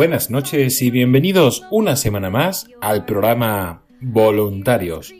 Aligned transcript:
Buenas 0.00 0.30
noches 0.30 0.80
y 0.80 0.90
bienvenidos 0.90 1.66
una 1.70 1.94
semana 1.94 2.30
más 2.30 2.66
al 2.80 3.04
programa 3.04 3.82
Voluntarios. 4.00 5.12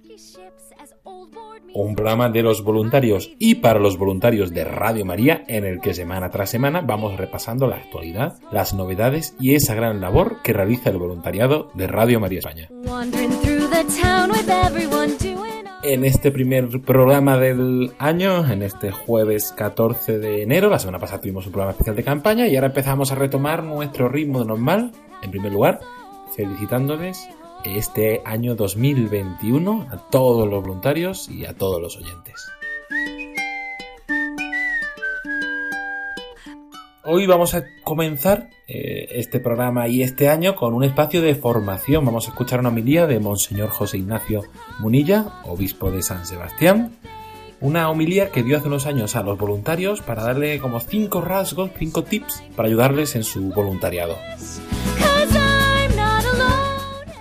Un 1.75 1.95
programa 1.95 2.31
de 2.31 2.43
los 2.43 2.65
voluntarios 2.65 3.31
y 3.39 3.57
para 3.57 3.79
los 3.79 3.99
voluntarios 3.99 4.55
de 4.55 4.65
Radio 4.65 5.05
María 5.05 5.45
en 5.49 5.67
el 5.67 5.83
que 5.83 5.93
semana 5.93 6.31
tras 6.31 6.49
semana 6.49 6.81
vamos 6.81 7.19
repasando 7.19 7.67
la 7.67 7.77
actualidad, 7.77 8.39
las 8.51 8.73
novedades 8.73 9.35
y 9.39 9.55
esa 9.55 9.75
gran 9.75 10.01
labor 10.01 10.39
que 10.43 10.55
realiza 10.55 10.89
el 10.89 10.97
voluntariado 10.97 11.71
de 11.75 11.87
Radio 11.87 12.19
María 12.19 12.39
España. 12.39 12.71
En 15.83 16.05
este 16.05 16.31
primer 16.31 16.83
programa 16.83 17.39
del 17.39 17.93
año, 17.99 18.47
en 18.47 18.61
este 18.61 18.91
jueves 18.91 19.55
14 19.57 20.19
de 20.19 20.43
enero, 20.43 20.69
la 20.69 20.79
semana 20.79 20.99
pasada 20.99 21.23
tuvimos 21.23 21.47
un 21.47 21.53
programa 21.53 21.73
especial 21.73 21.97
de 21.97 22.05
campaña 22.05 22.47
y 22.47 22.55
ahora 22.55 22.67
empezamos 22.67 23.13
a 23.13 23.15
retomar 23.15 23.65
nuestro 23.65 24.11
ritmo 24.11 24.45
normal. 24.45 24.93
En 25.23 25.31
primer 25.31 25.53
lugar, 25.53 25.81
felicitándoles 26.37 27.27
este 27.65 28.21
año 28.27 28.57
2021 28.57 29.87
a 29.91 29.97
todos 30.11 30.47
los 30.47 30.63
voluntarios 30.63 31.31
y 31.31 31.47
a 31.47 31.55
todos 31.55 31.81
los 31.81 31.97
oyentes. 31.97 32.51
Hoy 37.13 37.27
vamos 37.27 37.55
a 37.55 37.65
comenzar 37.83 38.51
eh, 38.69 39.09
este 39.17 39.41
programa 39.41 39.89
y 39.89 40.05
este 40.05 40.29
año 40.29 40.55
con 40.55 40.75
un 40.75 40.85
espacio 40.85 41.21
de 41.21 41.35
formación. 41.35 42.05
Vamos 42.05 42.29
a 42.29 42.31
escuchar 42.31 42.61
una 42.61 42.69
homilía 42.69 43.09
de 43.09 43.19
Monseñor 43.19 43.71
José 43.71 43.99
Ignacio 43.99 44.45
Munilla, 44.79 45.27
obispo 45.45 45.91
de 45.91 46.05
San 46.05 46.25
Sebastián. 46.25 46.93
Una 47.61 47.91
homilía 47.91 48.31
que 48.31 48.45
dio 48.45 48.57
hace 48.57 48.69
unos 48.69 48.87
años 48.87 49.17
a 49.17 49.25
los 49.25 49.37
voluntarios 49.37 50.03
para 50.03 50.23
darle 50.23 50.61
como 50.61 50.79
cinco 50.79 51.21
rasgos, 51.21 51.73
cinco 51.77 52.05
tips 52.05 52.45
para 52.55 52.69
ayudarles 52.69 53.17
en 53.17 53.25
su 53.25 53.51
voluntariado. 53.51 54.17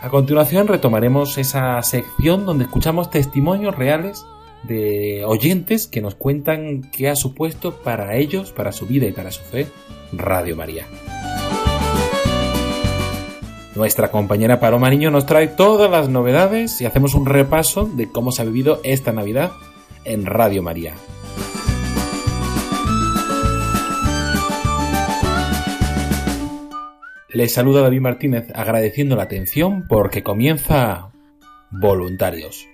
A 0.04 0.10
continuación 0.12 0.68
retomaremos 0.68 1.40
esa 1.40 1.82
sección 1.82 2.46
donde 2.46 2.66
escuchamos 2.66 3.10
testimonios 3.10 3.76
reales 3.76 4.24
de 4.64 5.24
oyentes 5.26 5.88
que 5.88 6.02
nos 6.02 6.16
cuentan 6.16 6.82
qué 6.92 7.10
ha 7.10 7.16
supuesto 7.16 7.76
para 7.82 8.16
ellos, 8.16 8.52
para 8.52 8.72
su 8.72 8.86
vida 8.86 9.08
y 9.08 9.12
para 9.12 9.32
su 9.32 9.42
fe, 9.42 9.68
Radio 10.12 10.56
María. 10.56 10.86
Nuestra 13.76 14.12
compañera 14.12 14.60
Paloma 14.60 14.90
Niño 14.90 15.12
nos 15.12 15.26
trae 15.26 15.48
todas 15.48 15.90
las 15.90 16.10
novedades 16.10 16.82
y 16.82 16.86
hacemos 16.86 17.14
un 17.14 17.26
repaso 17.26 17.86
de 17.86 18.12
cómo 18.12 18.32
se 18.32 18.42
ha 18.42 18.46
vivido 18.46 18.82
esta 18.84 19.14
Navidad 19.14 19.52
en 20.04 20.26
Radio 20.26 20.62
María. 20.62 20.96
Les 27.32 27.54
saluda 27.54 27.82
David 27.82 28.02
Martínez 28.02 28.48
agradeciendo 28.56 29.16
la 29.16 29.24
atención 29.24 29.86
porque 29.88 30.24
comienza 30.24 31.12
Voluntarios. 31.70 32.69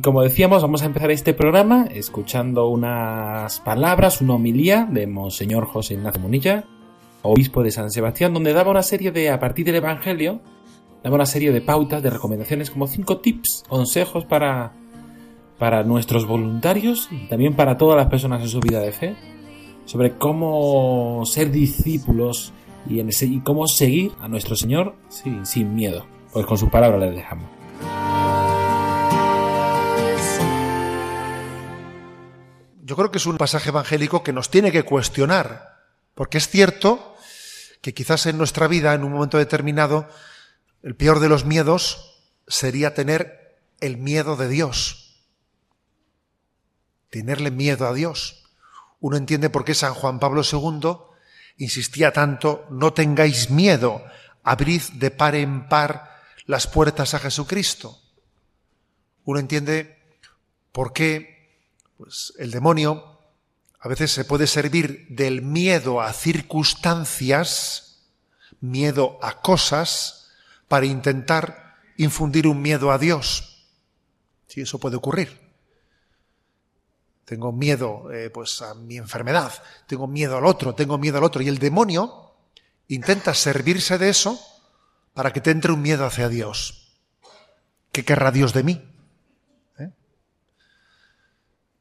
Y 0.00 0.02
como 0.02 0.22
decíamos, 0.22 0.62
vamos 0.62 0.80
a 0.80 0.86
empezar 0.86 1.10
este 1.10 1.34
programa 1.34 1.86
escuchando 1.92 2.68
unas 2.68 3.60
palabras, 3.60 4.22
una 4.22 4.36
homilía 4.36 4.88
de 4.90 5.06
Monseñor 5.06 5.66
José 5.66 5.92
Ignacio 5.92 6.22
Munilla, 6.22 6.64
obispo 7.20 7.62
de 7.62 7.70
San 7.70 7.90
Sebastián, 7.90 8.32
donde 8.32 8.54
daba 8.54 8.70
una 8.70 8.82
serie 8.82 9.12
de, 9.12 9.28
a 9.28 9.38
partir 9.38 9.66
del 9.66 9.74
Evangelio, 9.74 10.40
daba 11.04 11.16
una 11.16 11.26
serie 11.26 11.52
de 11.52 11.60
pautas, 11.60 12.02
de 12.02 12.08
recomendaciones, 12.08 12.70
como 12.70 12.86
cinco 12.86 13.18
tips, 13.18 13.64
consejos 13.68 14.24
para, 14.24 14.72
para 15.58 15.84
nuestros 15.84 16.26
voluntarios 16.26 17.10
y 17.10 17.28
también 17.28 17.54
para 17.54 17.76
todas 17.76 17.98
las 17.98 18.06
personas 18.06 18.40
en 18.40 18.48
su 18.48 18.60
vida 18.60 18.80
de 18.80 18.92
fe, 18.92 19.16
sobre 19.84 20.16
cómo 20.16 21.26
ser 21.26 21.50
discípulos 21.50 22.54
y, 22.88 23.02
y 23.02 23.40
cómo 23.40 23.66
seguir 23.66 24.12
a 24.18 24.28
nuestro 24.28 24.56
Señor 24.56 24.94
sin, 25.10 25.44
sin 25.44 25.74
miedo. 25.74 26.06
Pues 26.32 26.46
con 26.46 26.56
su 26.56 26.70
palabra 26.70 26.96
les 26.96 27.14
dejamos. 27.14 27.59
Yo 32.90 32.96
creo 32.96 33.12
que 33.12 33.18
es 33.18 33.26
un 33.26 33.38
pasaje 33.38 33.68
evangélico 33.68 34.24
que 34.24 34.32
nos 34.32 34.50
tiene 34.50 34.72
que 34.72 34.82
cuestionar, 34.82 35.78
porque 36.16 36.38
es 36.38 36.48
cierto 36.48 37.14
que 37.82 37.94
quizás 37.94 38.26
en 38.26 38.36
nuestra 38.36 38.66
vida, 38.66 38.94
en 38.94 39.04
un 39.04 39.12
momento 39.12 39.38
determinado, 39.38 40.08
el 40.82 40.96
peor 40.96 41.20
de 41.20 41.28
los 41.28 41.44
miedos 41.44 42.20
sería 42.48 42.92
tener 42.92 43.60
el 43.78 43.96
miedo 43.96 44.34
de 44.34 44.48
Dios, 44.48 45.22
tenerle 47.10 47.52
miedo 47.52 47.86
a 47.86 47.94
Dios. 47.94 48.42
Uno 48.98 49.16
entiende 49.16 49.50
por 49.50 49.64
qué 49.64 49.76
San 49.76 49.94
Juan 49.94 50.18
Pablo 50.18 50.42
II 50.42 50.96
insistía 51.58 52.12
tanto, 52.12 52.66
no 52.70 52.92
tengáis 52.92 53.50
miedo, 53.50 54.04
abrid 54.42 54.82
de 54.94 55.12
par 55.12 55.36
en 55.36 55.68
par 55.68 56.22
las 56.44 56.66
puertas 56.66 57.14
a 57.14 57.20
Jesucristo. 57.20 58.00
Uno 59.22 59.38
entiende 59.38 59.96
por 60.72 60.92
qué 60.92 61.39
pues 62.00 62.32
el 62.38 62.50
demonio 62.50 63.18
a 63.78 63.86
veces 63.86 64.10
se 64.10 64.24
puede 64.24 64.46
servir 64.46 65.06
del 65.10 65.42
miedo 65.42 66.00
a 66.00 66.14
circunstancias, 66.14 68.06
miedo 68.58 69.18
a 69.20 69.42
cosas, 69.42 70.30
para 70.66 70.86
intentar 70.86 71.76
infundir 71.98 72.46
un 72.46 72.62
miedo 72.62 72.90
a 72.90 72.96
Dios. 72.96 73.66
Sí, 74.46 74.62
eso 74.62 74.78
puede 74.78 74.96
ocurrir. 74.96 75.52
Tengo 77.26 77.52
miedo 77.52 78.10
eh, 78.10 78.30
pues 78.30 78.62
a 78.62 78.74
mi 78.74 78.96
enfermedad, 78.96 79.52
tengo 79.86 80.06
miedo 80.06 80.38
al 80.38 80.46
otro, 80.46 80.74
tengo 80.74 80.96
miedo 80.96 81.18
al 81.18 81.24
otro. 81.24 81.42
Y 81.42 81.48
el 81.48 81.58
demonio 81.58 82.32
intenta 82.88 83.34
servirse 83.34 83.98
de 83.98 84.08
eso 84.08 84.40
para 85.12 85.34
que 85.34 85.42
te 85.42 85.50
entre 85.50 85.72
un 85.72 85.82
miedo 85.82 86.06
hacia 86.06 86.30
Dios. 86.30 86.96
¿Qué 87.92 88.06
querrá 88.06 88.30
Dios 88.30 88.54
de 88.54 88.62
mí? 88.62 88.90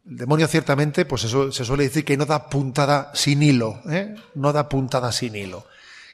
El 0.09 0.17
demonio 0.17 0.47
ciertamente, 0.47 1.05
pues 1.05 1.23
eso 1.25 1.51
se 1.51 1.63
suele 1.63 1.83
decir 1.83 2.03
que 2.03 2.17
no 2.17 2.25
da 2.25 2.49
puntada 2.49 3.11
sin 3.13 3.43
hilo, 3.43 3.79
¿eh? 3.87 4.15
no 4.33 4.51
da 4.51 4.67
puntada 4.67 5.11
sin 5.11 5.35
hilo. 5.35 5.67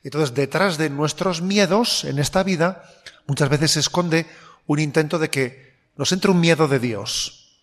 Entonces, 0.03 0.36
detrás 0.36 0.77
de 0.77 0.89
nuestros 0.89 1.42
miedos 1.42 2.03
en 2.03 2.19
esta 2.19 2.44
vida, 2.44 2.83
muchas 3.25 3.47
veces 3.47 3.71
se 3.71 3.80
esconde 3.80 4.25
un 4.68 4.80
intento 4.80 5.18
de 5.18 5.30
que 5.30 5.77
nos 5.95 6.12
entre 6.12 6.31
un 6.31 6.42
miedo 6.42 6.68
de 6.68 6.80
Dios. 6.80 7.57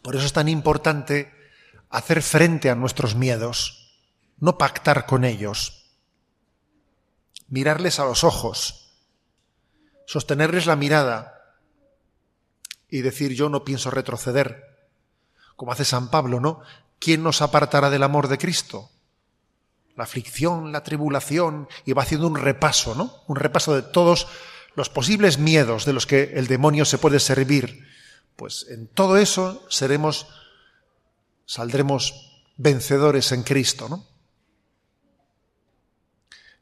Por 0.00 0.16
eso 0.16 0.24
es 0.24 0.32
tan 0.32 0.48
importante 0.48 1.30
hacer 1.90 2.22
frente 2.22 2.70
a 2.70 2.74
nuestros 2.74 3.14
miedos, 3.14 4.00
no 4.38 4.56
pactar 4.56 5.04
con 5.04 5.26
ellos, 5.26 5.90
mirarles 7.48 7.98
a 7.98 8.06
los 8.06 8.24
ojos, 8.24 8.94
sostenerles 10.06 10.64
la 10.64 10.76
mirada 10.76 11.37
y 12.90 13.02
decir 13.02 13.32
yo 13.34 13.48
no 13.48 13.64
pienso 13.64 13.90
retroceder, 13.90 14.64
como 15.56 15.72
hace 15.72 15.84
San 15.84 16.10
Pablo, 16.10 16.40
¿no? 16.40 16.60
¿Quién 16.98 17.22
nos 17.22 17.42
apartará 17.42 17.90
del 17.90 18.02
amor 18.02 18.28
de 18.28 18.38
Cristo? 18.38 18.90
La 19.96 20.04
aflicción, 20.04 20.72
la 20.72 20.82
tribulación, 20.82 21.68
y 21.84 21.92
va 21.92 22.02
haciendo 22.02 22.26
un 22.26 22.36
repaso, 22.36 22.94
¿no? 22.94 23.22
Un 23.26 23.36
repaso 23.36 23.74
de 23.74 23.82
todos 23.82 24.28
los 24.74 24.88
posibles 24.88 25.38
miedos 25.38 25.84
de 25.84 25.92
los 25.92 26.06
que 26.06 26.32
el 26.34 26.46
demonio 26.46 26.84
se 26.84 26.98
puede 26.98 27.20
servir. 27.20 27.86
Pues 28.36 28.66
en 28.68 28.86
todo 28.86 29.16
eso 29.16 29.66
seremos, 29.68 30.28
saldremos 31.46 32.42
vencedores 32.56 33.32
en 33.32 33.42
Cristo, 33.42 33.88
¿no? 33.88 34.06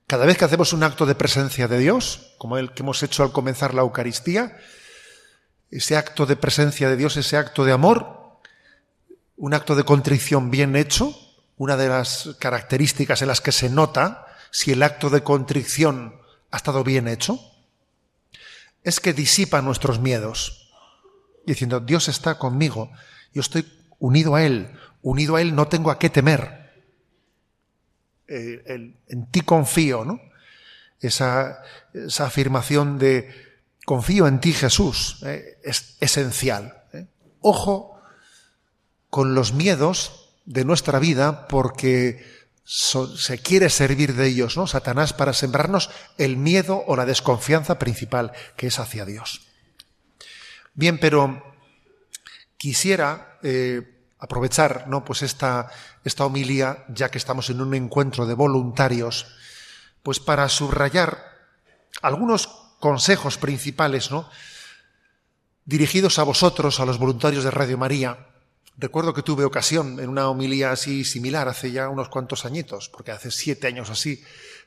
Cada 0.07 0.25
vez 0.25 0.39
que 0.39 0.45
hacemos 0.45 0.73
un 0.73 0.85
acto 0.85 1.05
de 1.05 1.17
presencia 1.17 1.67
de 1.67 1.79
Dios, 1.79 2.35
como 2.39 2.59
el 2.59 2.73
que 2.73 2.83
hemos 2.83 3.03
hecho 3.03 3.25
al 3.25 3.33
comenzar 3.33 3.75
la 3.75 3.83
Eucaristía, 3.83 4.57
ese 5.71 5.97
acto 5.97 6.27
de 6.27 6.37
presencia 6.37 6.89
de 6.89 6.97
Dios, 6.97 7.17
ese 7.17 7.37
acto 7.37 7.65
de 7.65 7.73
amor, 7.73 8.39
un 9.37 9.55
acto 9.55 9.75
de 9.75 9.85
contrición 9.85 10.51
bien 10.51 10.77
hecho, 10.77 11.15
una 11.57 11.77
de 11.77 11.89
las 11.89 12.37
características 12.39 13.23
en 13.23 13.29
las 13.29 13.41
que 13.41 13.53
se 13.53 13.69
nota 13.71 14.27
si 14.51 14.73
el 14.73 14.83
acto 14.83 15.11
de 15.11 15.23
contrición 15.23 16.21
ha 16.51 16.57
estado 16.57 16.85
bien 16.85 17.09
hecho, 17.09 17.41
es 18.83 19.01
que 19.01 19.13
disipa 19.13 19.63
nuestros 19.63 20.01
miedos, 20.01 20.73
diciendo, 21.45 21.81
Dios 21.81 22.09
está 22.09 22.39
conmigo, 22.39 22.91
yo 23.35 23.41
estoy 23.41 23.67
unido 23.99 24.35
a 24.35 24.45
Él, 24.45 24.71
unido 25.03 25.37
a 25.37 25.43
Él 25.43 25.55
no 25.55 25.69
tengo 25.69 25.91
a 25.91 25.99
qué 25.99 26.09
temer. 26.09 26.73
Eh, 28.29 28.95
en 29.09 29.27
ti 29.31 29.41
confío, 29.43 30.05
¿no? 30.05 30.21
Esa, 31.01 31.63
esa, 31.93 32.27
afirmación 32.27 32.99
de 32.99 33.46
confío 33.87 34.27
en 34.27 34.41
ti 34.41 34.53
Jesús 34.53 35.21
¿eh? 35.23 35.59
es 35.63 35.97
esencial. 36.01 36.83
¿eh? 36.93 37.07
Ojo 37.41 38.03
con 39.09 39.35
los 39.35 39.55
miedos 39.55 40.35
de 40.45 40.65
nuestra 40.67 40.99
vida 40.99 41.47
porque 41.49 42.37
se 42.65 43.39
quiere 43.39 43.71
servir 43.71 44.15
de 44.15 44.27
ellos, 44.27 44.57
¿no? 44.57 44.67
Satanás 44.67 45.13
para 45.13 45.33
sembrarnos 45.33 45.89
el 46.19 46.37
miedo 46.37 46.83
o 46.89 46.97
la 46.97 47.07
desconfianza 47.07 47.79
principal 47.79 48.33
que 48.57 48.67
es 48.67 48.81
hacia 48.81 49.05
Dios. 49.05 49.47
Bien, 50.75 50.99
pero 50.99 51.55
quisiera 52.57 53.39
aprovechar 54.19 54.89
¿no? 54.89 55.05
pues 55.05 55.23
esta, 55.23 55.71
esta 56.03 56.27
homilía, 56.27 56.85
ya 56.89 57.09
que 57.09 57.19
estamos 57.19 57.51
en 57.51 57.61
un 57.61 57.73
encuentro 57.75 58.27
de 58.27 58.35
voluntarios, 58.35 59.29
pues 60.03 60.19
para 60.19 60.49
subrayar 60.49 61.23
algunos 62.03 62.66
consejos 62.81 63.39
principales 63.39 64.11
¿no? 64.11 64.29
dirigidos 65.65 66.19
a 66.19 66.23
vosotros, 66.23 66.81
a 66.81 66.87
los 66.87 66.99
voluntarios 66.99 67.45
de 67.45 67.51
Radio 67.51 67.77
María. 67.77 68.29
Recuerdo 68.79 69.15
que 69.15 69.23
tuve 69.23 69.45
ocasión 69.45 69.99
en 70.01 70.09
una 70.09 70.29
homilía 70.29 70.71
así 70.71 71.05
similar 71.05 71.49
hace 71.49 71.73
ya 71.73 71.89
unos 71.89 72.09
cuantos 72.09 72.45
añitos, 72.45 72.89
porque 72.89 73.11
hace 73.11 73.31
siete 73.31 73.67
años 73.67 73.91
así, 73.91 74.23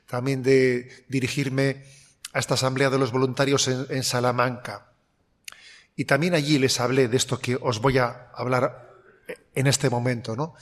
también 0.06 0.42
de 0.42 1.04
dirigirme 1.08 1.84
a 2.32 2.38
esta 2.38 2.54
asamblea 2.54 2.90
de 2.90 2.98
los 2.98 3.12
voluntarios 3.12 3.68
en, 3.68 4.02
Salamanca. 4.02 4.92
Y 5.96 6.04
también 6.04 6.34
allí 6.34 6.58
les 6.58 6.80
hablé 6.80 7.08
de 7.08 7.16
esto 7.16 7.38
que 7.38 7.56
os 7.60 7.80
voy 7.80 7.98
a 7.98 8.30
hablar 8.34 8.90
en 9.54 9.66
este 9.66 9.90
momento, 9.90 10.36
¿no? 10.36 10.54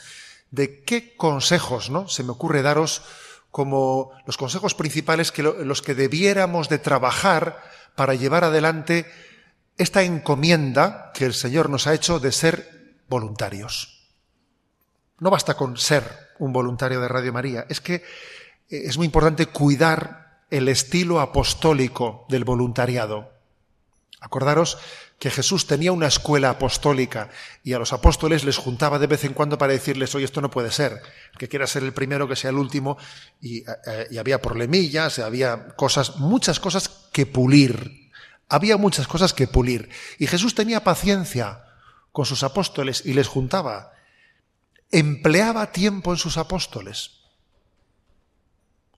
De 0.51 0.83
qué 0.83 1.17
consejos, 1.17 1.91
¿no? 1.91 2.09
Se 2.09 2.23
me 2.23 2.33
ocurre 2.33 2.63
daros 2.63 3.03
como 3.51 4.13
los 4.27 4.37
consejos 4.37 4.75
principales 4.75 5.33
que 5.33 5.43
los 5.43 5.83
que 5.83 5.95
debiéramos 5.95 6.69
de 6.69 6.79
trabajar 6.79 7.63
para 7.95 8.15
llevar 8.15 8.45
adelante 8.45 9.07
esta 9.77 10.03
encomienda 10.03 11.13
que 11.15 11.25
el 11.25 11.35
Señor 11.35 11.71
nos 11.71 11.87
ha 11.87 11.95
hecho 11.95 12.19
de 12.19 12.33
ser 12.33 12.97
voluntarios. 13.09 14.09
No 15.21 15.31
basta 15.31 15.55
con 15.55 15.77
ser 15.77 16.05
un 16.39 16.53
voluntario 16.53 17.01
de 17.01 17.09
Radio 17.09 17.33
María, 17.33 17.67
es 17.69 17.81
que 17.81 17.95
eh, 17.95 18.03
es 18.69 18.97
muy 18.97 19.07
importante 19.07 19.47
cuidar 19.47 20.45
el 20.51 20.69
estilo 20.69 21.21
apostólico 21.21 22.27
del 22.29 22.45
voluntariado. 22.45 23.38
Acordaros 24.21 24.79
que 25.19 25.31
Jesús 25.31 25.67
tenía 25.67 25.93
una 25.93 26.09
escuela 26.09 26.51
apostólica 26.51 27.31
y 27.63 27.73
a 27.73 27.79
los 27.79 27.93
apóstoles 27.93 28.45
les 28.45 28.57
juntaba 28.57 28.99
de 28.99 29.07
vez 29.07 29.25
en 29.25 29.33
cuando 29.33 29.59
para 29.59 29.73
decirles, 29.73 30.15
oye, 30.15 30.25
esto 30.25 30.41
no 30.41 30.51
puede 30.51 30.73
ser, 30.73 31.01
que 31.39 31.49
quiera 31.49 31.67
ser 31.67 31.85
el 31.85 31.93
primero, 31.93 32.29
que 32.29 32.37
sea 32.37 32.51
el 32.51 32.57
último, 32.57 32.99
y, 33.41 33.59
eh, 33.59 34.09
y 34.11 34.19
había 34.19 34.43
problemillas, 34.43 35.19
había 35.21 35.69
cosas, 35.77 36.17
muchas 36.17 36.59
cosas 36.59 36.89
que 37.13 37.27
pulir, 37.27 38.11
había 38.49 38.77
muchas 38.77 39.07
cosas 39.07 39.33
que 39.33 39.47
pulir. 39.47 39.89
Y 40.19 40.27
Jesús 40.27 40.55
tenía 40.55 40.83
paciencia 40.83 41.65
con 42.11 42.27
sus 42.27 42.43
apóstoles 42.43 43.05
y 43.05 43.13
les 43.13 43.29
juntaba, 43.29 43.93
empleaba 44.91 45.71
tiempo 45.71 46.13
en 46.13 46.19
sus 46.19 46.39
apóstoles. 46.39 47.19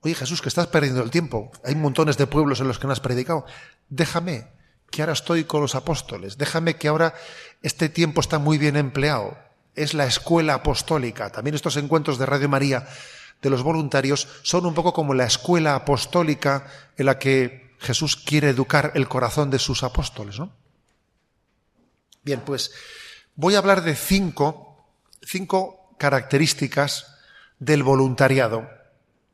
Oye 0.01 0.15
Jesús, 0.15 0.41
que 0.41 0.49
estás 0.49 0.67
perdiendo 0.69 1.03
el 1.03 1.11
tiempo, 1.11 1.53
hay 1.63 1.75
montones 1.75 2.17
de 2.17 2.27
pueblos 2.27 2.61
en 2.61 2.69
los 2.69 2.79
que 2.79 2.87
no 2.87 2.93
has 2.95 3.01
predicado, 3.01 3.45
déjame, 3.91 4.60
que 4.91 5.03
ahora 5.03 5.13
estoy 5.13 5.45
con 5.45 5.61
los 5.61 5.75
apóstoles. 5.75 6.37
Déjame 6.37 6.77
que 6.77 6.89
ahora 6.89 7.15
este 7.63 7.89
tiempo 7.89 8.21
está 8.21 8.39
muy 8.39 8.59
bien 8.59 8.77
empleado. 8.77 9.39
Es 9.75 9.95
la 9.95 10.07
escuela 10.07 10.55
apostólica. 10.55 11.31
También 11.31 11.55
estos 11.55 11.77
encuentros 11.77 12.19
de 12.19 12.27
Radio 12.27 12.49
María 12.49 12.89
de 13.41 13.51
los 13.51 13.63
voluntarios 13.63 14.29
son 14.43 14.67
un 14.67 14.75
poco 14.75 14.93
como 14.93 15.15
la 15.15 15.25
escuela 15.25 15.75
apostólica 15.75 16.67
en 16.97 17.07
la 17.07 17.19
que 17.19 17.75
Jesús 17.79 18.17
quiere 18.17 18.51
educar 18.51 18.93
el 18.95 19.09
corazón 19.09 19.51
de 19.51 19.59
sus 19.59 19.83
apóstoles, 19.83 20.39
¿no? 20.39 20.53
Bien, 22.23 22.41
pues 22.41 22.73
voy 23.35 23.55
a 23.55 23.59
hablar 23.59 23.83
de 23.83 23.95
cinco, 23.95 24.87
cinco 25.23 25.95
características 25.99 27.07
del 27.59 27.83
voluntariado 27.83 28.69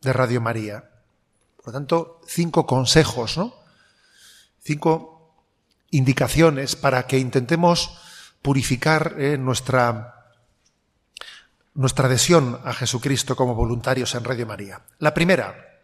de 0.02 0.12
Radio 0.12 0.40
María. 0.40 0.90
Por 1.56 1.66
lo 1.66 1.72
tanto, 1.72 2.20
cinco 2.28 2.66
consejos, 2.66 3.36
¿no? 3.36 3.54
Cinco 4.62 5.15
indicaciones 5.90 6.76
para 6.76 7.06
que 7.06 7.18
intentemos 7.18 7.98
purificar 8.42 9.14
eh, 9.18 9.38
nuestra, 9.38 10.32
nuestra 11.74 12.06
adhesión 12.06 12.60
a 12.64 12.72
Jesucristo 12.72 13.36
como 13.36 13.54
voluntarios 13.54 14.14
en 14.14 14.24
Radio 14.24 14.46
María. 14.46 14.82
La 14.98 15.14
primera, 15.14 15.82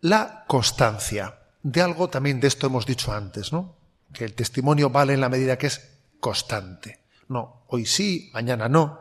la 0.00 0.44
constancia. 0.46 1.34
De 1.62 1.82
algo 1.82 2.08
también 2.08 2.40
de 2.40 2.48
esto 2.48 2.68
hemos 2.68 2.86
dicho 2.86 3.12
antes, 3.12 3.52
¿no? 3.52 3.76
Que 4.12 4.24
el 4.24 4.34
testimonio 4.34 4.90
vale 4.90 5.14
en 5.14 5.20
la 5.20 5.28
medida 5.28 5.58
que 5.58 5.66
es 5.66 5.98
constante. 6.20 7.00
No, 7.28 7.64
hoy 7.68 7.84
sí, 7.84 8.30
mañana 8.32 8.68
no. 8.68 9.00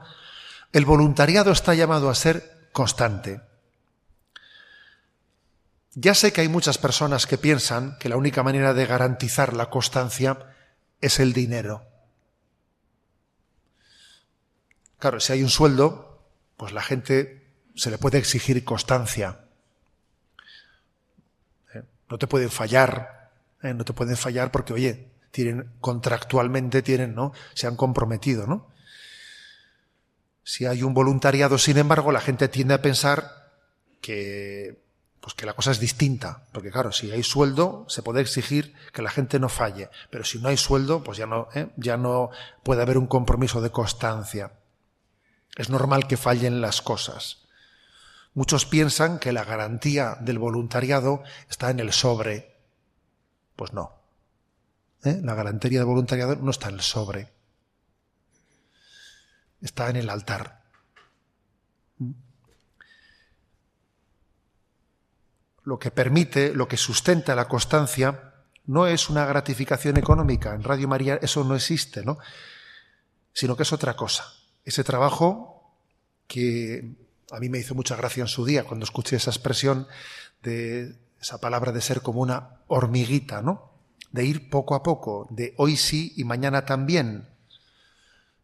El 0.73 0.85
voluntariado 0.85 1.51
está 1.51 1.73
llamado 1.73 2.09
a 2.09 2.15
ser 2.15 2.69
constante. 2.73 3.41
Ya 5.99 6.13
sé 6.13 6.31
que 6.31 6.41
hay 6.41 6.47
muchas 6.47 6.77
personas 6.77 7.25
que 7.25 7.39
piensan 7.39 7.97
que 7.97 8.07
la 8.07 8.17
única 8.17 8.43
manera 8.43 8.75
de 8.75 8.85
garantizar 8.85 9.53
la 9.53 9.71
constancia 9.71 10.55
es 11.01 11.19
el 11.19 11.33
dinero. 11.33 11.87
Claro, 14.99 15.19
si 15.19 15.33
hay 15.33 15.41
un 15.41 15.49
sueldo, 15.49 16.23
pues 16.55 16.71
la 16.71 16.83
gente 16.83 17.47
se 17.73 17.89
le 17.89 17.97
puede 17.97 18.19
exigir 18.19 18.63
constancia. 18.63 19.39
¿Eh? 21.73 21.81
No 22.11 22.19
te 22.19 22.27
pueden 22.27 22.51
fallar, 22.51 23.31
¿eh? 23.63 23.73
no 23.73 23.83
te 23.83 23.93
pueden 23.93 24.17
fallar 24.17 24.51
porque, 24.51 24.73
oye, 24.73 25.07
tienen, 25.31 25.71
contractualmente 25.81 26.83
tienen, 26.83 27.15
¿no? 27.15 27.33
Se 27.55 27.65
han 27.65 27.75
comprometido, 27.75 28.45
¿no? 28.45 28.69
Si 30.43 30.67
hay 30.67 30.83
un 30.83 30.93
voluntariado, 30.93 31.57
sin 31.57 31.79
embargo, 31.79 32.11
la 32.11 32.21
gente 32.21 32.49
tiende 32.49 32.75
a 32.75 32.83
pensar 32.83 33.51
que 33.99 34.85
pues 35.21 35.33
que 35.33 35.45
la 35.45 35.53
cosa 35.53 35.71
es 35.71 35.79
distinta, 35.79 36.43
porque 36.51 36.71
claro, 36.71 36.91
si 36.91 37.11
hay 37.11 37.23
sueldo 37.23 37.85
se 37.89 38.01
puede 38.01 38.21
exigir 38.21 38.73
que 38.93 39.01
la 39.01 39.09
gente 39.09 39.39
no 39.39 39.49
falle, 39.49 39.89
pero 40.09 40.23
si 40.23 40.39
no 40.39 40.49
hay 40.49 40.57
sueldo, 40.57 41.03
pues 41.03 41.17
ya 41.17 41.25
no, 41.25 41.47
¿eh? 41.53 41.69
ya 41.75 41.97
no 41.97 42.29
puede 42.63 42.81
haber 42.81 42.97
un 42.97 43.07
compromiso 43.07 43.61
de 43.61 43.71
constancia. 43.71 44.51
Es 45.55 45.69
normal 45.69 46.07
que 46.07 46.17
fallen 46.17 46.61
las 46.61 46.81
cosas. 46.81 47.47
Muchos 48.35 48.67
piensan 48.67 49.17
que 49.17 49.33
la 49.33 49.43
garantía 49.43 50.17
del 50.21 50.37
voluntariado 50.37 51.23
está 51.49 51.71
en 51.71 51.79
el 51.79 51.91
sobre. 51.91 52.55
Pues 53.55 53.73
no. 53.73 53.99
¿Eh? 55.03 55.19
La 55.23 55.33
garantía 55.33 55.79
del 55.79 55.87
voluntariado 55.87 56.35
no 56.35 56.51
está 56.51 56.69
en 56.69 56.75
el 56.75 56.81
sobre. 56.81 57.33
Está 59.61 59.89
en 59.89 59.95
el 59.95 60.11
altar. 60.11 60.61
Lo 65.67 65.79
que 65.79 65.91
permite, 65.91 66.53
lo 66.53 66.69
que 66.69 66.77
sustenta 66.77 67.35
la 67.35 67.49
constancia, 67.49 68.31
no 68.67 68.87
es 68.87 69.09
una 69.09 69.25
gratificación 69.25 69.97
económica. 69.97 70.55
En 70.55 70.63
Radio 70.63 70.87
María 70.87 71.19
eso 71.21 71.43
no 71.43 71.55
existe, 71.55 72.05
¿no? 72.05 72.17
sino 73.33 73.57
que 73.57 73.63
es 73.63 73.73
otra 73.73 73.97
cosa. 73.97 74.31
Ese 74.63 74.85
trabajo 74.85 75.75
que 76.25 76.95
a 77.31 77.39
mí 77.41 77.49
me 77.49 77.59
hizo 77.59 77.75
mucha 77.75 77.97
gracia 77.97 78.21
en 78.21 78.29
su 78.29 78.45
día 78.45 78.63
cuando 78.63 78.85
escuché 78.85 79.17
esa 79.17 79.29
expresión 79.29 79.87
de 80.41 80.95
esa 81.19 81.41
palabra 81.41 81.73
de 81.73 81.81
ser 81.81 82.01
como 82.01 82.21
una 82.21 82.61
hormiguita, 82.67 83.41
¿no? 83.41 83.73
De 84.13 84.23
ir 84.23 84.49
poco 84.49 84.73
a 84.73 84.83
poco, 84.83 85.27
de 85.31 85.53
hoy 85.57 85.75
sí 85.75 86.13
y 86.15 86.23
mañana 86.23 86.63
también, 86.63 87.27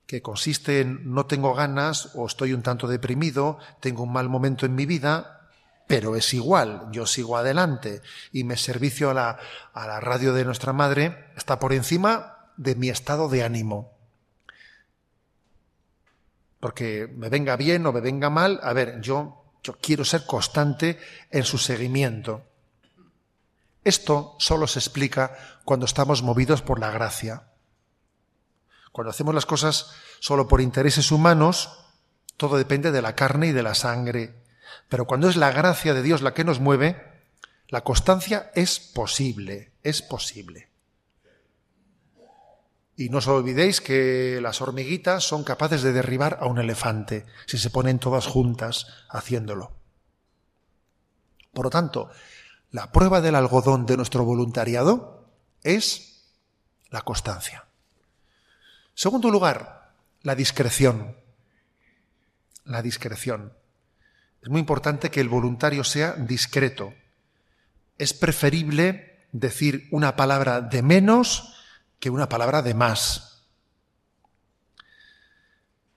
que 0.08 0.22
consiste 0.22 0.82
en 0.82 1.14
no 1.14 1.26
tengo 1.26 1.54
ganas 1.54 2.12
o 2.16 2.28
estoy 2.28 2.52
un 2.52 2.64
tanto 2.64 2.88
deprimido, 2.88 3.60
tengo 3.80 4.04
un 4.04 4.12
mal 4.12 4.28
momento 4.28 4.66
en 4.66 4.76
mi 4.76 4.86
vida, 4.86 5.43
pero 5.88 6.16
es 6.16 6.34
igual, 6.34 6.88
yo 6.92 7.06
sigo 7.06 7.38
adelante 7.38 8.02
y 8.32 8.44
mi 8.44 8.58
servicio 8.58 9.10
a 9.10 9.14
la, 9.14 9.40
a 9.74 9.88
la 9.88 10.00
radio 10.00 10.34
de 10.34 10.46
nuestra 10.46 10.74
madre 10.74 11.32
está 11.36 11.60
por 11.60 11.74
encima 11.74 12.50
de 12.58 12.76
mi 12.76 12.90
estado 12.90 13.30
de 13.30 13.44
ánimo. 13.44 13.92
Porque 16.60 17.08
me 17.14 17.30
venga 17.30 17.58
bien 17.58 17.86
o 17.86 17.92
me 17.92 18.00
venga 18.00 18.30
mal, 18.30 18.60
a 18.64 18.72
ver, 18.74 19.02
yo, 19.02 19.44
yo 19.64 19.78
quiero 19.82 20.06
ser 20.06 20.26
constante 20.26 21.00
en 21.30 21.44
su 21.44 21.58
seguimiento. 21.58 22.44
Esto 23.84 24.36
solo 24.40 24.68
se 24.68 24.80
explica 24.80 25.38
cuando 25.66 25.86
estamos 25.86 26.24
movidos 26.24 26.62
por 26.62 26.80
la 26.80 26.92
gracia. 26.92 27.44
Cuando 28.94 29.10
hacemos 29.10 29.36
las 29.36 29.46
cosas 29.46 29.92
solo 30.20 30.48
por 30.48 30.62
intereses 30.62 31.12
humanos, 31.12 31.80
todo 32.38 32.58
depende 32.58 32.92
de 32.92 33.02
la 33.02 33.16
carne 33.16 33.48
y 33.48 33.52
de 33.52 33.64
la 33.64 33.76
sangre. 33.76 34.43
Pero 34.90 35.06
cuando 35.06 35.30
es 35.30 35.36
la 35.36 35.52
gracia 35.52 35.94
de 35.94 36.02
Dios 36.02 36.22
la 36.22 36.34
que 36.34 36.44
nos 36.44 36.60
mueve, 36.60 37.02
la 37.68 37.82
constancia 37.82 38.52
es 38.56 38.80
posible, 38.80 39.74
es 39.84 40.02
posible. 40.02 40.70
Y 42.96 43.10
no 43.10 43.18
os 43.18 43.28
olvidéis 43.28 43.82
que 43.82 44.40
las 44.42 44.62
hormiguitas 44.62 45.24
son 45.24 45.44
capaces 45.44 45.82
de 45.82 45.94
derribar 45.94 46.38
a 46.40 46.46
un 46.46 46.60
elefante 46.60 47.26
si 47.48 47.58
se 47.58 47.72
ponen 47.72 47.98
todas 47.98 48.28
juntas 48.28 48.88
haciéndolo. 49.10 49.72
Por 51.54 51.66
lo 51.66 51.70
tanto, 51.72 52.10
la 52.72 52.92
prueba 52.92 53.22
del 53.22 53.36
algodón 53.36 53.86
de 53.86 53.98
nuestro 53.98 54.24
voluntariado 54.24 55.28
es 55.64 56.26
la 56.90 57.02
constancia. 57.02 57.66
Segundo 58.94 59.32
lugar, 59.32 59.94
la 60.22 60.36
discreción. 60.36 61.18
La 62.66 62.82
discreción. 62.82 63.54
Es 64.44 64.50
muy 64.50 64.60
importante 64.60 65.10
que 65.10 65.22
el 65.22 65.30
voluntario 65.30 65.86
sea 65.86 66.12
discreto. 66.14 66.94
Es 67.98 68.14
preferible 68.14 69.26
decir 69.32 69.88
una 69.90 70.18
palabra 70.18 70.60
de 70.60 70.82
menos 70.84 71.56
que 72.02 72.10
una 72.10 72.28
palabra 72.28 72.62
de 72.62 72.74
más. 72.74 73.46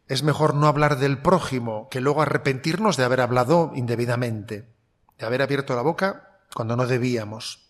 Es 0.07 0.23
mejor 0.23 0.55
no 0.55 0.69
hablar 0.69 0.99
del 0.99 1.19
prójimo 1.19 1.89
que 1.91 2.01
luego 2.01 2.23
arrepentirnos 2.23 2.97
de 2.97 3.03
haber 3.03 3.21
hablado 3.21 3.73
indebidamente, 3.75 4.73
de 5.19 5.27
haber 5.27 5.43
abierto 5.43 5.75
la 5.75 5.83
boca 5.83 6.39
cuando 6.55 6.77
no 6.77 6.87
debíamos. 6.87 7.67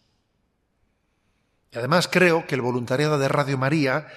Y 1.73 1.79
además 1.79 2.07
creo 2.07 2.47
que 2.47 2.55
el 2.55 2.61
voluntariado 2.61 3.19
de 3.19 3.29
Radio 3.29 3.57
María 3.57 4.09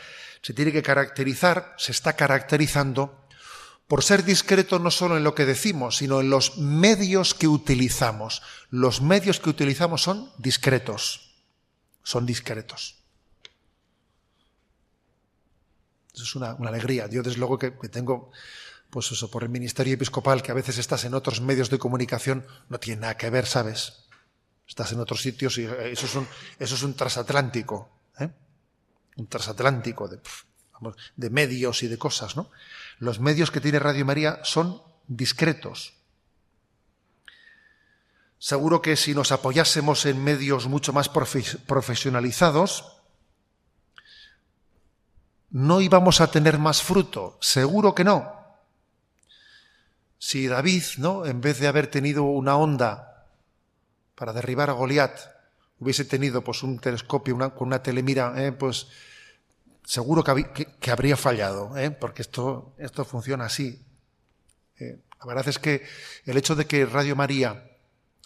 se 0.41 0.53
tiene 0.53 0.73
que 0.73 0.83
caracterizar, 0.83 1.73
se 1.77 1.93
está 1.93 2.17
caracterizando 2.17 3.18
por 3.89 4.03
ser 4.03 4.24
discreto 4.24 4.77
no 4.77 4.91
solo 4.91 5.17
en 5.17 5.24
lo 5.24 5.34
que 5.34 5.48
decimos, 5.48 5.98
sino 5.98 6.22
en 6.22 6.29
los 6.29 6.60
medios 6.60 7.34
que 7.34 7.48
utilizamos. 7.48 8.43
Los 8.69 9.01
medios 9.01 9.39
que 9.39 9.50
utilizamos 9.50 10.03
son 10.03 10.31
discretos, 10.38 11.34
son 12.03 12.27
discretos. 12.27 13.00
Eso 16.13 16.24
es 16.24 16.36
una, 16.36 16.51
alegría. 16.51 17.08
Yo 17.08 17.24
desde 17.24 17.39
luego 17.39 17.58
que, 17.58 17.75
que, 17.79 17.89
tengo, 17.89 18.29
pues 18.91 19.12
eso, 19.12 19.31
por 19.31 19.41
el 19.41 19.50
ministerio 19.50 19.96
episcopal, 19.96 20.43
que 20.43 20.51
a 20.51 20.55
veces 20.55 20.77
estás 20.77 21.03
en 21.05 21.15
otros 21.15 21.41
medios 21.41 21.72
de 21.72 21.79
comunicación, 21.79 22.46
no 22.69 22.79
tiene 22.79 23.01
nada 23.01 23.17
que 23.17 23.31
ver, 23.31 23.48
¿sabes? 23.48 24.05
Estás 24.67 24.91
en 24.91 25.00
otros 25.00 25.24
sitios 25.24 25.58
y 25.58 25.63
eso 25.63 26.05
es 26.05 26.13
un, 26.13 26.27
eso 26.60 26.75
es 26.75 26.84
un 26.84 26.93
transatlántico. 26.93 27.89
¿eh? 28.19 28.29
un 29.15 29.27
transatlántico 29.27 30.08
de 30.08 31.29
medios 31.29 31.84
y 31.84 31.88
de 31.88 31.98
cosas, 31.98 32.36
¿no? 32.36 32.51
Los 33.00 33.20
medios 33.20 33.50
que 33.50 33.62
tiene 33.62 33.79
Radio 33.79 34.06
María 34.06 34.39
son 34.44 34.82
discretos. 35.08 35.94
Seguro 38.38 38.82
que 38.82 38.96
si 38.96 39.13
nos 39.13 39.32
apoyásemos 39.32 40.06
en 40.06 40.24
medios 40.24 40.68
mucho 40.68 40.94
más 40.94 41.10
profesionalizados, 41.10 43.00
no 45.50 45.82
íbamos 45.82 46.22
a 46.22 46.32
tener 46.32 46.58
más 46.58 46.82
fruto. 46.82 47.38
Seguro 47.41 47.96
que 47.96 48.03
no. 48.03 48.38
Si 50.18 50.48
David, 50.48 50.84
¿no? 50.98 51.25
En 51.25 51.41
vez 51.41 51.60
de 51.60 51.68
haber 51.68 51.88
tenido 51.88 52.24
una 52.24 52.58
onda 52.58 53.27
para 54.15 54.34
derribar 54.34 54.70
a 54.70 54.74
Goliat, 54.74 55.18
hubiese 55.79 56.03
tenido 56.03 56.44
pues 56.44 56.63
un 56.63 56.79
telescopio 56.79 57.38
con 57.56 57.68
una 57.68 57.82
telemira, 57.82 58.34
¿eh? 58.38 58.51
pues 58.51 58.88
seguro 59.89 60.24
que, 60.24 60.91
habría 60.91 61.17
fallado, 61.17 61.75
¿eh? 61.75 61.89
porque 61.89 62.22
esto, 62.22 62.75
esto 62.77 63.05
funciona 63.05 63.46
así. 63.46 63.84
Eh, 64.79 65.00
la 65.19 65.25
verdad 65.25 65.48
es 65.48 65.58
que 65.58 65.84
el 66.25 66.38
hecho 66.38 66.55
de 66.55 66.67
que 66.67 66.86
Radio 66.86 67.15
María, 67.15 67.72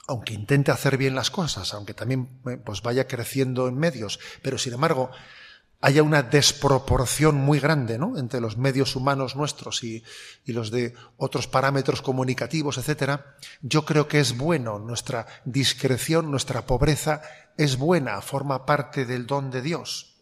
aunque 0.07 0.33
intente 0.33 0.71
hacer 0.71 0.97
bien 0.97 1.15
las 1.15 1.31
cosas, 1.31 1.73
aunque 1.73 1.93
también 1.93 2.41
eh, 2.47 2.57
pues 2.57 2.81
vaya 2.81 3.07
creciendo 3.07 3.69
en 3.69 3.77
medios, 3.77 4.19
pero 4.41 4.57
sin 4.57 4.73
embargo 4.73 5.09
haya 5.79 6.03
una 6.03 6.21
desproporción 6.21 7.35
muy 7.35 7.61
grande 7.61 7.97
¿no? 7.97 8.17
entre 8.17 8.41
los 8.41 8.57
medios 8.57 8.97
humanos 8.97 9.37
nuestros 9.37 9.85
y, 9.85 10.03
y, 10.43 10.51
los 10.51 10.69
de 10.69 10.93
otros 11.15 11.47
parámetros 11.47 12.01
comunicativos, 12.01 12.77
etcétera, 12.77 13.37
yo 13.61 13.85
creo 13.85 14.09
que 14.09 14.19
es 14.19 14.37
bueno. 14.37 14.79
Nuestra 14.79 15.27
discreción, 15.45 16.29
nuestra 16.29 16.65
pobreza 16.65 17.21
es 17.55 17.77
buena, 17.77 18.19
forma 18.19 18.65
parte 18.65 19.05
del 19.05 19.27
don 19.27 19.49
de 19.49 19.61
Dios. 19.61 20.12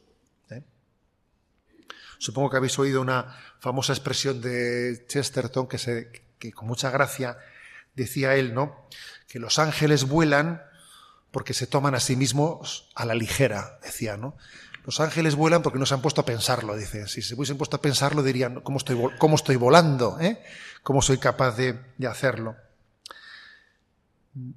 Supongo 2.22 2.52
que 2.52 2.58
habéis 2.58 2.78
oído 2.78 3.02
una 3.02 3.36
famosa 3.58 3.94
expresión 3.94 4.42
de 4.42 5.08
Chesterton 5.08 5.68
que, 5.68 6.52
con 6.54 6.68
mucha 6.68 6.92
gracia 6.92 7.40
decía 7.96 8.36
él, 8.36 8.54
¿no? 8.54 8.86
Que 9.28 9.40
los 9.40 9.58
ángeles 9.58 10.04
vuelan 10.04 10.62
porque 11.32 11.56
se 11.56 11.66
toman 11.66 11.96
a 11.96 12.00
sí 12.00 12.16
mismos 12.16 12.92
a 12.94 13.06
la 13.06 13.16
ligera, 13.16 13.80
decía, 13.82 14.18
¿no? 14.18 14.38
Los 14.86 15.00
ángeles 15.00 15.34
vuelan 15.34 15.64
porque 15.64 15.80
no 15.80 15.88
se 15.88 15.96
han 15.96 16.04
puesto 16.04 16.22
a 16.22 16.26
pensarlo, 16.26 16.78
dice. 16.78 17.08
Si 17.08 17.24
se 17.24 17.34
hubiesen 17.34 17.58
puesto 17.58 17.78
a 17.78 17.82
pensarlo, 17.82 18.22
dirían, 18.22 18.62
¿cómo 18.62 18.78
estoy, 18.78 19.02
cómo 19.18 19.36
estoy 19.36 19.56
volando? 19.56 20.20
¿eh? 20.20 20.44
¿Cómo 20.84 21.02
soy 21.02 21.18
capaz 21.18 21.56
de, 21.56 21.80
de 21.98 22.06
hacerlo? 22.06 22.56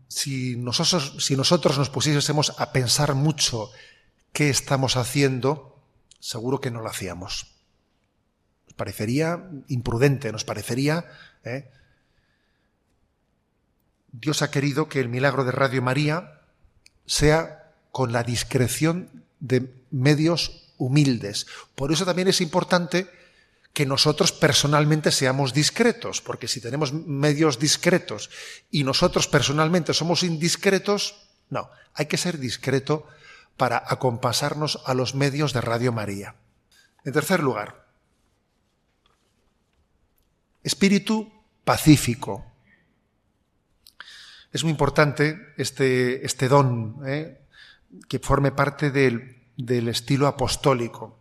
Si 0.07 0.57
nosotros, 0.57 1.17
si 1.19 1.35
nosotros 1.35 1.79
nos 1.79 1.89
pusiésemos 1.89 2.53
a 2.59 2.73
pensar 2.73 3.15
mucho 3.15 3.71
qué 4.35 4.51
estamos 4.51 4.99
haciendo, 4.99 5.83
seguro 6.21 6.61
que 6.61 6.71
no 6.71 6.83
lo 6.83 6.91
hacíamos 6.91 7.54
parecería 8.77 9.51
imprudente, 9.69 10.33
nos 10.33 10.45
parecería... 10.45 11.05
¿eh? 11.45 11.71
Dios 14.13 14.43
ha 14.43 14.51
querido 14.51 14.89
que 14.89 15.01
el 15.01 15.09
milagro 15.09 15.45
de 15.45 15.51
Radio 15.51 15.83
María 15.83 16.41
sea 17.05 17.73
con 17.91 18.13
la 18.13 18.23
discreción 18.23 19.25
de 19.41 19.75
medios 19.91 20.73
humildes. 20.79 21.47
Por 21.75 21.93
eso 21.93 22.05
también 22.05 22.29
es 22.29 22.41
importante 22.41 23.09
que 23.73 23.87
nosotros 23.87 24.31
personalmente 24.31 25.11
seamos 25.11 25.53
discretos, 25.53 26.21
porque 26.21 26.47
si 26.47 26.61
tenemos 26.61 26.93
medios 26.93 27.59
discretos 27.59 28.31
y 28.71 28.85
nosotros 28.85 29.27
personalmente 29.27 29.93
somos 29.93 30.23
indiscretos, 30.23 31.27
no, 31.51 31.69
hay 31.93 32.07
que 32.07 32.17
ser 32.17 32.39
discreto 32.39 33.07
para 33.57 33.83
acompasarnos 33.85 34.81
a 34.87 34.95
los 34.95 35.15
medios 35.15 35.53
de 35.53 35.61
Radio 35.61 35.93
María. 35.93 36.37
En 37.05 37.13
tercer 37.13 37.43
lugar, 37.43 37.84
Espíritu 40.65 41.31
pacífico. 41.63 42.45
Es 44.51 44.65
muy 44.65 44.71
importante 44.71 45.39
este, 45.57 46.25
este 46.25 46.49
don, 46.49 47.03
¿eh? 47.07 47.41
que 48.09 48.19
forme 48.19 48.51
parte 48.51 48.91
del, 48.91 49.43
del 49.57 49.89
estilo 49.89 50.27
apostólico. 50.27 51.19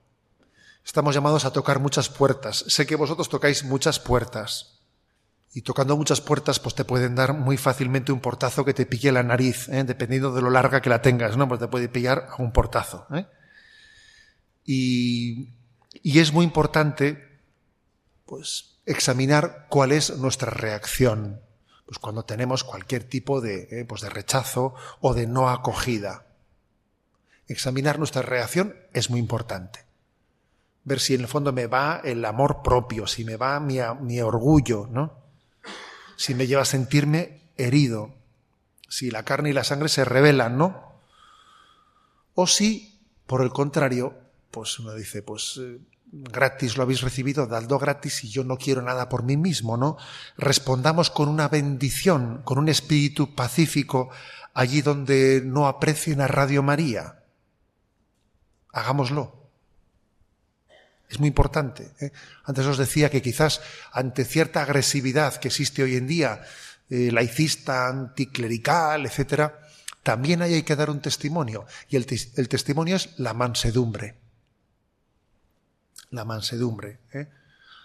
Estamos 0.86 1.14
llamados 1.14 1.46
a 1.46 1.52
tocar 1.52 1.80
muchas 1.80 2.10
puertas. 2.10 2.64
Sé 2.68 2.86
que 2.86 2.96
vosotros 2.96 3.30
tocáis 3.30 3.64
muchas 3.64 4.00
puertas. 4.00 4.80
Y 5.54 5.62
tocando 5.62 5.96
muchas 5.96 6.20
puertas, 6.20 6.60
pues 6.60 6.74
te 6.74 6.84
pueden 6.86 7.16
dar 7.16 7.34
muy 7.34 7.58
fácilmente 7.58 8.12
un 8.12 8.22
portazo 8.22 8.66
que 8.66 8.74
te 8.74 8.86
pille 8.86 9.12
la 9.12 9.24
nariz, 9.24 9.70
¿eh? 9.70 9.84
dependiendo 9.84 10.34
de 10.34 10.42
lo 10.42 10.50
larga 10.50 10.82
que 10.82 10.90
la 10.90 11.02
tengas, 11.02 11.38
¿no? 11.38 11.48
Pues 11.48 11.60
te 11.60 11.68
puede 11.68 11.90
pillar 11.90 12.28
a 12.32 12.42
un 12.42 12.52
portazo. 12.52 13.06
¿eh? 13.14 13.28
Y, 14.66 15.50
y 16.02 16.20
es 16.20 16.34
muy 16.34 16.44
importante, 16.46 17.40
pues, 18.26 18.73
examinar 18.86 19.68
cuál 19.70 19.92
es 19.92 20.18
nuestra 20.18 20.52
reacción 20.52 21.42
pues 21.86 22.00
cuando 22.00 22.24
tenemos 22.26 22.64
cualquier 22.64 23.04
tipo 23.04 23.42
de, 23.42 23.68
eh, 23.70 23.86
pues 23.86 24.02
de 24.02 24.10
rechazo 24.10 24.74
o 25.02 25.14
de 25.14 25.28
no 25.28 25.50
acogida. 25.50 26.26
Examinar 27.48 28.00
nuestra 28.00 28.22
reacción 28.22 28.76
es 28.94 29.10
muy 29.10 29.20
importante. 29.20 29.86
ver 30.86 31.00
si 31.00 31.14
en 31.14 31.22
el 31.22 31.28
fondo 31.28 31.54
me 31.54 31.68
va 31.68 32.02
el 32.04 32.26
amor 32.26 32.62
propio, 32.62 33.08
si 33.08 33.24
me 33.24 33.38
va 33.38 33.60
mi, 33.62 33.78
mi 34.02 34.20
orgullo, 34.20 34.88
¿no? 34.92 35.14
Si 36.18 36.36
me 36.36 36.46
lleva 36.46 36.64
a 36.64 36.66
sentirme 36.66 37.42
herido, 37.58 38.14
si 38.90 39.10
la 39.10 39.24
carne 39.24 39.52
y 39.52 39.54
la 39.54 39.64
sangre 39.64 39.88
se 39.88 40.04
rebelan, 40.04 40.58
¿no? 40.58 41.00
O 42.36 42.48
si, 42.48 43.00
por 43.28 43.42
el 43.42 43.52
contrario, 43.52 44.14
pues 44.52 44.78
uno 44.80 44.94
dice, 44.94 45.22
pues 45.24 45.58
eh, 45.62 45.80
gratis 46.14 46.78
lo 46.78 46.84
habéis 46.84 47.02
recibido, 47.02 47.48
dadlo 47.48 47.80
gratis 47.80 48.24
y 48.24 48.30
yo 48.30 48.44
no 48.44 48.58
quiero 48.58 48.84
nada 48.84 49.10
por 49.10 49.24
mí 49.24 49.36
mismo, 49.36 49.78
¿no? 49.78 49.98
Respondamos 50.38 51.10
con 51.10 51.28
una 51.28 51.48
bendición, 51.48 52.42
con 52.44 52.60
un 52.60 52.70
espíritu 52.70 53.34
pacífico 53.34 54.10
allí 54.54 54.84
donde 54.84 55.42
no 55.44 55.68
aprecien 55.68 56.22
a 56.22 56.28
Radio 56.28 56.62
María. 56.62 57.24
Hagámoslo. 58.72 59.50
Es 61.10 61.20
muy 61.20 61.30
importante. 61.30 61.92
¿eh? 62.00 62.12
Antes 62.44 62.66
os 62.66 62.78
decía 62.78 63.10
que 63.10 63.22
quizás 63.22 63.62
ante 63.92 64.24
cierta 64.24 64.62
agresividad 64.62 65.38
que 65.38 65.48
existe 65.48 65.82
hoy 65.82 65.96
en 65.96 66.08
día, 66.08 66.44
eh, 66.90 67.12
laicista, 67.12 67.88
anticlerical, 67.88 69.06
etcétera, 69.06 69.62
también 70.04 70.42
ahí 70.42 70.54
hay 70.54 70.64
que 70.64 70.76
dar 70.76 70.92
un 70.92 71.02
testimonio. 71.02 71.66
Y 71.90 71.96
el, 71.96 72.06
el 72.36 72.50
testimonio 72.50 72.98
es 72.98 73.18
la 73.18 73.34
mansedumbre. 73.34 74.23
La 76.14 76.26
mansedumbre. 76.26 77.00
¿eh? 77.12 77.28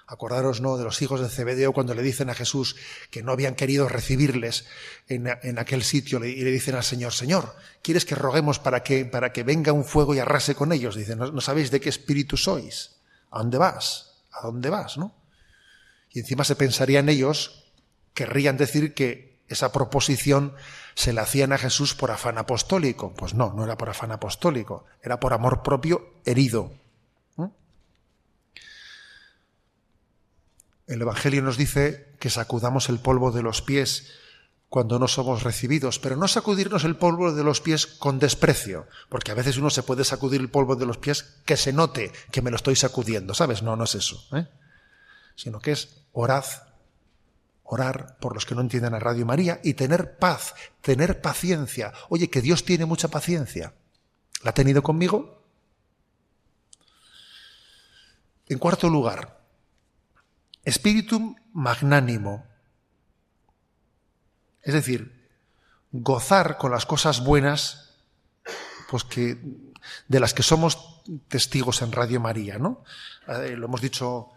Acordaros, 0.07 0.61
¿no?, 0.61 0.77
de 0.77 0.85
los 0.85 1.01
hijos 1.03 1.21
de 1.21 1.29
Zebedeo 1.29 1.73
cuando 1.73 1.95
le 1.95 2.03
dicen 2.03 2.31
a 2.31 2.35
Jesús 2.35 2.77
que 3.11 3.23
no 3.23 3.33
habían 3.33 3.55
querido 3.55 3.89
recibirles 3.89 4.67
en, 5.09 5.29
en, 5.43 5.59
aquel 5.59 5.83
sitio 5.83 6.23
y 6.25 6.37
le 6.37 6.51
dicen 6.51 6.75
al 6.75 6.85
Señor, 6.85 7.13
Señor, 7.13 7.57
¿quieres 7.83 8.05
que 8.05 8.15
roguemos 8.15 8.59
para 8.59 8.83
que, 8.83 9.05
para 9.07 9.33
que 9.33 9.43
venga 9.43 9.73
un 9.73 9.85
fuego 9.85 10.15
y 10.15 10.19
arrase 10.19 10.55
con 10.55 10.73
ellos? 10.73 10.95
Dicen, 10.95 11.19
¿no, 11.19 11.33
no 11.33 11.41
sabéis 11.41 11.71
de 11.71 11.81
qué 11.81 11.89
espíritu 11.89 12.37
sois? 12.37 12.97
¿A 13.31 13.39
dónde 13.39 13.59
vas? 13.59 14.23
¿A 14.31 14.47
dónde 14.47 14.71
vas? 14.71 14.99
¿no? 14.99 15.15
Y 16.11 16.21
encima 16.21 16.45
se 16.45 16.57
pensarían 16.57 17.09
ellos, 17.09 17.65
querrían 18.15 18.57
decir 18.57 18.95
que 18.95 19.41
esa 19.49 19.73
proposición 19.73 20.55
se 20.95 21.13
la 21.13 21.23
hacían 21.23 21.53
a 21.53 21.59
Jesús 21.59 21.95
por 21.95 22.11
afán 22.11 22.39
apostólico. 22.39 23.15
Pues 23.15 23.35
no, 23.35 23.53
no 23.53 23.65
era 23.65 23.77
por 23.77 23.89
afán 23.89 24.13
apostólico, 24.13 24.85
era 25.03 25.21
por 25.21 25.33
amor 25.33 25.63
propio 25.63 26.15
herido. 26.25 26.73
El 30.89 31.03
Evangelio 31.03 31.43
nos 31.43 31.59
dice 31.59 32.17
que 32.19 32.31
sacudamos 32.31 32.89
el 32.89 32.99
polvo 32.99 33.31
de 33.31 33.43
los 33.43 33.61
pies 33.61 34.09
cuando 34.71 34.99
no 34.99 35.07
somos 35.07 35.43
recibidos, 35.43 35.99
pero 35.99 36.17
no 36.17 36.27
sacudirnos 36.29 36.85
el 36.85 36.97
polvo 36.97 37.33
de 37.33 37.45
los 37.45 37.61
pies 37.61 37.87
con 37.87 38.19
desprecio, 38.19 38.87
porque 39.11 39.31
a 39.31 39.35
veces 39.35 39.59
uno 39.59 39.69
se 39.71 39.83
puede 39.83 40.05
sacudir 40.05 40.41
el 40.41 40.51
polvo 40.51 40.77
de 40.77 40.87
los 40.87 40.97
pies 40.97 41.23
que 41.45 41.57
se 41.57 41.75
note 41.75 42.13
que 42.33 42.43
me 42.43 42.51
lo 42.51 42.57
estoy 42.57 42.75
sacudiendo, 42.75 43.35
¿sabes? 43.35 43.63
No, 43.63 43.77
no 43.77 43.85
es 43.85 43.95
eso, 43.95 44.27
¿eh? 44.35 44.47
sino 45.37 45.61
que 45.61 45.73
es 45.73 46.05
orad, 46.13 46.45
orar 47.65 48.17
por 48.19 48.33
los 48.35 48.47
que 48.47 48.55
no 48.55 48.63
entienden 48.63 48.95
a 48.95 48.99
Radio 48.99 49.27
María 49.27 49.61
y 49.63 49.75
tener 49.75 50.19
paz, 50.19 50.55
tener 50.81 51.21
paciencia. 51.21 51.93
Oye, 52.09 52.31
que 52.31 52.41
Dios 52.41 52.65
tiene 52.65 52.87
mucha 52.87 53.09
paciencia. 53.09 53.75
¿La 54.43 54.51
ha 54.51 54.55
tenido 54.55 54.83
conmigo? 54.83 55.43
En 58.49 58.59
cuarto 58.59 58.89
lugar, 58.89 59.38
Espíritu 60.69 61.35
magnánimo. 61.55 62.45
Es 64.63 64.75
decir, 64.75 65.31
gozar 65.93 66.59
con 66.59 66.71
las 66.71 66.85
cosas 66.85 67.25
buenas, 67.25 67.95
pues 68.91 69.03
que 69.05 69.39
de 70.09 70.21
las 70.21 70.35
que 70.35 70.43
somos 70.43 71.03
testigos 71.29 71.81
en 71.81 71.93
Radio 71.93 72.21
María, 72.21 72.59
¿no? 72.59 72.85
Eh, 73.29 73.57
lo 73.57 73.65
hemos 73.65 73.81
dicho 73.81 74.29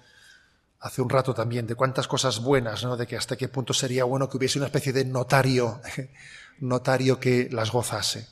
hace 0.79 1.01
un 1.01 1.09
rato 1.09 1.33
también, 1.33 1.67
de 1.67 1.75
cuántas 1.75 2.07
cosas 2.07 2.39
buenas, 2.39 2.83
¿no? 2.85 2.95
De 2.95 3.05
que 3.05 3.17
hasta 3.17 3.35
qué 3.35 3.49
punto 3.49 3.73
sería 3.73 4.05
bueno 4.05 4.29
que 4.29 4.37
hubiese 4.37 4.57
una 4.57 4.67
especie 4.67 4.93
de 4.93 5.03
notario, 5.03 5.81
notario 6.59 7.19
que 7.19 7.49
las 7.51 7.71
gozase, 7.71 8.29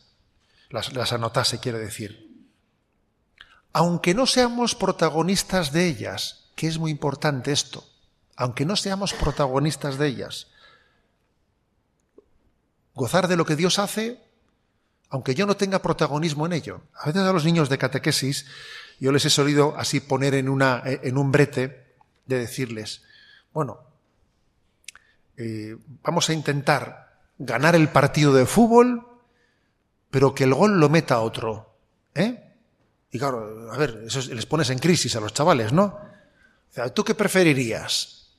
las, 0.69 0.93
las 0.93 1.11
anotase, 1.11 1.59
quiere 1.59 1.79
decir. 1.79 2.47
Aunque 3.73 4.13
no 4.13 4.25
seamos 4.25 4.73
protagonistas 4.73 5.73
de 5.73 5.87
ellas, 5.87 6.48
que 6.59 6.67
es 6.67 6.77
muy 6.77 6.91
importante 6.91 7.53
esto, 7.53 7.85
aunque 8.35 8.65
no 8.65 8.75
seamos 8.75 9.13
protagonistas 9.13 9.97
de 9.97 10.07
ellas. 10.07 10.47
Gozar 12.93 13.29
de 13.29 13.37
lo 13.37 13.45
que 13.45 13.55
Dios 13.55 13.79
hace, 13.79 14.19
aunque 15.09 15.35
yo 15.35 15.45
no 15.45 15.55
tenga 15.55 15.81
protagonismo 15.81 16.45
en 16.45 16.51
ello. 16.51 16.81
A 16.95 17.05
veces 17.05 17.21
a 17.21 17.31
los 17.31 17.45
niños 17.45 17.69
de 17.69 17.77
catequesis 17.77 18.45
yo 18.99 19.13
les 19.13 19.23
he 19.23 19.29
solido 19.29 19.73
así 19.77 20.01
poner 20.01 20.33
en, 20.33 20.49
una, 20.49 20.83
en 20.83 21.17
un 21.17 21.31
brete 21.31 21.95
de 22.25 22.39
decirles, 22.39 23.03
bueno, 23.53 23.79
eh, 25.37 25.77
vamos 26.03 26.29
a 26.29 26.33
intentar 26.33 27.21
ganar 27.37 27.73
el 27.73 27.87
partido 27.87 28.33
de 28.33 28.45
fútbol, 28.45 29.07
pero 30.11 30.35
que 30.35 30.43
el 30.43 30.53
gol 30.53 30.77
lo 30.77 30.89
meta 30.89 31.21
otro. 31.21 31.73
¿eh? 32.15 32.53
Y 33.11 33.17
claro, 33.17 33.71
a 33.71 33.77
ver, 33.77 34.03
eso 34.07 34.19
les 34.33 34.45
pones 34.45 34.69
en 34.71 34.79
crisis 34.79 35.15
a 35.15 35.21
los 35.21 35.33
chavales, 35.33 35.71
¿no? 35.71 36.08
¿Tú 36.93 37.03
qué 37.03 37.15
preferirías? 37.15 38.29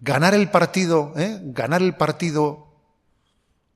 ¿Ganar 0.00 0.34
el 0.34 0.50
partido, 0.50 1.14
eh? 1.16 1.40
ganar 1.42 1.82
el 1.82 1.96
partido 1.96 2.66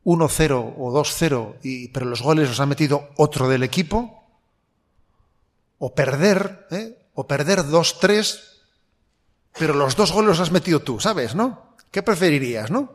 1-0 0.04 0.74
o 0.76 0.92
2-0, 0.92 1.90
pero 1.92 2.06
los 2.06 2.22
goles 2.22 2.48
los 2.48 2.60
ha 2.60 2.66
metido 2.66 3.08
otro 3.16 3.48
del 3.48 3.62
equipo? 3.62 4.24
¿O 5.78 5.94
perder, 5.94 6.66
eh? 6.70 7.06
o 7.14 7.26
perder 7.26 7.60
2-3, 7.60 8.40
pero 9.58 9.74
los 9.74 9.96
dos 9.96 10.12
goles 10.12 10.28
los 10.28 10.40
has 10.40 10.52
metido 10.52 10.80
tú, 10.80 11.00
¿sabes, 11.00 11.34
no? 11.34 11.76
¿Qué 11.90 12.02
preferirías, 12.02 12.70
no? 12.70 12.92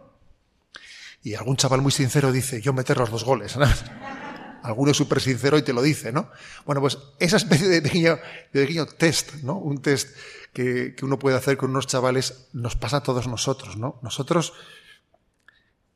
Y 1.24 1.34
algún 1.34 1.58
chaval 1.58 1.82
muy 1.82 1.92
sincero 1.92 2.32
dice, 2.32 2.62
yo 2.62 2.72
meter 2.74 2.98
los 2.98 3.10
dos 3.10 3.24
goles. 3.24 3.58
Alguno 4.66 4.92
es 4.92 4.98
súper 4.98 5.22
sincero 5.22 5.58
y 5.58 5.62
te 5.62 5.74
lo 5.74 5.82
dice, 5.82 6.12
¿no? 6.12 6.30
Bueno, 6.66 6.82
pues 6.82 6.98
esa 7.20 7.38
especie 7.38 7.68
de 7.68 7.82
pequeño, 7.82 8.86
test, 8.98 9.34
¿no? 9.44 9.58
Un 9.58 9.82
test 9.82 10.16
que, 10.54 10.96
que, 10.96 11.06
uno 11.06 11.20
puede 11.20 11.38
hacer 11.38 11.58
con 11.58 11.70
unos 11.70 11.88
chavales 11.88 12.48
nos 12.54 12.76
pasa 12.76 12.98
a 12.98 13.04
todos 13.04 13.28
nosotros, 13.28 13.78
¿no? 13.78 14.00
Nosotros 14.02 14.54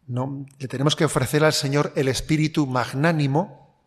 no, 0.09 0.45
le 0.57 0.67
tenemos 0.67 0.95
que 0.95 1.05
ofrecer 1.05 1.43
al 1.43 1.53
Señor 1.53 1.93
el 1.95 2.07
espíritu 2.07 2.65
magnánimo 2.65 3.77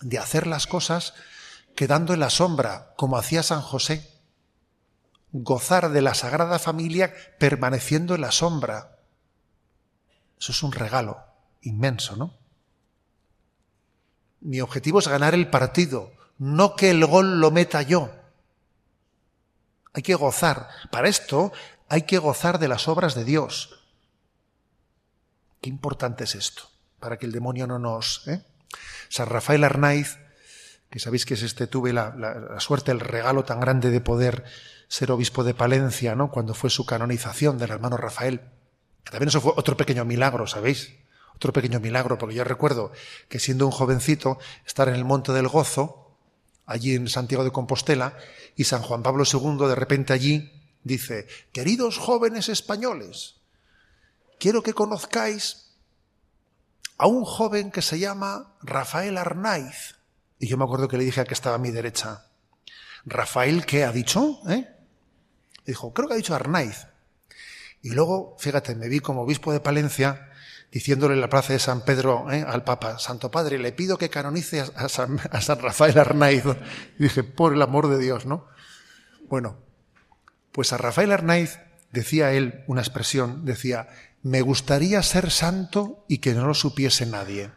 de 0.00 0.18
hacer 0.18 0.46
las 0.46 0.66
cosas 0.66 1.14
quedando 1.76 2.14
en 2.14 2.20
la 2.20 2.30
sombra, 2.30 2.94
como 2.96 3.16
hacía 3.16 3.42
San 3.42 3.62
José. 3.62 4.10
Gozar 5.30 5.90
de 5.90 6.02
la 6.02 6.14
Sagrada 6.14 6.58
Familia 6.58 7.14
permaneciendo 7.38 8.14
en 8.14 8.22
la 8.22 8.32
sombra. 8.32 8.98
Eso 10.38 10.52
es 10.52 10.62
un 10.62 10.72
regalo 10.72 11.18
inmenso, 11.62 12.16
¿no? 12.16 12.34
Mi 14.46 14.60
objetivo 14.60 15.00
es 15.00 15.08
ganar 15.08 15.34
el 15.34 15.50
partido, 15.50 16.12
no 16.38 16.76
que 16.76 16.90
el 16.90 17.04
gol 17.04 17.40
lo 17.40 17.50
meta 17.50 17.82
yo. 17.82 18.12
Hay 19.92 20.02
que 20.02 20.14
gozar. 20.14 20.68
Para 20.92 21.08
esto 21.08 21.52
hay 21.88 22.02
que 22.02 22.18
gozar 22.18 22.60
de 22.60 22.68
las 22.68 22.86
obras 22.86 23.16
de 23.16 23.24
Dios. 23.24 23.80
Qué 25.60 25.68
importante 25.68 26.22
es 26.22 26.36
esto, 26.36 26.62
para 27.00 27.16
que 27.16 27.26
el 27.26 27.32
demonio 27.32 27.66
no 27.66 27.80
nos... 27.80 28.22
¿eh? 28.28 28.40
San 29.08 29.26
Rafael 29.26 29.64
Arnaiz, 29.64 30.16
que 30.90 31.00
sabéis 31.00 31.26
que 31.26 31.34
es 31.34 31.42
este, 31.42 31.66
tuve 31.66 31.92
la, 31.92 32.14
suerte, 32.60 32.92
el 32.92 33.00
regalo 33.00 33.44
tan 33.44 33.58
grande 33.58 33.90
de 33.90 34.00
poder 34.00 34.44
ser 34.86 35.10
obispo 35.10 35.42
de 35.42 35.54
Palencia, 35.54 36.14
¿no? 36.14 36.30
Cuando 36.30 36.54
fue 36.54 36.70
su 36.70 36.86
canonización 36.86 37.58
del 37.58 37.72
hermano 37.72 37.96
Rafael. 37.96 38.42
También 39.10 39.30
eso 39.30 39.40
fue 39.40 39.54
otro 39.56 39.76
pequeño 39.76 40.04
milagro, 40.04 40.46
¿sabéis? 40.46 40.92
Otro 41.36 41.52
pequeño 41.52 41.80
milagro, 41.80 42.18
porque 42.18 42.34
yo 42.34 42.44
recuerdo 42.44 42.92
que 43.28 43.38
siendo 43.38 43.66
un 43.66 43.72
jovencito, 43.72 44.38
estar 44.66 44.88
en 44.88 44.94
el 44.94 45.04
Monte 45.04 45.32
del 45.32 45.48
Gozo, 45.48 46.16
allí 46.64 46.94
en 46.94 47.08
Santiago 47.08 47.44
de 47.44 47.52
Compostela, 47.52 48.16
y 48.56 48.64
San 48.64 48.82
Juan 48.82 49.02
Pablo 49.02 49.24
II 49.30 49.68
de 49.68 49.74
repente 49.74 50.12
allí 50.12 50.50
dice, 50.82 51.26
queridos 51.52 51.98
jóvenes 51.98 52.48
españoles, 52.48 53.36
quiero 54.38 54.62
que 54.62 54.72
conozcáis 54.72 55.66
a 56.98 57.06
un 57.06 57.24
joven 57.24 57.70
que 57.70 57.82
se 57.82 57.98
llama 57.98 58.54
Rafael 58.62 59.18
Arnaiz. 59.18 59.96
Y 60.38 60.48
yo 60.48 60.56
me 60.56 60.64
acuerdo 60.64 60.88
que 60.88 60.96
le 60.96 61.04
dije 61.04 61.20
a 61.20 61.24
que 61.24 61.34
estaba 61.34 61.56
a 61.56 61.58
mi 61.60 61.70
derecha, 61.70 62.26
Rafael, 63.04 63.66
¿qué 63.66 63.84
ha 63.84 63.92
dicho? 63.92 64.40
¿Eh? 64.48 64.68
Dijo, 65.64 65.92
creo 65.92 66.08
que 66.08 66.14
ha 66.14 66.18
dicho 66.18 66.34
Arnaiz. 66.34 66.86
Y 67.82 67.90
luego, 67.90 68.36
fíjate, 68.38 68.74
me 68.74 68.88
vi 68.88 69.00
como 69.00 69.22
obispo 69.22 69.52
de 69.52 69.60
Palencia 69.60 70.32
diciéndole 70.76 71.14
en 71.14 71.22
la 71.22 71.30
plaza 71.30 71.54
de 71.54 71.58
San 71.58 71.86
Pedro 71.86 72.30
¿eh? 72.30 72.44
al 72.46 72.62
Papa, 72.62 72.98
Santo 72.98 73.30
Padre, 73.30 73.58
le 73.58 73.72
pido 73.72 73.96
que 73.96 74.10
canonice 74.10 74.60
a 74.60 74.90
San, 74.90 75.18
a 75.30 75.40
San 75.40 75.58
Rafael 75.58 75.98
Arnaiz. 75.98 76.44
Y 76.98 77.04
dije, 77.04 77.24
por 77.24 77.54
el 77.54 77.62
amor 77.62 77.88
de 77.88 77.98
Dios, 77.98 78.26
¿no? 78.26 78.46
Bueno, 79.26 79.56
pues 80.52 80.74
a 80.74 80.76
Rafael 80.76 81.12
Arnaiz 81.12 81.60
decía 81.92 82.34
él 82.34 82.62
una 82.66 82.82
expresión, 82.82 83.46
decía, 83.46 83.88
me 84.22 84.42
gustaría 84.42 85.02
ser 85.02 85.30
santo 85.30 86.04
y 86.08 86.18
que 86.18 86.34
no 86.34 86.46
lo 86.46 86.52
supiese 86.52 87.06
nadie. 87.06 87.52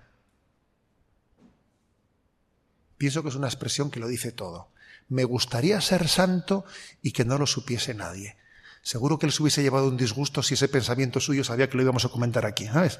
Pienso 2.97 3.21
que 3.21 3.27
es 3.27 3.35
una 3.35 3.47
expresión 3.47 3.91
que 3.91 3.99
lo 3.99 4.07
dice 4.07 4.31
todo. 4.31 4.71
me 5.09 5.25
gustaría 5.25 5.81
ser 5.81 6.07
santo 6.07 6.63
y 7.01 7.11
que 7.11 7.25
no 7.25 7.37
lo 7.37 7.47
supiese 7.47 7.93
nadie. 7.93 8.37
Seguro 8.81 9.19
que 9.19 9.29
se 9.31 9.41
hubiese 9.41 9.61
llevado 9.61 9.87
un 9.87 9.97
disgusto 9.97 10.41
si 10.41 10.53
ese 10.53 10.69
pensamiento 10.69 11.19
suyo 11.19 11.43
sabía 11.43 11.69
que 11.69 11.77
lo 11.77 11.83
íbamos 11.83 12.05
a 12.05 12.09
comentar 12.09 12.45
aquí, 12.45 12.65
¿sabes? 12.67 12.99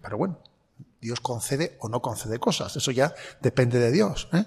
Pero 0.00 0.18
bueno, 0.18 0.38
Dios 1.00 1.20
concede 1.20 1.76
o 1.80 1.88
no 1.88 2.00
concede 2.00 2.38
cosas, 2.38 2.76
eso 2.76 2.90
ya 2.90 3.14
depende 3.40 3.78
de 3.78 3.92
Dios. 3.92 4.28
¿eh? 4.32 4.46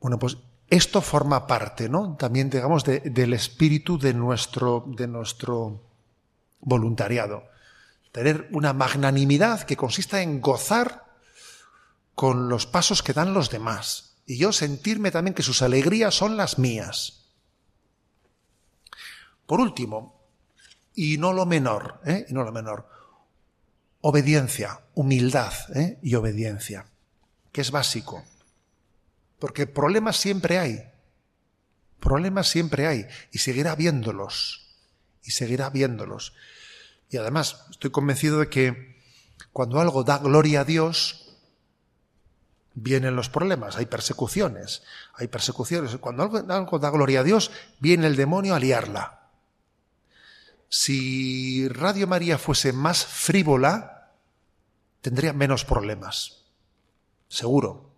Bueno, 0.00 0.18
pues 0.18 0.36
esto 0.68 1.00
forma 1.00 1.46
parte, 1.46 1.88
¿no? 1.88 2.16
También, 2.16 2.48
digamos, 2.48 2.84
del 2.84 3.32
espíritu 3.32 3.98
de 3.98 4.14
nuestro, 4.14 4.84
de 4.86 5.08
nuestro 5.08 5.82
voluntariado. 6.60 7.44
Tener 8.12 8.48
una 8.52 8.72
magnanimidad 8.72 9.62
que 9.62 9.76
consista 9.76 10.22
en 10.22 10.40
gozar 10.40 11.06
con 12.14 12.48
los 12.48 12.66
pasos 12.66 13.02
que 13.02 13.12
dan 13.12 13.34
los 13.34 13.50
demás. 13.50 14.16
Y 14.26 14.38
yo 14.38 14.52
sentirme 14.52 15.10
también 15.10 15.34
que 15.34 15.42
sus 15.42 15.62
alegrías 15.62 16.14
son 16.14 16.36
las 16.36 16.58
mías. 16.58 17.19
Por 19.50 19.58
último, 19.58 20.28
y 20.94 21.18
no 21.18 21.32
lo 21.32 21.44
menor, 21.44 22.00
¿eh? 22.06 22.24
y 22.28 22.34
no 22.34 22.44
lo 22.44 22.52
menor, 22.52 22.88
obediencia, 24.00 24.82
humildad 24.94 25.52
¿eh? 25.74 25.98
y 26.04 26.14
obediencia, 26.14 26.86
que 27.50 27.60
es 27.60 27.72
básico. 27.72 28.22
Porque 29.40 29.66
problemas 29.66 30.18
siempre 30.18 30.60
hay. 30.60 30.80
Problemas 31.98 32.46
siempre 32.46 32.86
hay. 32.86 33.08
Y 33.32 33.38
seguirá 33.38 33.74
viéndolos. 33.74 34.68
Y 35.24 35.32
seguirá 35.32 35.68
viéndolos. 35.68 36.32
Y 37.08 37.16
además, 37.16 37.66
estoy 37.72 37.90
convencido 37.90 38.38
de 38.38 38.48
que 38.48 39.00
cuando 39.52 39.80
algo 39.80 40.04
da 40.04 40.18
gloria 40.18 40.60
a 40.60 40.64
Dios, 40.64 41.34
vienen 42.74 43.16
los 43.16 43.28
problemas, 43.28 43.74
hay 43.74 43.86
persecuciones, 43.86 44.84
hay 45.14 45.26
persecuciones. 45.26 45.96
Cuando 45.96 46.22
algo, 46.22 46.78
da 46.78 46.90
gloria 46.90 47.18
a 47.18 47.24
Dios, 47.24 47.50
viene 47.80 48.06
el 48.06 48.14
demonio 48.14 48.54
a 48.54 48.60
liarla. 48.60 49.19
Si 50.72 51.66
Radio 51.68 52.06
María 52.06 52.38
fuese 52.38 52.72
más 52.72 53.04
frívola, 53.04 54.12
tendría 55.00 55.32
menos 55.32 55.64
problemas. 55.64 56.44
Seguro. 57.28 57.90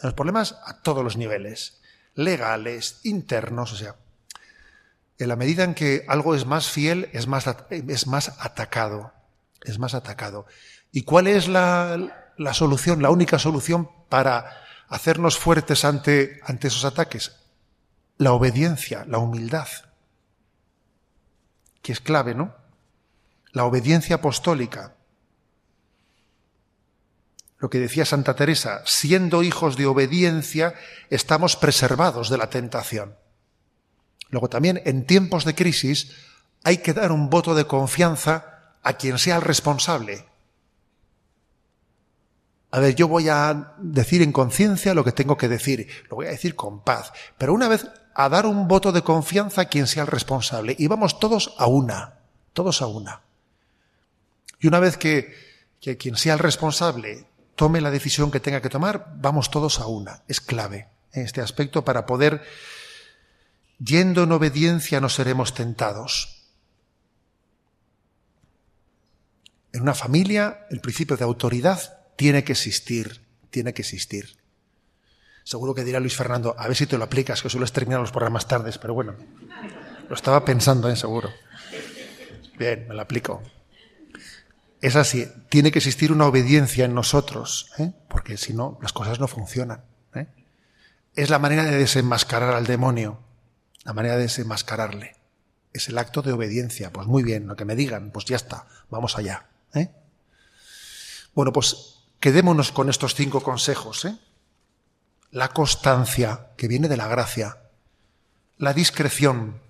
Los 0.00 0.14
problemas 0.14 0.56
a 0.64 0.80
todos 0.82 1.02
los 1.02 1.16
niveles, 1.16 1.80
legales, 2.14 3.00
internos, 3.02 3.72
o 3.72 3.76
sea, 3.76 3.96
en 5.18 5.28
la 5.28 5.34
medida 5.34 5.64
en 5.64 5.74
que 5.74 6.04
algo 6.06 6.36
es 6.36 6.46
más 6.46 6.68
fiel, 6.68 7.10
es 7.12 7.26
más, 7.26 7.46
es 7.70 8.06
más 8.06 8.28
atacado, 8.38 9.12
es 9.62 9.80
más 9.80 9.94
atacado. 9.94 10.46
¿Y 10.92 11.02
cuál 11.02 11.26
es 11.26 11.48
la, 11.48 12.30
la 12.36 12.54
solución, 12.54 13.02
la 13.02 13.10
única 13.10 13.40
solución 13.40 13.90
para 14.08 14.62
hacernos 14.86 15.36
fuertes 15.36 15.84
ante, 15.84 16.40
ante 16.44 16.68
esos 16.68 16.84
ataques? 16.84 17.34
La 18.16 18.32
obediencia, 18.32 19.04
la 19.08 19.18
humildad, 19.18 19.66
que 21.82 21.92
es 21.92 22.00
clave, 22.00 22.34
¿no? 22.34 22.54
La 23.52 23.64
obediencia 23.64 24.16
apostólica 24.16 24.94
lo 27.58 27.70
que 27.70 27.80
decía 27.80 28.04
Santa 28.04 28.36
Teresa, 28.36 28.82
siendo 28.86 29.42
hijos 29.42 29.76
de 29.76 29.86
obediencia, 29.86 30.74
estamos 31.10 31.56
preservados 31.56 32.30
de 32.30 32.38
la 32.38 32.50
tentación. 32.50 33.16
Luego 34.30 34.48
también, 34.48 34.80
en 34.84 35.06
tiempos 35.06 35.44
de 35.44 35.54
crisis, 35.54 36.12
hay 36.62 36.78
que 36.78 36.92
dar 36.92 37.10
un 37.10 37.30
voto 37.30 37.54
de 37.54 37.66
confianza 37.66 38.76
a 38.82 38.92
quien 38.92 39.18
sea 39.18 39.36
el 39.36 39.42
responsable. 39.42 40.24
A 42.70 42.80
ver, 42.80 42.94
yo 42.94 43.08
voy 43.08 43.28
a 43.28 43.74
decir 43.78 44.22
en 44.22 44.30
conciencia 44.30 44.94
lo 44.94 45.02
que 45.02 45.12
tengo 45.12 45.36
que 45.36 45.48
decir, 45.48 45.88
lo 46.10 46.16
voy 46.16 46.26
a 46.26 46.30
decir 46.30 46.54
con 46.54 46.84
paz, 46.84 47.12
pero 47.38 47.54
una 47.54 47.66
vez 47.66 47.86
a 48.20 48.28
dar 48.28 48.46
un 48.46 48.66
voto 48.66 48.90
de 48.90 49.02
confianza 49.02 49.60
a 49.60 49.64
quien 49.66 49.86
sea 49.86 50.02
el 50.02 50.08
responsable, 50.08 50.74
y 50.76 50.88
vamos 50.88 51.20
todos 51.20 51.54
a 51.56 51.68
una, 51.68 52.18
todos 52.52 52.82
a 52.82 52.88
una. 52.88 53.22
Y 54.58 54.66
una 54.66 54.80
vez 54.80 54.96
que, 54.96 55.32
que 55.80 55.96
quien 55.96 56.16
sea 56.16 56.34
el 56.34 56.40
responsable 56.40 57.28
tome 57.54 57.80
la 57.80 57.92
decisión 57.92 58.32
que 58.32 58.40
tenga 58.40 58.60
que 58.60 58.70
tomar, 58.70 59.14
vamos 59.18 59.52
todos 59.52 59.78
a 59.78 59.86
una. 59.86 60.24
Es 60.26 60.40
clave 60.40 60.88
en 61.12 61.22
este 61.22 61.40
aspecto 61.40 61.84
para 61.84 62.06
poder, 62.06 62.42
yendo 63.78 64.24
en 64.24 64.32
obediencia, 64.32 65.00
no 65.00 65.08
seremos 65.08 65.54
tentados. 65.54 66.42
En 69.72 69.82
una 69.82 69.94
familia, 69.94 70.66
el 70.70 70.80
principio 70.80 71.16
de 71.16 71.22
autoridad 71.22 72.00
tiene 72.16 72.42
que 72.42 72.50
existir, 72.50 73.20
tiene 73.50 73.72
que 73.74 73.82
existir. 73.82 74.37
Seguro 75.48 75.74
que 75.74 75.82
dirá 75.82 75.98
Luis 75.98 76.14
Fernando, 76.14 76.54
a 76.58 76.68
ver 76.68 76.76
si 76.76 76.84
te 76.86 76.98
lo 76.98 77.04
aplicas, 77.04 77.40
que 77.40 77.48
sueles 77.48 77.72
terminar 77.72 78.00
los 78.00 78.10
programas 78.10 78.46
tardes, 78.46 78.76
pero 78.76 78.92
bueno, 78.92 79.14
lo 80.06 80.14
estaba 80.14 80.44
pensando, 80.44 80.90
¿eh? 80.90 80.94
seguro. 80.94 81.30
Bien, 82.58 82.86
me 82.86 82.94
lo 82.94 83.00
aplico. 83.00 83.42
Es 84.82 84.94
así, 84.94 85.26
tiene 85.48 85.72
que 85.72 85.78
existir 85.78 86.12
una 86.12 86.26
obediencia 86.26 86.84
en 86.84 86.92
nosotros, 86.92 87.70
¿eh? 87.78 87.92
porque 88.10 88.36
si 88.36 88.52
no, 88.52 88.78
las 88.82 88.92
cosas 88.92 89.20
no 89.20 89.26
funcionan. 89.26 89.84
¿eh? 90.14 90.26
Es 91.14 91.30
la 91.30 91.38
manera 91.38 91.64
de 91.64 91.78
desenmascarar 91.78 92.52
al 92.52 92.66
demonio, 92.66 93.18
la 93.84 93.94
manera 93.94 94.16
de 94.16 94.24
desenmascararle. 94.24 95.16
Es 95.72 95.88
el 95.88 95.96
acto 95.96 96.20
de 96.20 96.32
obediencia. 96.32 96.92
Pues 96.92 97.06
muy 97.06 97.22
bien, 97.22 97.46
lo 97.46 97.56
que 97.56 97.64
me 97.64 97.74
digan, 97.74 98.10
pues 98.10 98.26
ya 98.26 98.36
está, 98.36 98.66
vamos 98.90 99.16
allá. 99.16 99.46
¿eh? 99.72 99.88
Bueno, 101.34 101.54
pues 101.54 102.00
quedémonos 102.20 102.70
con 102.70 102.90
estos 102.90 103.14
cinco 103.14 103.42
consejos. 103.42 104.06
La 105.30 105.48
constancia, 105.48 106.48
que 106.56 106.68
viene 106.68 106.88
de 106.88 106.96
la 106.96 107.08
gracia. 107.08 107.58
La 108.56 108.72
discreción. 108.72 109.60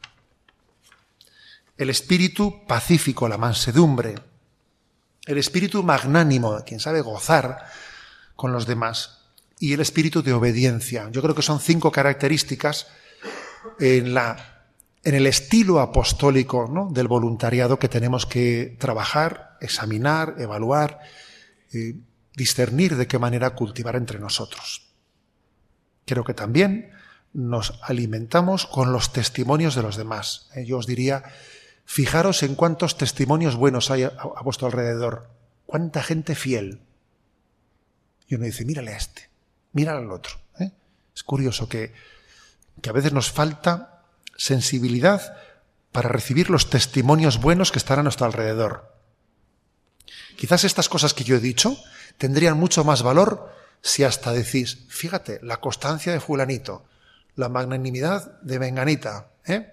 El 1.77 1.91
espíritu 1.91 2.67
pacífico, 2.67 3.29
la 3.29 3.39
mansedumbre 3.39 4.17
el 5.29 5.37
espíritu 5.37 5.83
magnánimo, 5.83 6.59
quien 6.65 6.81
sabe 6.81 7.03
gozar 7.03 7.67
con 8.35 8.51
los 8.51 8.67
demás, 8.67 9.19
y 9.61 9.75
el 9.75 9.81
espíritu 9.81 10.23
de 10.23 10.33
obediencia. 10.33 11.11
Yo 11.13 11.21
creo 11.21 11.35
que 11.35 11.43
son 11.43 11.61
cinco 11.61 11.93
características 11.93 12.87
en, 13.79 14.17
el 15.05 15.27
estilo 15.27 15.81
apostólico 15.81 16.89
del 16.93 17.09
voluntariado 17.09 17.79
que 17.79 17.91
tenemos 17.91 18.25
que 18.25 18.77
trabajar, 18.81 19.59
examinar, 19.61 20.37
evaluar, 20.39 21.01
eh, 21.75 21.97
discernir 22.35 22.97
de 22.97 23.07
qué 23.07 23.19
manera 23.19 23.51
cultivar 23.51 23.97
entre 23.97 24.19
nosotros. 24.19 24.88
Creo 26.09 26.25
que 26.25 26.35
también 26.35 26.91
nos 27.35 27.79
alimentamos 27.83 28.67
con 28.67 28.93
los 28.93 29.13
testimonios 29.13 29.75
de 29.75 29.83
los 29.83 29.97
demás. 29.97 30.49
Eh, 30.57 30.65
yo 30.65 30.79
os 30.79 30.87
diría 30.87 31.23
Fijaros 31.91 32.43
en 32.43 32.55
cuántos 32.55 32.99
testimonios 32.99 33.57
buenos 33.57 33.91
hay 33.91 34.03
a, 34.03 34.11
vuestro 34.45 34.67
alrededor. 34.67 35.31
Cuánta 35.65 36.03
gente 36.03 36.35
fiel. 36.35 36.83
Y 38.27 38.35
uno 38.35 38.45
dice, 38.45 38.67
mírale 38.67 38.93
a 38.93 38.99
este, 38.99 39.31
mírale 39.73 40.01
al 40.01 40.13
otro. 40.13 40.35
¿eh? 40.61 40.71
Es 41.17 41.23
curioso 41.23 41.67
que, 41.67 41.95
que 42.83 42.91
a 42.91 42.93
veces 42.93 43.15
nos 43.15 43.33
falta 43.33 44.05
sensibilidad 44.37 45.35
para 45.91 46.11
recibir 46.11 46.51
los 46.51 46.69
testimonios 46.69 47.41
buenos 47.41 47.73
que 47.73 47.79
están 47.79 48.01
a 48.01 48.03
nuestro 48.03 48.27
alrededor. 48.27 48.95
Quizás 50.37 50.65
estas 50.65 50.91
cosas 50.91 51.15
que 51.15 51.25
yo 51.25 51.37
he 51.37 51.41
dicho 51.41 51.75
tendrían 52.19 52.59
mucho 52.59 52.85
más 52.85 53.03
valor 53.03 53.51
si 53.83 54.05
hasta 54.05 54.33
decís, 54.33 54.87
fíjate, 54.89 55.41
la 55.43 55.61
constancia 55.61 56.13
de 56.13 56.21
fulanito, 56.21 56.85
la 57.37 57.49
magnanimidad 57.49 58.41
de 58.43 58.59
venganita, 58.59 59.31
¿eh? 59.47 59.73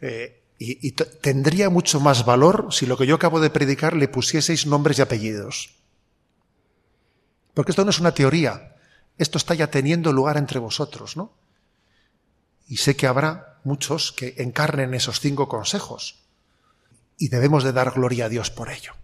eh 0.00 0.42
y, 0.58 0.92
tendría 0.92 1.68
mucho 1.68 2.00
más 2.00 2.24
valor 2.24 2.68
si 2.70 2.86
lo 2.86 2.96
que 2.96 3.06
yo 3.06 3.16
acabo 3.16 3.40
de 3.40 3.50
predicar 3.50 3.94
le 3.94 4.08
pusieseis 4.08 4.66
nombres 4.66 4.98
y 4.98 5.02
apellidos. 5.02 5.74
Porque 7.52 7.72
esto 7.72 7.84
no 7.84 7.90
es 7.90 8.00
una 8.00 8.14
teoría, 8.14 8.74
esto 9.18 9.38
está 9.38 9.54
ya 9.54 9.70
teniendo 9.70 10.12
lugar 10.12 10.38
entre 10.38 10.58
vosotros, 10.58 11.16
¿no? 11.16 11.32
Y 12.68 12.78
sé 12.78 12.96
que 12.96 13.06
habrá 13.06 13.60
muchos 13.64 14.12
que 14.12 14.34
encarnen 14.38 14.94
esos 14.94 15.20
cinco 15.20 15.48
consejos. 15.48 16.24
Y 17.18 17.28
debemos 17.28 17.64
de 17.64 17.72
dar 17.72 17.92
gloria 17.92 18.26
a 18.26 18.28
Dios 18.28 18.50
por 18.50 18.70
ello. 18.70 18.94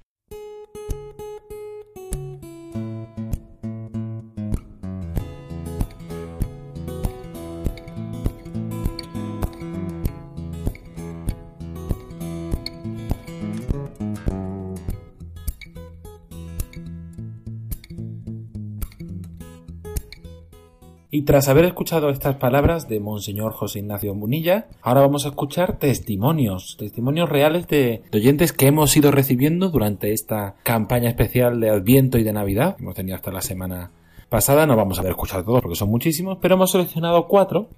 Y 21.22 21.24
tras 21.24 21.46
haber 21.46 21.66
escuchado 21.66 22.10
estas 22.10 22.34
palabras 22.34 22.88
de 22.88 22.98
Monseñor 22.98 23.52
José 23.52 23.78
Ignacio 23.78 24.12
Munilla, 24.12 24.66
ahora 24.82 25.02
vamos 25.02 25.24
a 25.24 25.28
escuchar 25.28 25.78
testimonios, 25.78 26.76
testimonios 26.76 27.28
reales 27.28 27.68
de, 27.68 28.02
oyentes 28.12 28.52
que 28.52 28.66
hemos 28.66 28.96
ido 28.96 29.12
recibiendo 29.12 29.68
durante 29.68 30.12
esta 30.12 30.56
campaña 30.64 31.08
especial 31.08 31.60
de 31.60 31.70
Adviento 31.70 32.18
y 32.18 32.24
de 32.24 32.32
Navidad, 32.32 32.74
hemos 32.80 32.96
tenido 32.96 33.14
hasta 33.14 33.30
la 33.30 33.40
semana 33.40 33.92
pasada 34.30 34.66
no 34.66 34.74
vamos 34.74 34.98
a 34.98 35.02
haber 35.02 35.12
escuchado 35.12 35.44
todos 35.44 35.62
porque 35.62 35.76
son 35.76 35.90
muchísimos, 35.90 36.38
pero 36.42 36.56
hemos 36.56 36.72
seleccionado 36.72 37.28
cuatro 37.28 37.68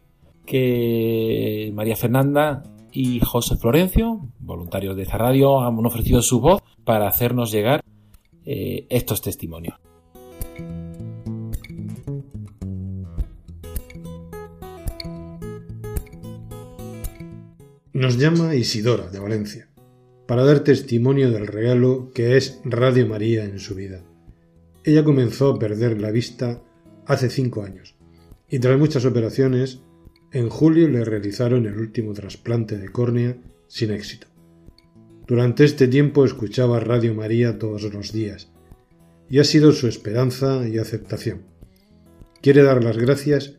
que 0.47 1.71
María 1.75 1.97
Fernanda 1.97 2.63
y 2.93 3.21
José 3.21 3.57
Florencio, 3.59 4.21
voluntarios 4.39 4.97
de 4.97 5.03
esta 5.03 5.19
radio, 5.19 5.61
han 5.61 5.85
ofrecido 5.85 6.23
su 6.23 6.41
voz 6.41 6.63
para 6.85 7.09
hacernos 7.09 7.53
llegar 7.53 7.83
eh, 8.47 8.87
estos 8.89 9.21
testimonios. 9.21 9.75
Nos 17.95 18.19
llama 18.19 18.57
Isidora 18.57 19.09
de 19.09 19.21
Valencia 19.21 19.69
para 20.27 20.45
dar 20.45 20.65
testimonio 20.65 21.31
del 21.31 21.47
regalo 21.47 22.11
que 22.13 22.37
es 22.37 22.61
Radio 22.65 23.07
María 23.07 23.45
en 23.45 23.61
su 23.61 23.77
vida. 23.77 24.03
Ella 24.83 25.05
comenzó 25.05 25.51
a 25.51 25.59
perder 25.61 26.01
la 26.01 26.11
vista 26.11 26.61
hace 27.07 27.31
cinco 27.31 27.63
años 27.63 27.95
y 28.51 28.59
tras 28.59 28.81
muchas 28.81 29.05
operaciones, 29.05 29.79
en 30.33 30.49
julio 30.49 30.89
le 30.89 31.05
realizaron 31.05 31.67
el 31.67 31.79
último 31.79 32.15
trasplante 32.15 32.77
de 32.79 32.89
córnea 32.89 33.37
sin 33.69 33.93
éxito. 33.93 34.27
Durante 35.29 35.63
este 35.63 35.87
tiempo 35.87 36.25
escuchaba 36.25 36.81
Radio 36.81 37.15
María 37.15 37.61
todos 37.61 37.85
los 37.95 38.13
días 38.13 38.51
y 39.31 39.39
ha 39.39 39.45
sido 39.45 39.71
su 39.71 39.87
esperanza 39.87 40.67
y 40.67 40.79
aceptación. 40.79 41.43
Quiere 42.43 42.65
dar 42.65 42.83
las 42.83 42.99
gracias 42.99 43.55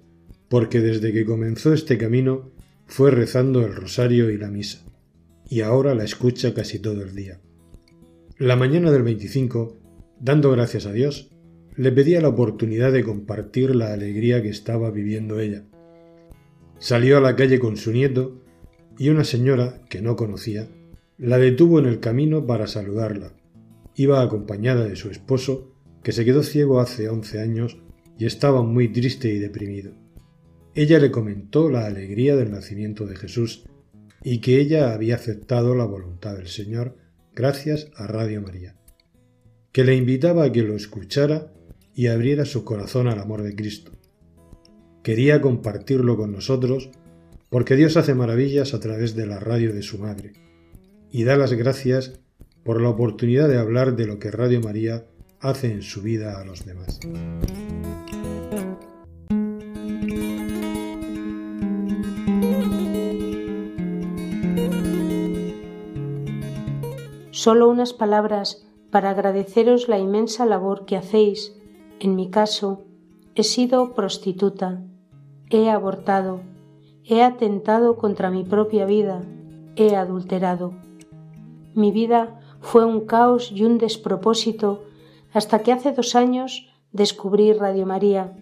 porque 0.49 0.81
desde 0.81 1.13
que 1.13 1.25
comenzó 1.25 1.71
este 1.73 1.97
camino 1.97 2.53
fue 2.85 3.11
rezando 3.11 3.65
el 3.65 3.75
rosario 3.75 4.29
y 4.29 4.37
la 4.37 4.49
misa 4.49 4.85
y 5.49 5.61
ahora 5.61 5.95
la 5.95 6.03
escucha 6.03 6.53
casi 6.53 6.79
todo 6.79 7.01
el 7.03 7.15
día. 7.15 7.39
La 8.37 8.55
mañana 8.55 8.91
del 8.91 9.03
25, 9.03 9.77
dando 10.19 10.51
gracias 10.51 10.85
a 10.85 10.91
Dios, 10.91 11.29
le 11.75 11.91
pedía 11.91 12.21
la 12.21 12.29
oportunidad 12.29 12.91
de 12.91 13.03
compartir 13.03 13.75
la 13.75 13.93
alegría 13.93 14.41
que 14.41 14.49
estaba 14.49 14.91
viviendo 14.91 15.39
ella. 15.39 15.63
Salió 16.79 17.17
a 17.17 17.21
la 17.21 17.35
calle 17.35 17.59
con 17.59 17.77
su 17.77 17.91
nieto 17.91 18.41
y 18.97 19.09
una 19.09 19.23
señora 19.23 19.81
que 19.89 20.01
no 20.01 20.15
conocía 20.15 20.67
la 21.17 21.37
detuvo 21.37 21.79
en 21.79 21.85
el 21.85 22.01
camino 22.01 22.45
para 22.45 22.67
saludarla. 22.67 23.31
Iba 23.95 24.21
acompañada 24.21 24.83
de 24.83 24.97
su 24.97 25.09
esposo, 25.09 25.71
que 26.03 26.11
se 26.11 26.25
quedó 26.25 26.43
ciego 26.43 26.81
hace 26.81 27.07
once 27.07 27.39
años 27.39 27.77
y 28.17 28.25
estaba 28.25 28.63
muy 28.63 28.89
triste 28.89 29.29
y 29.29 29.39
deprimido. 29.39 29.93
Ella 30.75 30.99
le 30.99 31.09
comentó 31.09 31.69
la 31.69 31.85
alegría 31.85 32.35
del 32.35 32.51
nacimiento 32.51 33.05
de 33.07 33.15
Jesús 33.15 33.63
y 34.21 34.41
que 34.41 34.59
ella 34.59 34.93
había 34.93 35.15
aceptado 35.15 35.73
la 35.73 35.85
voluntad 35.85 36.35
del 36.35 36.49
Señor 36.49 36.97
gracias 37.33 37.87
a 37.95 38.07
Radio 38.07 38.41
María, 38.41 38.75
que 39.71 39.85
le 39.85 39.95
invitaba 39.95 40.43
a 40.43 40.51
que 40.51 40.63
lo 40.63 40.75
escuchara 40.75 41.53
y 41.93 42.07
abriera 42.07 42.43
su 42.43 42.65
corazón 42.65 43.07
al 43.07 43.19
amor 43.19 43.41
de 43.41 43.55
Cristo. 43.55 43.93
Quería 45.01 45.39
compartirlo 45.39 46.17
con 46.17 46.33
nosotros 46.33 46.89
porque 47.49 47.77
Dios 47.77 47.95
hace 47.95 48.13
maravillas 48.13 48.73
a 48.73 48.81
través 48.81 49.15
de 49.15 49.27
la 49.27 49.39
radio 49.39 49.73
de 49.73 49.81
su 49.81 49.97
madre 49.97 50.33
y 51.09 51.23
da 51.23 51.37
las 51.37 51.53
gracias 51.53 52.19
por 52.65 52.81
la 52.81 52.89
oportunidad 52.89 53.47
de 53.47 53.59
hablar 53.59 53.95
de 53.95 54.07
lo 54.07 54.19
que 54.19 54.29
Radio 54.29 54.59
María 54.59 55.05
hace 55.39 55.71
en 55.71 55.83
su 55.83 56.01
vida 56.01 56.41
a 56.41 56.43
los 56.43 56.65
demás. 56.65 56.99
Solo 67.45 67.69
unas 67.69 67.93
palabras 67.93 68.65
para 68.89 69.11
agradeceros 69.11 69.87
la 69.87 69.99
inmensa 69.99 70.47
labor 70.47 70.85
que 70.85 70.97
hacéis. 70.97 71.55
En 71.99 72.15
mi 72.15 72.31
caso, 72.31 72.85
he 73.35 73.43
sido 73.43 73.93
prostituta, 73.93 74.81
he 75.51 75.69
abortado, 75.69 76.41
he 77.03 77.21
atentado 77.21 77.97
contra 77.97 78.31
mi 78.31 78.43
propia 78.43 78.87
vida, 78.87 79.21
he 79.75 79.95
adulterado. 79.95 80.73
Mi 81.75 81.91
vida 81.91 82.39
fue 82.61 82.83
un 82.83 83.01
caos 83.01 83.51
y 83.51 83.63
un 83.63 83.77
despropósito 83.77 84.83
hasta 85.31 85.59
que 85.59 85.71
hace 85.71 85.91
dos 85.91 86.15
años 86.15 86.73
descubrí 86.93 87.53
Radio 87.53 87.85
María 87.85 88.35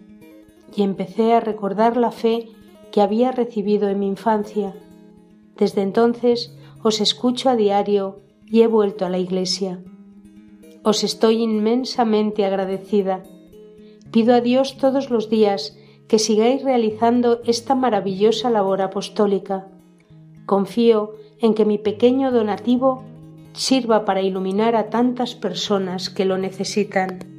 y 0.74 0.82
empecé 0.82 1.34
a 1.34 1.40
recordar 1.40 1.98
la 1.98 2.10
fe 2.10 2.48
que 2.90 3.02
había 3.02 3.32
recibido 3.32 3.90
en 3.90 3.98
mi 3.98 4.06
infancia. 4.06 4.74
Desde 5.58 5.82
entonces 5.82 6.56
os 6.82 7.02
escucho 7.02 7.50
a 7.50 7.56
diario 7.56 8.24
y 8.46 8.62
he 8.62 8.66
vuelto 8.66 9.06
a 9.06 9.08
la 9.08 9.18
iglesia. 9.18 9.80
Os 10.82 11.02
estoy 11.02 11.42
inmensamente 11.42 12.44
agradecida. 12.44 13.22
Pido 14.10 14.34
a 14.34 14.40
Dios 14.40 14.76
todos 14.76 15.10
los 15.10 15.30
días 15.30 15.76
que 16.08 16.18
sigáis 16.18 16.62
realizando 16.62 17.40
esta 17.44 17.74
maravillosa 17.74 18.50
labor 18.50 18.82
apostólica. 18.82 19.68
Confío 20.46 21.14
en 21.40 21.54
que 21.54 21.64
mi 21.64 21.78
pequeño 21.78 22.30
donativo 22.30 23.02
sirva 23.54 24.04
para 24.04 24.22
iluminar 24.22 24.76
a 24.76 24.90
tantas 24.90 25.34
personas 25.34 26.10
que 26.10 26.24
lo 26.24 26.38
necesitan. 26.38 27.33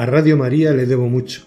A 0.00 0.06
Radio 0.06 0.38
María 0.38 0.72
le 0.72 0.86
debo 0.86 1.10
mucho. 1.10 1.42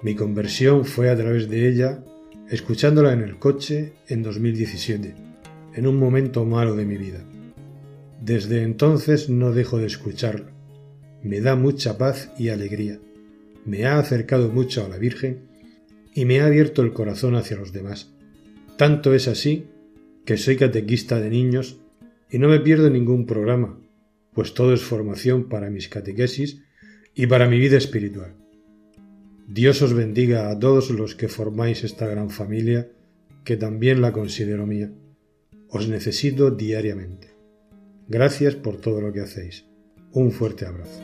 Mi 0.00 0.14
conversión 0.14 0.86
fue 0.86 1.10
a 1.10 1.16
través 1.18 1.50
de 1.50 1.68
ella, 1.68 2.02
escuchándola 2.48 3.12
en 3.12 3.20
el 3.20 3.38
coche 3.38 3.92
en 4.08 4.22
2017, 4.22 5.14
en 5.74 5.86
un 5.86 5.98
momento 5.98 6.46
malo 6.46 6.74
de 6.74 6.86
mi 6.86 6.96
vida. 6.96 7.22
Desde 8.18 8.62
entonces 8.62 9.28
no 9.28 9.52
dejo 9.52 9.76
de 9.76 9.88
escucharla. 9.88 10.52
Me 11.22 11.42
da 11.42 11.54
mucha 11.54 11.98
paz 11.98 12.30
y 12.38 12.48
alegría. 12.48 12.98
Me 13.66 13.84
ha 13.84 13.98
acercado 13.98 14.48
mucho 14.48 14.82
a 14.82 14.88
la 14.88 14.96
Virgen 14.96 15.42
y 16.14 16.24
me 16.24 16.40
ha 16.40 16.46
abierto 16.46 16.80
el 16.80 16.94
corazón 16.94 17.34
hacia 17.34 17.58
los 17.58 17.74
demás. 17.74 18.10
Tanto 18.78 19.12
es 19.12 19.28
así 19.28 19.66
que 20.24 20.38
soy 20.38 20.56
catequista 20.56 21.20
de 21.20 21.28
niños 21.28 21.78
y 22.30 22.38
no 22.38 22.48
me 22.48 22.60
pierdo 22.60 22.88
ningún 22.88 23.26
programa, 23.26 23.78
pues 24.32 24.54
todo 24.54 24.72
es 24.72 24.80
formación 24.80 25.50
para 25.50 25.68
mis 25.68 25.90
catequesis 25.90 26.62
y 27.18 27.26
para 27.26 27.48
mi 27.48 27.58
vida 27.58 27.78
espiritual. 27.78 28.34
Dios 29.48 29.80
os 29.80 29.94
bendiga 29.94 30.50
a 30.50 30.58
todos 30.58 30.90
los 30.90 31.14
que 31.14 31.28
formáis 31.28 31.82
esta 31.82 32.06
gran 32.06 32.28
familia, 32.28 32.90
que 33.42 33.56
también 33.56 34.02
la 34.02 34.12
considero 34.12 34.66
mía. 34.66 34.92
Os 35.70 35.88
necesito 35.88 36.50
diariamente. 36.50 37.28
Gracias 38.06 38.54
por 38.54 38.76
todo 38.76 39.00
lo 39.00 39.12
que 39.14 39.22
hacéis. 39.22 39.64
Un 40.12 40.30
fuerte 40.30 40.66
abrazo. 40.66 41.00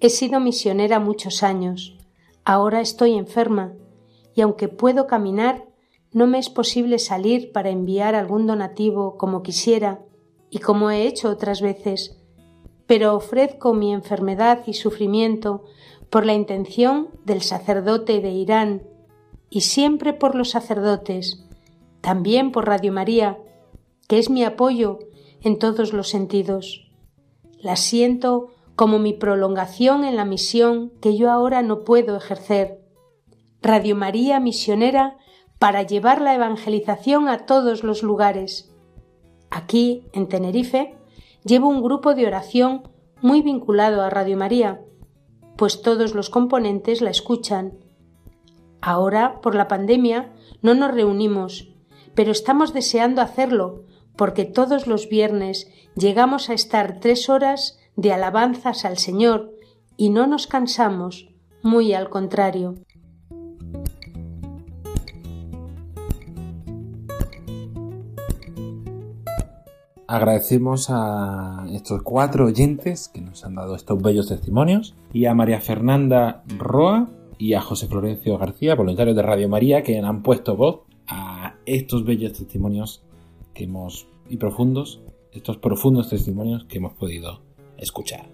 He 0.00 0.10
sido 0.10 0.40
misionera 0.40 1.00
muchos 1.00 1.42
años. 1.42 1.97
Ahora 2.48 2.80
estoy 2.80 3.12
enferma 3.12 3.74
y 4.34 4.40
aunque 4.40 4.68
puedo 4.68 5.06
caminar, 5.06 5.66
no 6.12 6.26
me 6.26 6.38
es 6.38 6.48
posible 6.48 6.98
salir 6.98 7.52
para 7.52 7.68
enviar 7.68 8.14
algún 8.14 8.46
donativo 8.46 9.18
como 9.18 9.42
quisiera 9.42 10.00
y 10.48 10.60
como 10.60 10.90
he 10.90 11.06
hecho 11.06 11.28
otras 11.28 11.60
veces, 11.60 12.16
pero 12.86 13.14
ofrezco 13.14 13.74
mi 13.74 13.92
enfermedad 13.92 14.62
y 14.66 14.72
sufrimiento 14.72 15.64
por 16.08 16.24
la 16.24 16.32
intención 16.32 17.08
del 17.26 17.42
sacerdote 17.42 18.22
de 18.22 18.30
Irán 18.30 18.82
y 19.50 19.60
siempre 19.60 20.14
por 20.14 20.34
los 20.34 20.48
sacerdotes, 20.48 21.44
también 22.00 22.50
por 22.50 22.66
Radio 22.66 22.94
María, 22.94 23.36
que 24.08 24.18
es 24.18 24.30
mi 24.30 24.42
apoyo 24.42 25.00
en 25.42 25.58
todos 25.58 25.92
los 25.92 26.08
sentidos. 26.08 26.90
La 27.60 27.76
siento 27.76 28.52
como 28.78 29.00
mi 29.00 29.12
prolongación 29.12 30.04
en 30.04 30.14
la 30.14 30.24
misión 30.24 30.92
que 31.00 31.16
yo 31.16 31.32
ahora 31.32 31.62
no 31.62 31.80
puedo 31.80 32.16
ejercer. 32.16 32.80
Radio 33.60 33.96
María 33.96 34.38
misionera 34.38 35.18
para 35.58 35.82
llevar 35.82 36.20
la 36.20 36.32
evangelización 36.36 37.28
a 37.28 37.44
todos 37.44 37.82
los 37.82 38.04
lugares. 38.04 38.72
Aquí, 39.50 40.04
en 40.12 40.28
Tenerife, 40.28 40.96
llevo 41.44 41.68
un 41.68 41.82
grupo 41.82 42.14
de 42.14 42.28
oración 42.28 42.88
muy 43.20 43.42
vinculado 43.42 44.00
a 44.00 44.10
Radio 44.10 44.36
María, 44.36 44.80
pues 45.56 45.82
todos 45.82 46.14
los 46.14 46.30
componentes 46.30 47.00
la 47.00 47.10
escuchan. 47.10 47.80
Ahora, 48.80 49.40
por 49.40 49.56
la 49.56 49.66
pandemia, 49.66 50.32
no 50.62 50.74
nos 50.74 50.94
reunimos, 50.94 51.74
pero 52.14 52.30
estamos 52.30 52.72
deseando 52.72 53.22
hacerlo, 53.22 53.82
porque 54.14 54.44
todos 54.44 54.86
los 54.86 55.08
viernes 55.08 55.66
llegamos 55.96 56.48
a 56.48 56.54
estar 56.54 57.00
tres 57.00 57.28
horas 57.28 57.77
de 57.98 58.12
alabanzas 58.12 58.84
al 58.84 58.96
Señor 58.96 59.52
y 59.96 60.10
no 60.10 60.28
nos 60.28 60.46
cansamos, 60.46 61.28
muy 61.64 61.94
al 61.94 62.08
contrario. 62.08 62.76
Agradecemos 70.06 70.86
a 70.90 71.66
estos 71.72 72.02
cuatro 72.04 72.46
oyentes 72.46 73.08
que 73.08 73.20
nos 73.20 73.44
han 73.44 73.56
dado 73.56 73.74
estos 73.74 74.00
bellos 74.00 74.28
testimonios 74.28 74.94
y 75.12 75.26
a 75.26 75.34
María 75.34 75.60
Fernanda 75.60 76.44
Roa 76.56 77.10
y 77.36 77.54
a 77.54 77.60
José 77.60 77.88
Florencio 77.88 78.38
García, 78.38 78.76
voluntarios 78.76 79.16
de 79.16 79.22
Radio 79.22 79.48
María, 79.48 79.82
que 79.82 79.98
han 79.98 80.22
puesto 80.22 80.56
voz 80.56 80.82
a 81.08 81.56
estos 81.66 82.04
bellos 82.04 82.32
testimonios 82.32 83.02
que 83.54 83.64
hemos 83.64 84.06
y 84.30 84.36
profundos, 84.36 85.00
estos 85.32 85.56
profundos 85.56 86.08
testimonios 86.08 86.64
que 86.66 86.78
hemos 86.78 86.92
podido 86.92 87.47
escuchar. 87.78 88.26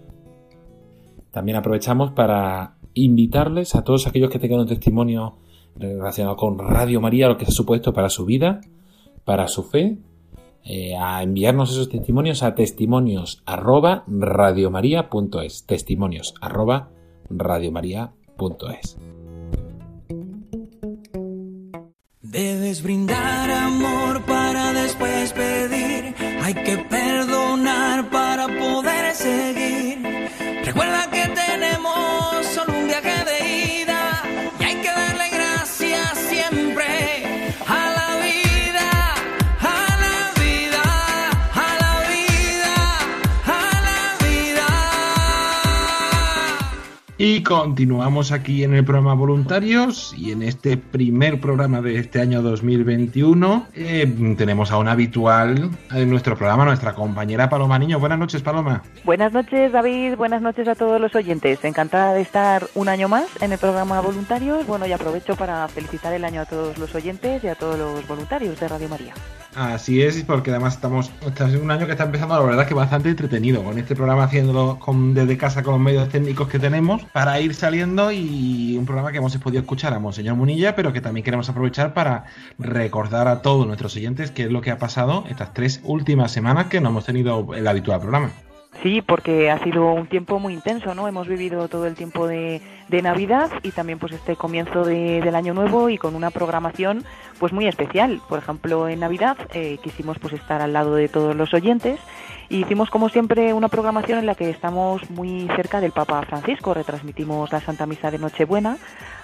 También 1.31 1.57
aprovechamos 1.57 2.11
para 2.11 2.75
invitarles 2.93 3.75
a 3.75 3.83
todos 3.83 4.07
aquellos 4.07 4.29
que 4.29 4.39
tengan 4.39 4.61
un 4.61 4.67
testimonio 4.67 5.37
relacionado 5.75 6.37
con 6.37 6.57
Radio 6.57 7.01
María, 7.01 7.27
lo 7.27 7.37
que 7.37 7.45
se 7.45 7.51
ha 7.51 7.55
supuesto 7.55 7.93
para 7.93 8.09
su 8.09 8.25
vida, 8.25 8.61
para 9.25 9.47
su 9.47 9.63
fe, 9.63 9.97
eh, 10.63 10.95
a 10.95 11.21
enviarnos 11.21 11.71
esos 11.71 11.89
testimonios 11.89 12.41
a 12.41 12.55
testimonios 12.55 13.43
arroba 13.45 14.03
radiomaria.es. 14.07 15.65
Testimonios 15.65 16.33
arroba 16.41 16.89
radiomaria.es. 17.29 18.97
Debes 22.21 22.81
brindar 22.81 23.51
amor 23.51 24.21
para 24.25 24.73
después 24.73 25.33
pedir. 25.33 26.15
Hay 26.41 26.53
que 26.53 26.77
perdonar 26.77 27.14
Y 47.17 47.43
continuamos 47.43 48.33
aquí 48.33 48.65
en 48.65 48.73
el 48.73 48.83
programa 48.83 49.13
Voluntarios 49.13 50.13
y 50.17 50.31
en 50.31 50.41
este 50.41 50.75
primer 50.75 51.39
programa 51.39 51.79
de 51.81 51.97
este 51.97 52.19
año 52.19 52.41
2021 52.41 53.67
eh, 53.73 54.35
tenemos 54.37 54.69
a 54.71 54.77
una 54.77 54.91
habitual 54.91 55.69
en 55.91 56.09
nuestro 56.09 56.35
programa, 56.35 56.65
nuestra 56.65 56.93
compañera 56.93 57.49
Paloma 57.49 57.79
Niño. 57.79 57.99
Buenas 57.99 58.19
noches, 58.19 58.41
Paloma. 58.41 58.83
Buenas 59.05 59.31
noches, 59.31 59.71
David. 59.71 60.15
Buenas 60.17 60.41
noches 60.41 60.67
a 60.67 60.75
todos 60.75 60.99
los 60.99 61.15
oyentes. 61.15 61.63
Encantada 61.63 62.13
de 62.13 62.21
estar 62.21 62.67
un 62.75 62.89
año 62.89 63.07
más 63.07 63.27
en 63.41 63.53
el 63.53 63.59
programa 63.59 64.01
Voluntarios. 64.01 64.67
Bueno, 64.67 64.85
y 64.85 64.91
aprovecho 64.91 65.37
para 65.37 65.69
felicitar 65.69 66.13
el 66.13 66.25
año 66.25 66.41
a 66.41 66.45
todos 66.45 66.77
los 66.77 66.93
oyentes 66.95 67.41
y 67.45 67.47
a 67.47 67.55
todos 67.55 67.79
los 67.79 68.05
voluntarios 68.09 68.59
de 68.59 68.67
Radio 68.67 68.89
María. 68.89 69.13
Así 69.55 70.01
es, 70.01 70.21
porque 70.23 70.51
además 70.51 70.75
estamos, 70.75 71.11
este 71.25 71.45
es 71.45 71.55
un 71.55 71.71
año 71.71 71.85
que 71.85 71.93
está 71.93 72.03
empezando, 72.03 72.35
la 72.35 72.43
verdad 72.43 72.67
que 72.67 72.73
bastante 72.73 73.09
entretenido, 73.09 73.63
con 73.63 73.77
este 73.77 73.95
programa 73.95 74.25
haciéndolo 74.25 74.77
con, 74.79 75.13
desde 75.13 75.37
casa 75.37 75.63
con 75.63 75.75
los 75.75 75.81
medios 75.81 76.09
técnicos 76.09 76.49
que 76.49 76.59
tenemos 76.59 77.05
para 77.05 77.39
ir 77.39 77.55
saliendo 77.55 78.11
y 78.11 78.75
un 78.77 78.85
programa 78.85 79.13
que 79.13 79.19
hemos 79.19 79.35
podido 79.37 79.61
escuchar 79.61 79.93
a 79.93 79.99
Monseñor 79.99 80.35
Munilla, 80.35 80.75
pero 80.75 80.91
que 80.91 80.99
también 80.99 81.23
queremos 81.23 81.47
aprovechar 81.47 81.93
para 81.93 82.25
recordar 82.59 83.29
a 83.29 83.41
todos 83.41 83.65
nuestros 83.65 83.95
oyentes 83.95 84.31
qué 84.31 84.43
es 84.43 84.51
lo 84.51 84.59
que 84.59 84.71
ha 84.71 84.77
pasado 84.77 85.23
estas 85.29 85.53
tres 85.53 85.79
últimas 85.85 86.33
semanas 86.33 86.67
que 86.67 86.81
no 86.81 86.89
hemos 86.89 87.05
tenido 87.05 87.47
el 87.55 87.65
habitual 87.65 88.01
programa. 88.01 88.31
Sí, 88.83 89.01
porque 89.01 89.49
ha 89.49 89.63
sido 89.63 89.93
un 89.93 90.07
tiempo 90.07 90.37
muy 90.37 90.53
intenso, 90.53 90.93
¿no? 90.93 91.07
Hemos 91.07 91.29
vivido 91.29 91.69
todo 91.69 91.87
el 91.87 91.95
tiempo 91.95 92.27
de, 92.27 92.61
de 92.89 93.01
Navidad 93.01 93.49
y 93.63 93.71
también 93.71 93.97
pues 93.99 94.13
este 94.13 94.35
comienzo 94.35 94.83
de- 94.83 95.21
del 95.21 95.35
año 95.35 95.53
nuevo 95.53 95.89
y 95.89 95.97
con 95.97 96.15
una 96.15 96.29
programación 96.31 97.03
pues 97.39 97.51
muy 97.51 97.67
especial. 97.67 98.21
Por 98.29 98.39
ejemplo, 98.39 98.87
en 98.87 98.99
Navidad 98.99 99.37
eh, 99.53 99.77
quisimos 99.83 100.19
pues 100.19 100.33
estar 100.33 100.61
al 100.61 100.73
lado 100.73 100.95
de 100.95 101.07
todos 101.09 101.35
los 101.35 101.53
oyentes 101.53 101.99
y 102.47 102.57
hicimos 102.61 102.91
como 102.91 103.09
siempre 103.09 103.53
una 103.53 103.69
programación 103.69 104.19
en 104.19 104.27
la 104.27 104.35
que 104.35 104.49
estamos 104.51 105.09
muy 105.09 105.47
cerca 105.55 105.81
del 105.81 105.91
Papa 105.93 106.21
Francisco. 106.23 106.73
Retransmitimos 106.75 107.51
la 107.51 107.59
Santa 107.61 107.87
Misa 107.87 108.11
de 108.11 108.19
Nochebuena 108.19 108.77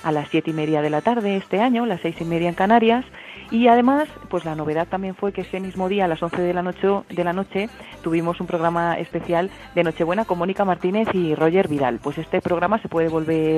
a 0.03 0.11
las 0.11 0.27
siete 0.29 0.49
y 0.49 0.53
media 0.53 0.81
de 0.81 0.89
la 0.89 1.01
tarde 1.01 1.37
este 1.37 1.61
año, 1.61 1.85
las 1.85 2.01
seis 2.01 2.15
y 2.19 2.25
media 2.25 2.49
en 2.49 2.55
Canarias. 2.55 3.05
Y 3.51 3.67
además, 3.67 4.07
pues 4.29 4.45
la 4.45 4.55
novedad 4.55 4.87
también 4.87 5.13
fue 5.13 5.33
que 5.33 5.41
ese 5.41 5.59
mismo 5.59 5.89
día, 5.89 6.05
a 6.05 6.07
las 6.07 6.23
11 6.23 6.41
de 6.41 6.53
la 6.53 6.63
noche, 6.63 6.87
de 7.09 7.23
la 7.23 7.33
noche 7.33 7.69
tuvimos 8.01 8.39
un 8.39 8.47
programa 8.47 8.97
especial 8.97 9.51
de 9.75 9.83
Nochebuena 9.83 10.23
con 10.23 10.37
Mónica 10.39 10.63
Martínez 10.63 11.09
y 11.13 11.35
Roger 11.35 11.67
Vidal. 11.67 11.99
Pues 12.01 12.17
este 12.17 12.39
programa 12.41 12.79
se 12.81 12.87
puede 12.87 13.09
volver 13.09 13.50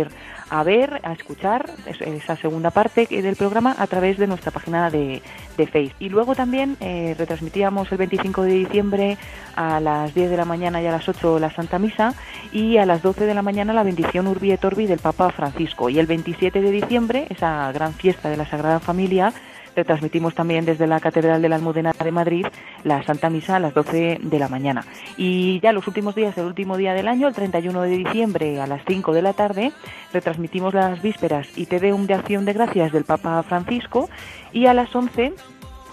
a 0.50 0.64
ver, 0.64 1.00
a 1.04 1.14
escuchar, 1.14 1.70
es- 1.88 2.02
esa 2.02 2.36
segunda 2.36 2.70
parte 2.72 3.08
del 3.10 3.36
programa, 3.36 3.76
a 3.78 3.88
través 3.88 4.18
de 4.18 4.28
nuestra 4.28 4.52
página 4.52 4.90
de, 4.90 5.22
de 5.58 5.68
Facebook. 5.68 5.96
Y 6.00 6.10
luego 6.10 6.36
también 6.36 6.78
eh, 6.80 7.16
retransmitíamos 7.18 7.92
el 7.92 7.98
25 7.98 8.44
de 8.44 8.52
diciembre 8.54 9.18
a 9.56 9.80
las 9.80 10.14
10 10.14 10.30
de 10.30 10.38
la 10.38 10.46
mañana 10.46 10.82
y 10.82 10.88
a 10.88 10.92
las 10.92 11.08
8 11.08 11.40
la 11.40 11.50
Santa 11.52 11.80
Misa 11.80 12.14
y 12.52 12.78
a 12.78 12.86
las 12.86 13.02
12 13.02 13.26
de 13.26 13.34
la 13.34 13.42
mañana 13.42 13.74
la 13.74 13.84
bendición 13.84 14.28
Urbi 14.28 14.52
et 14.52 14.64
Orbi 14.64 14.86
del 14.86 15.00
Papa 15.00 15.30
Francisco. 15.32 15.90
Y 15.90 16.00
el 16.00 16.08
27 16.08 16.62
de 16.62 16.72
diciembre, 16.72 17.28
esa 17.30 17.72
gran 17.72 17.94
fiesta 17.94 18.30
de 18.30 18.38
la 18.38 18.46
Sagrada 18.46 18.80
Familia, 18.80 19.34
retransmitimos 19.76 20.36
también 20.36 20.66
desde 20.66 20.88
la 20.88 21.00
Catedral 21.00 21.42
de 21.42 21.50
la 21.50 21.56
Almudena 21.56 21.94
de 21.94 22.12
Madrid 22.12 22.46
la 22.84 23.04
Santa 23.04 23.30
Misa 23.30 23.56
a 23.56 23.60
las 23.60 23.74
12 23.74 24.20
de 24.22 24.40
la 24.40 24.48
mañana. 24.48 24.86
Y 25.18 25.60
ya 25.62 25.72
los 25.72 25.88
últimos 25.88 26.16
días, 26.16 26.38
el 26.38 26.46
último 26.46 26.78
día 26.78 26.94
del 26.94 27.08
año, 27.08 27.28
el 27.28 27.34
31 27.34 27.82
de 27.82 27.90
diciembre 27.90 28.62
a 28.62 28.68
las 28.68 28.82
5 28.88 29.14
de 29.14 29.22
la 29.22 29.34
tarde, 29.34 29.72
retransmitimos 30.12 30.74
las 30.74 31.02
vísperas 31.02 31.48
y 31.58 31.66
Te 31.66 31.80
Deum 31.80 32.06
de 32.08 32.14
Acción 32.14 32.46
de 32.46 32.54
Gracias 32.54 32.92
del 32.92 33.04
Papa 33.04 33.42
Francisco 33.44 34.10
y 34.52 34.66
a 34.66 34.74
las 34.74 34.96
11 34.96 35.34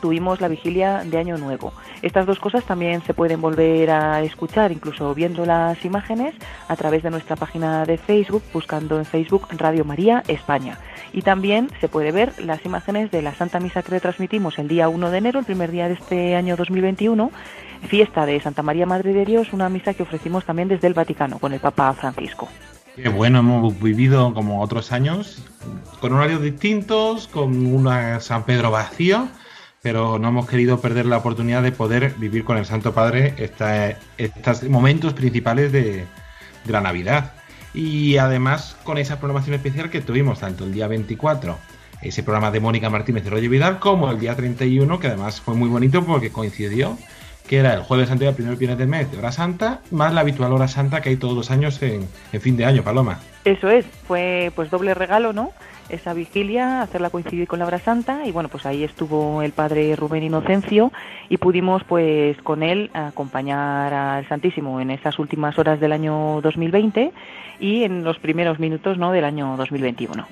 tuvimos 0.00 0.40
la 0.40 0.48
vigilia 0.48 1.04
de 1.04 1.18
Año 1.18 1.36
Nuevo. 1.38 1.72
Estas 2.02 2.26
dos 2.26 2.38
cosas 2.38 2.64
también 2.64 3.02
se 3.02 3.14
pueden 3.14 3.40
volver 3.40 3.90
a 3.90 4.22
escuchar, 4.22 4.72
incluso 4.72 5.14
viendo 5.14 5.44
las 5.44 5.84
imágenes, 5.84 6.34
a 6.68 6.76
través 6.76 7.02
de 7.02 7.10
nuestra 7.10 7.36
página 7.36 7.84
de 7.84 7.98
Facebook, 7.98 8.42
buscando 8.52 8.98
en 8.98 9.04
Facebook 9.04 9.46
Radio 9.56 9.84
María 9.84 10.22
España. 10.26 10.78
Y 11.12 11.22
también 11.22 11.68
se 11.80 11.88
puede 11.88 12.12
ver 12.12 12.32
las 12.38 12.64
imágenes 12.64 13.10
de 13.10 13.22
la 13.22 13.34
Santa 13.34 13.58
Misa 13.58 13.82
que 13.82 13.90
retransmitimos 13.90 14.58
el 14.58 14.68
día 14.68 14.88
1 14.88 15.10
de 15.10 15.18
enero, 15.18 15.40
el 15.40 15.44
primer 15.44 15.70
día 15.70 15.88
de 15.88 15.94
este 15.94 16.36
año 16.36 16.56
2021, 16.56 17.32
fiesta 17.88 18.26
de 18.26 18.40
Santa 18.40 18.62
María 18.62 18.86
Madre 18.86 19.12
de 19.12 19.24
Dios, 19.24 19.52
una 19.52 19.68
misa 19.68 19.94
que 19.94 20.04
ofrecimos 20.04 20.44
también 20.44 20.68
desde 20.68 20.86
el 20.86 20.94
Vaticano 20.94 21.38
con 21.38 21.52
el 21.52 21.60
Papa 21.60 21.92
Francisco. 21.94 22.48
Qué 22.94 23.08
bueno, 23.08 23.40
hemos 23.40 23.80
vivido 23.80 24.34
como 24.34 24.62
otros 24.62 24.92
años, 24.92 25.42
con 26.00 26.12
horarios 26.12 26.42
distintos, 26.42 27.26
con 27.28 27.66
una 27.66 28.20
San 28.20 28.44
Pedro 28.44 28.70
vacío, 28.70 29.28
pero 29.82 30.18
no 30.18 30.28
hemos 30.28 30.48
querido 30.48 30.80
perder 30.80 31.06
la 31.06 31.18
oportunidad 31.18 31.62
de 31.62 31.72
poder 31.72 32.14
vivir 32.18 32.44
con 32.44 32.58
el 32.58 32.66
Santo 32.66 32.92
Padre 32.92 33.34
estos 34.18 34.62
momentos 34.64 35.14
principales 35.14 35.72
de 35.72 36.04
la 36.66 36.80
Navidad. 36.80 37.32
Y 37.74 38.16
además 38.16 38.76
con 38.84 38.98
esa 38.98 39.18
programación 39.18 39.54
especial 39.54 39.90
que 39.90 40.00
tuvimos 40.00 40.40
tanto 40.40 40.64
el 40.64 40.72
día 40.72 40.88
24, 40.88 41.56
ese 42.02 42.22
programa 42.22 42.50
de 42.50 42.60
Mónica 42.60 42.90
Martínez 42.90 43.24
y 43.26 43.28
Roger 43.28 43.48
Vidal, 43.48 43.78
como 43.78 44.10
el 44.10 44.18
día 44.18 44.34
31, 44.34 44.98
que 44.98 45.06
además 45.06 45.40
fue 45.40 45.54
muy 45.54 45.68
bonito 45.68 46.04
porque 46.04 46.30
coincidió 46.30 46.98
que 47.46 47.58
era 47.58 47.74
el 47.74 47.82
jueves 47.82 48.10
anterior 48.10 48.30
al 48.30 48.36
primer 48.36 48.56
viernes 48.56 48.78
del 48.78 48.86
mes 48.86 49.10
de 49.10 49.18
hora 49.18 49.32
santa, 49.32 49.80
más 49.90 50.14
la 50.14 50.20
habitual 50.20 50.52
hora 50.52 50.68
santa 50.68 51.00
que 51.00 51.08
hay 51.08 51.16
todos 51.16 51.34
los 51.34 51.50
años 51.50 51.82
en, 51.82 52.06
en 52.32 52.40
fin 52.40 52.56
de 52.56 52.64
año, 52.64 52.84
Paloma. 52.84 53.18
Eso 53.44 53.68
es, 53.68 53.84
fue 54.06 54.52
pues 54.54 54.70
doble 54.70 54.94
regalo, 54.94 55.32
¿no? 55.32 55.52
Esa 55.90 56.14
vigilia, 56.14 56.82
hacerla 56.82 57.10
coincidir 57.10 57.48
con 57.48 57.58
la 57.58 57.66
hora 57.66 57.78
santa 57.78 58.24
y 58.26 58.32
bueno, 58.32 58.48
pues 58.48 58.64
ahí 58.64 58.84
estuvo 58.84 59.42
el 59.42 59.52
padre 59.52 59.96
Rubén 59.96 60.22
Inocencio 60.22 60.92
y 61.28 61.36
pudimos 61.36 61.82
pues 61.84 62.36
con 62.42 62.62
él 62.62 62.90
acompañar 62.94 63.92
al 63.92 64.28
Santísimo 64.28 64.80
en 64.80 64.90
esas 64.90 65.18
últimas 65.18 65.58
horas 65.58 65.80
del 65.80 65.92
año 65.92 66.40
2020 66.42 67.12
y 67.58 67.82
en 67.82 68.04
los 68.04 68.18
primeros 68.18 68.58
minutos, 68.60 68.98
¿no? 68.98 69.12
del 69.12 69.24
año 69.24 69.56
2021. 69.56 70.26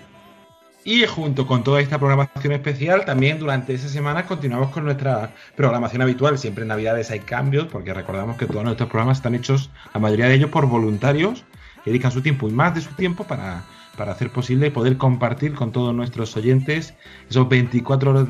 Y 0.85 1.05
junto 1.07 1.47
con 1.47 1.63
toda 1.65 1.81
esta 1.81 1.99
programación 1.99 2.53
especial, 2.53 3.05
también 3.05 3.39
durante 3.39 3.75
esa 3.75 3.89
semana 3.89 4.25
continuamos 4.25 4.71
con 4.71 4.85
nuestra 4.85 5.35
programación 5.55 6.03
habitual. 6.03 6.39
Siempre 6.39 6.63
en 6.63 6.69
Navidades 6.69 7.11
hay 7.11 7.21
cambios, 7.21 7.67
porque 7.67 7.93
recordamos 7.93 8.37
que 8.39 8.47
todos 8.47 8.65
nuestros 8.65 8.89
programas 8.89 9.19
están 9.19 9.35
hechos, 9.35 9.71
la 9.93 10.01
mayoría 10.01 10.29
de 10.29 10.35
ellos, 10.37 10.51
por 10.51 10.67
voluntarios 10.67 11.45
que 11.85 11.91
dedican 11.91 12.11
su 12.11 12.23
tiempo 12.23 12.49
y 12.49 12.53
más 12.53 12.75
de 12.75 12.81
su 12.81 12.95
tiempo 12.95 13.25
para, 13.25 13.65
para 13.99 14.13
hacer 14.13 14.31
posible 14.31 14.71
poder 14.71 14.97
compartir 14.97 15.55
con 15.55 15.73
todos 15.73 15.95
nuestros 15.95 16.35
oyentes 16.37 16.95
esos 17.29 17.49
24 17.49 18.27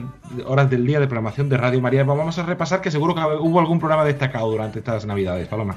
horas, 0.47 0.71
del 0.71 0.87
día 0.87 0.99
de 0.99 1.07
programación 1.07 1.49
de 1.49 1.59
Radio 1.59 1.81
María. 1.81 2.03
Vamos 2.03 2.39
a 2.39 2.43
repasar 2.43 2.81
que 2.81 2.91
seguro 2.91 3.15
que 3.15 3.21
hubo 3.21 3.61
algún 3.61 3.79
programa 3.79 4.05
destacado 4.05 4.51
durante 4.51 4.81
estas 4.81 5.07
Navidades, 5.07 5.47
Paloma. 5.47 5.77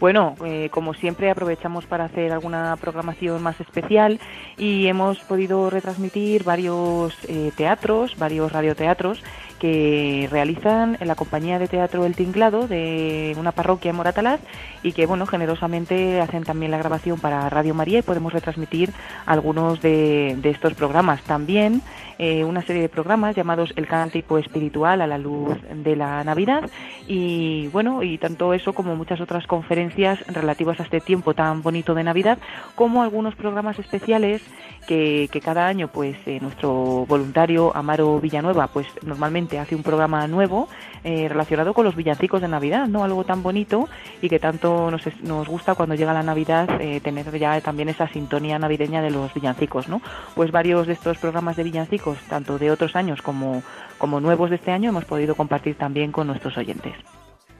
Bueno, 0.00 0.34
eh, 0.44 0.68
como 0.70 0.92
siempre 0.92 1.30
aprovechamos 1.30 1.86
para 1.86 2.04
hacer 2.04 2.32
alguna 2.32 2.76
programación 2.78 3.42
más 3.42 3.60
especial 3.60 4.20
y 4.58 4.86
hemos 4.88 5.20
podido 5.20 5.70
retransmitir 5.70 6.42
varios 6.42 7.16
eh, 7.28 7.52
teatros, 7.56 8.18
varios 8.18 8.52
radioteatros 8.52 9.22
que 9.64 10.28
realizan 10.30 10.98
en 11.00 11.08
la 11.08 11.14
compañía 11.14 11.58
de 11.58 11.68
teatro 11.68 12.04
El 12.04 12.14
Tinglado 12.14 12.68
de 12.68 13.34
una 13.38 13.50
parroquia 13.50 13.92
en 13.92 13.96
Moratalaz 13.96 14.38
y 14.82 14.92
que, 14.92 15.06
bueno, 15.06 15.24
generosamente 15.24 16.20
hacen 16.20 16.44
también 16.44 16.70
la 16.70 16.76
grabación 16.76 17.18
para 17.18 17.48
Radio 17.48 17.72
María 17.72 18.00
y 18.00 18.02
podemos 18.02 18.34
retransmitir 18.34 18.90
algunos 19.24 19.80
de, 19.80 20.36
de 20.36 20.50
estos 20.50 20.74
programas. 20.74 21.22
También 21.22 21.80
eh, 22.18 22.44
una 22.44 22.62
serie 22.62 22.82
de 22.82 22.88
programas 22.88 23.36
llamados 23.36 23.72
El 23.76 23.86
Cántico 23.86 24.38
Espiritual 24.38 25.00
a 25.00 25.06
la 25.06 25.18
Luz 25.18 25.56
de 25.74 25.96
la 25.96 26.22
Navidad 26.24 26.70
y, 27.06 27.68
bueno, 27.68 28.02
y 28.02 28.18
tanto 28.18 28.54
eso 28.54 28.72
como 28.72 28.96
muchas 28.96 29.20
otras 29.20 29.46
conferencias 29.46 30.24
relativas 30.28 30.80
a 30.80 30.84
este 30.84 31.00
tiempo 31.00 31.34
tan 31.34 31.62
bonito 31.62 31.94
de 31.94 32.04
Navidad, 32.04 32.38
como 32.74 33.02
algunos 33.02 33.34
programas 33.34 33.78
especiales 33.78 34.42
que, 34.86 35.28
cada 35.42 35.66
año, 35.66 35.88
pues, 35.88 36.16
eh, 36.26 36.38
nuestro 36.40 37.06
voluntario 37.06 37.74
Amaro 37.74 38.20
Villanueva, 38.20 38.68
pues, 38.68 38.86
normalmente 39.02 39.58
hace 39.58 39.74
un 39.74 39.82
programa 39.82 40.26
nuevo 40.26 40.68
eh, 41.06 41.28
relacionado 41.28 41.74
con 41.74 41.84
los 41.84 41.96
villancicos 41.96 42.40
de 42.40 42.48
Navidad, 42.48 42.86
¿no? 42.88 43.04
Algo 43.04 43.24
tan 43.24 43.42
bonito 43.42 43.88
y 44.22 44.28
que 44.28 44.38
tanto 44.38 44.90
nos, 44.90 45.02
nos 45.22 45.48
gusta 45.48 45.74
cuando 45.74 45.94
llega 45.94 46.14
la 46.14 46.22
Navidad 46.22 46.80
eh, 46.80 47.00
tener 47.00 47.38
ya 47.38 47.60
también 47.60 47.88
esa 47.90 48.08
sintonía 48.08 48.58
navideña 48.58 49.02
de 49.02 49.10
los 49.10 49.32
villancicos, 49.34 49.88
¿no? 49.88 50.00
Pues 50.34 50.50
varios 50.50 50.86
de 50.86 50.94
estos 50.94 51.18
programas 51.18 51.56
de 51.56 51.64
villancicos, 51.64 52.03
tanto 52.28 52.58
de 52.58 52.70
otros 52.70 52.96
años 52.96 53.22
como, 53.22 53.62
como 53.98 54.20
nuevos 54.20 54.50
de 54.50 54.56
este 54.56 54.72
año, 54.72 54.90
hemos 54.90 55.04
podido 55.04 55.34
compartir 55.34 55.76
también 55.76 56.12
con 56.12 56.26
nuestros 56.26 56.56
oyentes. 56.56 56.92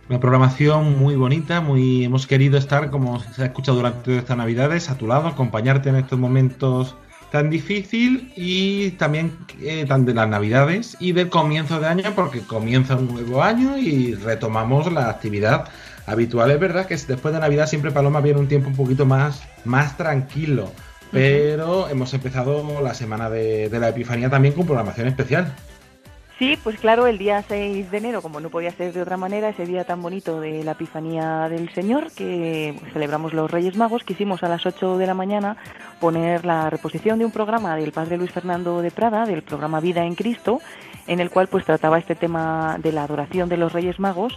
Una 0.08 0.20
programación 0.20 0.98
muy 0.98 1.16
bonita, 1.16 1.62
muy 1.62 2.04
hemos 2.04 2.26
querido 2.26 2.58
estar, 2.58 2.90
como 2.90 3.20
se 3.20 3.42
ha 3.42 3.46
escuchado 3.46 3.78
durante 3.78 4.18
estas 4.18 4.36
Navidades, 4.36 4.90
a 4.90 4.98
tu 4.98 5.06
lado, 5.06 5.28
acompañarte 5.28 5.88
en 5.88 5.96
estos 5.96 6.18
momentos 6.18 6.94
tan 7.34 7.50
difícil 7.50 8.32
y 8.36 8.92
también 8.92 9.36
eh, 9.60 9.86
tan 9.88 10.04
de 10.04 10.14
las 10.14 10.28
navidades 10.28 10.96
y 11.00 11.10
del 11.10 11.30
comienzo 11.30 11.80
de 11.80 11.88
año 11.88 12.12
porque 12.14 12.38
comienza 12.40 12.94
un 12.94 13.08
nuevo 13.08 13.42
año 13.42 13.76
y 13.76 14.14
retomamos 14.14 14.92
la 14.92 15.10
actividad 15.10 15.68
habitual. 16.06 16.52
Es 16.52 16.60
verdad 16.60 16.86
que 16.86 16.94
después 16.96 17.34
de 17.34 17.40
Navidad 17.40 17.66
siempre 17.66 17.90
Paloma 17.90 18.20
viene 18.20 18.38
un 18.38 18.46
tiempo 18.46 18.68
un 18.68 18.76
poquito 18.76 19.04
más, 19.04 19.42
más 19.64 19.96
tranquilo, 19.96 20.70
pero 21.14 21.88
hemos 21.88 22.12
empezado 22.12 22.82
la 22.82 22.92
semana 22.92 23.30
de, 23.30 23.70
de 23.70 23.78
la 23.78 23.88
Epifanía 23.88 24.28
también 24.28 24.54
con 24.54 24.66
programación 24.66 25.08
especial. 25.08 25.54
Sí, 26.38 26.58
pues 26.64 26.80
claro, 26.80 27.06
el 27.06 27.16
día 27.16 27.44
6 27.46 27.92
de 27.92 27.96
enero, 27.96 28.20
como 28.20 28.40
no 28.40 28.50
podía 28.50 28.72
ser 28.72 28.92
de 28.92 29.02
otra 29.02 29.16
manera, 29.16 29.50
ese 29.50 29.66
día 29.66 29.84
tan 29.84 30.02
bonito 30.02 30.40
de 30.40 30.64
la 30.64 30.72
Epifanía 30.72 31.48
del 31.48 31.72
Señor, 31.72 32.10
que 32.10 32.74
celebramos 32.92 33.32
los 33.32 33.48
Reyes 33.48 33.76
Magos, 33.76 34.02
quisimos 34.02 34.42
a 34.42 34.48
las 34.48 34.66
8 34.66 34.98
de 34.98 35.06
la 35.06 35.14
mañana 35.14 35.56
poner 36.00 36.44
la 36.44 36.70
reposición 36.70 37.20
de 37.20 37.24
un 37.24 37.30
programa 37.30 37.76
del 37.76 37.92
Padre 37.92 38.16
Luis 38.16 38.32
Fernando 38.32 38.82
de 38.82 38.90
Prada, 38.90 39.26
del 39.26 39.44
programa 39.44 39.78
Vida 39.78 40.04
en 40.04 40.16
Cristo, 40.16 40.60
en 41.06 41.20
el 41.20 41.30
cual 41.30 41.46
pues 41.46 41.64
trataba 41.64 42.00
este 42.00 42.16
tema 42.16 42.78
de 42.82 42.90
la 42.90 43.04
adoración 43.04 43.48
de 43.48 43.56
los 43.56 43.72
Reyes 43.72 44.00
Magos 44.00 44.36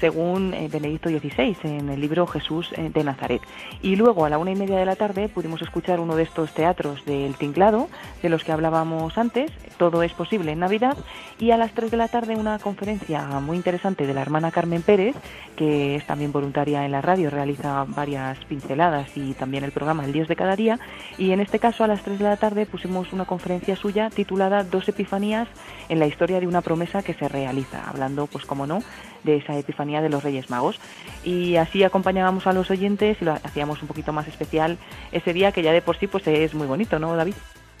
según 0.00 0.54
eh, 0.54 0.68
Benedicto 0.70 1.08
XVI 1.08 1.56
en 1.64 1.88
el 1.88 2.00
libro 2.00 2.26
Jesús 2.26 2.72
eh, 2.76 2.90
de 2.92 3.04
Nazaret. 3.04 3.42
Y 3.82 3.96
luego 3.96 4.24
a 4.24 4.30
la 4.30 4.38
una 4.38 4.50
y 4.50 4.56
media 4.56 4.76
de 4.76 4.86
la 4.86 4.96
tarde 4.96 5.28
pudimos 5.28 5.62
escuchar 5.62 6.00
uno 6.00 6.16
de 6.16 6.24
estos 6.24 6.52
teatros 6.52 7.04
del 7.04 7.34
Tinglado, 7.34 7.88
de 8.22 8.28
los 8.28 8.44
que 8.44 8.52
hablábamos 8.52 9.16
antes, 9.18 9.50
Todo 9.76 10.02
es 10.02 10.12
posible 10.12 10.52
en 10.52 10.60
Navidad, 10.60 10.96
y 11.38 11.50
a 11.50 11.56
las 11.56 11.72
tres 11.72 11.90
de 11.90 11.96
la 11.96 12.08
tarde 12.08 12.36
una 12.36 12.58
conferencia 12.58 13.24
muy 13.40 13.56
interesante 13.56 14.06
de 14.06 14.14
la 14.14 14.22
hermana 14.22 14.50
Carmen 14.50 14.82
Pérez, 14.82 15.16
que 15.56 15.96
es 15.96 16.06
también 16.06 16.32
voluntaria 16.32 16.84
en 16.84 16.92
la 16.92 17.00
radio, 17.00 17.30
realiza 17.30 17.84
varias 17.88 18.38
pinceladas 18.44 19.16
y 19.16 19.34
también 19.34 19.64
el 19.64 19.72
programa 19.72 20.04
El 20.04 20.12
Dios 20.12 20.28
de 20.28 20.36
cada 20.36 20.56
día, 20.56 20.78
y 21.18 21.32
en 21.32 21.40
este 21.40 21.58
caso 21.58 21.84
a 21.84 21.88
las 21.88 22.02
tres 22.02 22.18
de 22.18 22.24
la 22.24 22.36
tarde 22.36 22.66
pusimos 22.66 23.12
una 23.12 23.24
conferencia 23.24 23.76
suya 23.76 24.10
titulada 24.10 24.64
Dos 24.64 24.88
Epifanías 24.88 25.48
en 25.88 25.98
la 25.98 26.06
historia 26.06 26.40
de 26.40 26.46
una 26.46 26.62
promesa 26.62 27.02
que 27.02 27.14
se 27.14 27.28
realiza, 27.28 27.88
hablando, 27.88 28.26
pues 28.26 28.44
como 28.44 28.66
no, 28.66 28.80
de 29.24 29.36
esa 29.36 29.58
Epifanía 29.58 30.00
de 30.00 30.08
los 30.08 30.22
Reyes 30.22 30.50
Magos. 30.50 30.78
Y 31.24 31.56
así 31.56 31.82
acompañábamos 31.82 32.46
a 32.46 32.52
los 32.52 32.70
oyentes 32.70 33.16
y 33.20 33.24
lo 33.24 33.32
hacíamos 33.32 33.82
un 33.82 33.88
poquito 33.88 34.12
más 34.12 34.28
especial 34.28 34.78
ese 35.12 35.32
día 35.32 35.52
que 35.52 35.62
ya 35.62 35.72
de 35.72 35.82
por 35.82 35.98
sí 35.98 36.06
pues 36.06 36.26
es 36.26 36.54
muy 36.54 36.66
bonito, 36.66 36.98
¿no, 36.98 37.16
David? 37.16 37.34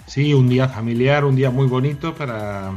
Sí, 0.06 0.34
un 0.34 0.48
día 0.48 0.68
familiar, 0.68 1.24
un 1.24 1.36
día 1.36 1.50
muy 1.50 1.66
bonito 1.66 2.14
para 2.14 2.72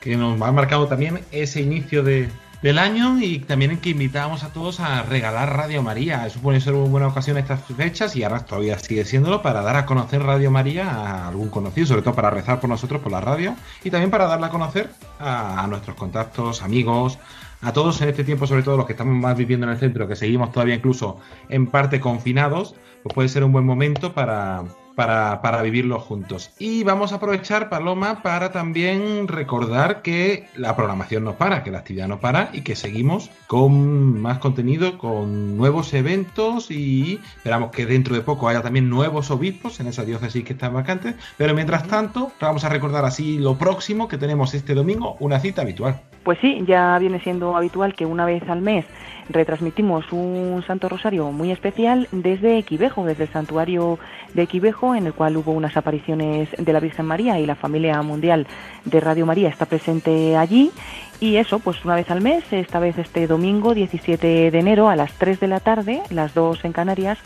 que 0.00 0.16
nos 0.16 0.40
ha 0.40 0.50
marcado 0.50 0.88
también 0.88 1.20
ese 1.30 1.60
inicio 1.60 2.02
de, 2.02 2.28
del 2.62 2.78
año 2.78 3.20
y 3.20 3.40
también 3.40 3.78
que 3.78 3.90
invitábamos 3.90 4.44
a 4.44 4.52
todos 4.52 4.80
a 4.80 5.02
regalar 5.02 5.56
Radio 5.56 5.82
María. 5.82 6.26
Eso 6.26 6.40
puede 6.40 6.60
ser 6.60 6.74
una 6.74 6.88
buena 6.88 7.08
ocasión 7.08 7.36
estas 7.36 7.60
fechas 7.64 8.14
y 8.16 8.22
ahora 8.22 8.46
todavía 8.46 8.78
sigue 8.78 9.04
siéndolo 9.04 9.42
para 9.42 9.62
dar 9.62 9.76
a 9.76 9.84
conocer 9.84 10.22
Radio 10.22 10.50
María 10.50 10.88
a 10.88 11.28
algún 11.28 11.50
conocido, 11.50 11.86
sobre 11.88 12.02
todo 12.02 12.14
para 12.14 12.30
rezar 12.30 12.60
por 12.60 12.70
nosotros 12.70 13.00
por 13.02 13.10
la 13.12 13.20
radio 13.20 13.54
y 13.82 13.90
también 13.90 14.10
para 14.10 14.26
darla 14.26 14.46
a 14.46 14.50
conocer 14.50 14.90
a, 15.18 15.62
a 15.62 15.66
nuestros 15.66 15.96
contactos, 15.96 16.62
amigos, 16.62 17.18
a 17.62 17.72
todos 17.72 18.00
en 18.02 18.08
este 18.08 18.24
tiempo, 18.24 18.46
sobre 18.46 18.62
todo 18.62 18.76
los 18.76 18.86
que 18.86 18.92
estamos 18.92 19.14
más 19.14 19.36
viviendo 19.36 19.66
en 19.66 19.72
el 19.72 19.78
centro, 19.78 20.08
que 20.08 20.16
seguimos 20.16 20.52
todavía 20.52 20.74
incluso 20.74 21.18
en 21.48 21.68
parte 21.68 22.00
confinados, 22.00 22.74
pues 23.02 23.14
puede 23.14 23.28
ser 23.28 23.44
un 23.44 23.52
buen 23.52 23.64
momento 23.64 24.12
para, 24.12 24.64
para, 24.94 25.40
para 25.42 25.62
vivirlo 25.62 26.00
juntos. 26.00 26.50
Y 26.58 26.82
vamos 26.82 27.12
a 27.12 27.16
aprovechar, 27.16 27.68
Paloma, 27.68 28.22
para 28.22 28.52
también 28.52 29.28
recordar 29.28 30.02
que 30.02 30.48
la 30.56 30.76
programación 30.76 31.24
no 31.24 31.36
para, 31.36 31.62
que 31.62 31.70
la 31.70 31.78
actividad 31.78 32.08
no 32.08 32.20
para 32.20 32.50
y 32.52 32.62
que 32.62 32.76
seguimos 32.76 33.30
con 33.46 34.20
más 34.20 34.38
contenido, 34.38 34.98
con 34.98 35.56
nuevos 35.56 35.94
eventos 35.94 36.70
y 36.70 37.20
esperamos 37.36 37.70
que 37.70 37.86
dentro 37.86 38.14
de 38.14 38.22
poco 38.22 38.48
haya 38.48 38.62
también 38.62 38.90
nuevos 38.90 39.30
obispos 39.30 39.80
en 39.80 39.86
esa 39.86 40.04
diócesis 40.04 40.44
que 40.44 40.52
están 40.52 40.74
vacantes. 40.74 41.14
Pero 41.36 41.54
mientras 41.54 41.86
tanto, 41.86 42.32
vamos 42.40 42.64
a 42.64 42.68
recordar 42.68 43.04
así 43.04 43.38
lo 43.38 43.56
próximo 43.56 44.08
que 44.08 44.18
tenemos 44.18 44.54
este 44.54 44.74
domingo, 44.74 45.16
una 45.20 45.40
cita 45.40 45.62
habitual. 45.62 46.00
Pues 46.22 46.38
sí, 46.40 46.62
ya 46.66 46.96
viene 46.98 47.20
siendo 47.20 47.56
habitual 47.56 47.94
que 47.94 48.06
una 48.06 48.24
vez 48.24 48.48
al 48.48 48.62
mes 48.62 48.84
retransmitimos 49.28 50.12
un 50.12 50.62
Santo 50.66 50.88
Rosario 50.88 51.32
muy 51.32 51.50
especial 51.50 52.08
desde 52.12 52.58
Equivejo, 52.58 53.04
desde 53.04 53.24
el 53.24 53.30
santuario 53.30 53.98
de 54.34 54.42
Equivejo, 54.42 54.94
en 54.94 55.06
el 55.06 55.14
cual 55.14 55.36
hubo 55.36 55.52
unas 55.52 55.76
apariciones 55.76 56.48
de 56.56 56.72
la 56.72 56.80
Virgen 56.80 57.06
María 57.06 57.40
y 57.40 57.46
la 57.46 57.56
familia 57.56 58.00
mundial 58.02 58.46
de 58.84 59.00
Radio 59.00 59.26
María 59.26 59.48
está 59.48 59.66
presente 59.66 60.36
allí. 60.36 60.70
Y 61.18 61.36
eso, 61.36 61.58
pues 61.60 61.84
una 61.84 61.94
vez 61.94 62.10
al 62.10 62.20
mes, 62.20 62.44
esta 62.52 62.78
vez 62.78 62.98
este 62.98 63.26
domingo 63.26 63.74
17 63.74 64.50
de 64.50 64.58
enero 64.58 64.88
a 64.88 64.96
las 64.96 65.12
3 65.14 65.40
de 65.40 65.46
la 65.46 65.60
tarde, 65.60 66.02
las 66.10 66.34
2 66.34 66.64
en 66.64 66.72
Canarias, 66.72 67.18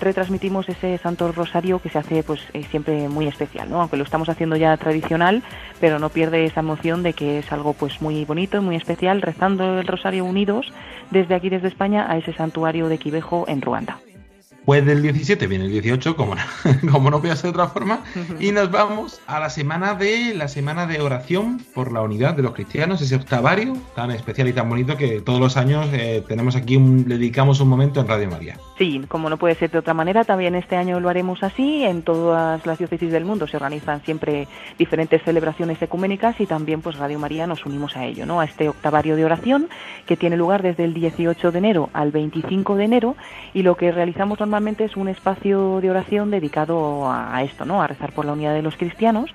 retransmitimos 0.00 0.68
ese 0.68 0.98
Santo 0.98 1.30
Rosario 1.32 1.80
que 1.80 1.88
se 1.88 1.98
hace 1.98 2.22
pues 2.22 2.40
eh, 2.52 2.64
siempre 2.64 3.08
muy 3.08 3.26
especial, 3.26 3.70
¿no? 3.70 3.80
Aunque 3.80 3.96
lo 3.96 4.04
estamos 4.04 4.28
haciendo 4.28 4.56
ya 4.56 4.76
tradicional, 4.76 5.42
pero 5.80 5.98
no 5.98 6.10
pierde 6.10 6.44
esa 6.44 6.60
emoción 6.60 7.02
de 7.02 7.12
que 7.12 7.38
es 7.38 7.52
algo 7.52 7.72
pues 7.72 8.00
muy 8.00 8.24
bonito 8.24 8.58
y 8.58 8.60
muy 8.60 8.76
especial 8.76 9.22
rezando 9.22 9.80
el 9.80 9.86
Rosario 9.86 10.24
unidos 10.24 10.72
desde 11.10 11.34
aquí 11.34 11.48
desde 11.48 11.68
España 11.68 12.06
a 12.08 12.16
ese 12.16 12.32
santuario 12.32 12.88
de 12.88 12.98
Quivejo 12.98 13.44
en 13.48 13.62
Ruanda. 13.62 13.98
Pues 14.68 14.84
del 14.84 15.00
17 15.00 15.46
viene 15.46 15.64
el 15.64 15.70
18, 15.70 16.14
como 16.14 16.34
no, 16.34 16.42
como 16.92 17.10
no 17.10 17.22
puede 17.22 17.34
ser 17.36 17.44
de 17.44 17.50
otra 17.52 17.68
forma, 17.68 18.00
y 18.38 18.52
nos 18.52 18.70
vamos 18.70 19.18
a 19.26 19.40
la 19.40 19.48
semana 19.48 19.94
de 19.94 20.34
la 20.34 20.46
semana 20.46 20.86
de 20.86 21.00
oración 21.00 21.62
por 21.72 21.90
la 21.90 22.02
unidad 22.02 22.34
de 22.34 22.42
los 22.42 22.52
cristianos, 22.52 23.00
ese 23.00 23.16
octavario 23.16 23.78
tan 23.94 24.10
especial 24.10 24.46
y 24.46 24.52
tan 24.52 24.68
bonito 24.68 24.98
que 24.98 25.22
todos 25.22 25.40
los 25.40 25.56
años 25.56 25.88
eh, 25.94 26.22
tenemos 26.28 26.54
aquí, 26.54 26.76
un, 26.76 27.06
le 27.08 27.16
dedicamos 27.16 27.60
un 27.60 27.68
momento 27.70 28.02
en 28.02 28.08
Radio 28.08 28.28
María. 28.28 28.58
Sí, 28.76 29.02
como 29.08 29.30
no 29.30 29.38
puede 29.38 29.54
ser 29.54 29.70
de 29.70 29.78
otra 29.78 29.94
manera, 29.94 30.24
también 30.24 30.54
este 30.54 30.76
año 30.76 31.00
lo 31.00 31.08
haremos 31.08 31.42
así. 31.42 31.82
En 31.84 32.02
todas 32.02 32.66
las 32.66 32.76
diócesis 32.76 33.10
del 33.10 33.24
mundo 33.24 33.48
se 33.48 33.56
organizan 33.56 34.04
siempre 34.04 34.48
diferentes 34.78 35.22
celebraciones 35.22 35.80
ecuménicas 35.80 36.38
y 36.42 36.46
también 36.46 36.82
pues 36.82 36.98
Radio 36.98 37.18
María 37.18 37.46
nos 37.46 37.64
unimos 37.64 37.96
a 37.96 38.04
ello, 38.04 38.26
¿no? 38.26 38.40
A 38.40 38.44
este 38.44 38.68
octavario 38.68 39.16
de 39.16 39.24
oración 39.24 39.70
que 40.04 40.18
tiene 40.18 40.36
lugar 40.36 40.62
desde 40.62 40.84
el 40.84 40.92
18 40.92 41.52
de 41.52 41.58
enero 41.58 41.88
al 41.94 42.12
25 42.12 42.76
de 42.76 42.84
enero 42.84 43.16
y 43.54 43.62
lo 43.62 43.74
que 43.74 43.90
realizamos 43.92 44.38
normalmente 44.38 44.57
es 44.58 44.96
un 44.96 45.08
espacio 45.08 45.80
de 45.80 45.88
oración 45.88 46.32
dedicado 46.32 47.08
a 47.08 47.42
esto, 47.44 47.64
¿no? 47.64 47.80
A 47.80 47.86
rezar 47.86 48.12
por 48.12 48.24
la 48.24 48.32
unidad 48.32 48.54
de 48.54 48.62
los 48.62 48.76
cristianos. 48.76 49.30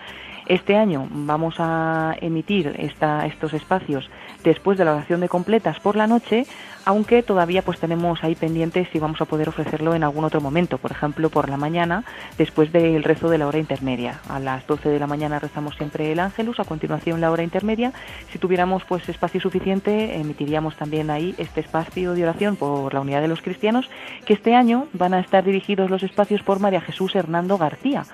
Este 0.47 0.75
año 0.75 1.07
vamos 1.09 1.55
a 1.59 2.15
emitir 2.19 2.75
esta, 2.77 3.25
estos 3.25 3.53
espacios 3.53 4.09
después 4.43 4.77
de 4.77 4.83
la 4.83 4.91
oración 4.95 5.21
de 5.21 5.29
completas 5.29 5.79
por 5.79 5.95
la 5.95 6.07
noche, 6.07 6.45
aunque 6.85 7.23
todavía 7.23 7.61
pues 7.61 7.79
tenemos 7.79 8.23
ahí 8.23 8.35
pendientes 8.35 8.87
si 8.91 8.99
vamos 8.99 9.21
a 9.21 9.25
poder 9.25 9.49
ofrecerlo 9.49 9.95
en 9.95 10.03
algún 10.03 10.23
otro 10.23 10.41
momento, 10.41 10.77
por 10.77 10.91
ejemplo 10.91 11.29
por 11.29 11.49
la 11.49 11.57
mañana, 11.57 12.03
después 12.37 12.71
del 12.71 13.03
rezo 13.03 13.29
de 13.29 13.37
la 13.37 13.47
hora 13.47 13.59
intermedia. 13.59 14.19
A 14.29 14.39
las 14.39 14.65
12 14.67 14.89
de 14.89 14.99
la 14.99 15.07
mañana 15.07 15.39
rezamos 15.39 15.75
siempre 15.75 16.11
el 16.11 16.19
ángelus, 16.19 16.59
a 16.59 16.65
continuación 16.65 17.21
la 17.21 17.31
hora 17.31 17.43
intermedia. 17.43 17.93
Si 18.31 18.39
tuviéramos 18.39 18.83
pues 18.85 19.07
espacio 19.09 19.41
suficiente, 19.41 20.17
emitiríamos 20.17 20.75
también 20.75 21.09
ahí 21.09 21.35
este 21.37 21.61
espacio 21.61 22.13
de 22.13 22.23
oración 22.23 22.55
por 22.55 22.93
la 22.93 23.01
unidad 23.01 23.21
de 23.21 23.27
los 23.27 23.41
cristianos, 23.41 23.89
que 24.25 24.33
este 24.33 24.55
año 24.55 24.87
van 24.93 25.13
a 25.13 25.19
estar 25.19 25.43
dirigidos 25.43 25.89
los 25.89 26.03
espacios 26.03 26.41
por 26.43 26.59
María 26.59 26.81
Jesús 26.81 27.15
Hernando 27.15 27.57
García 27.57 28.05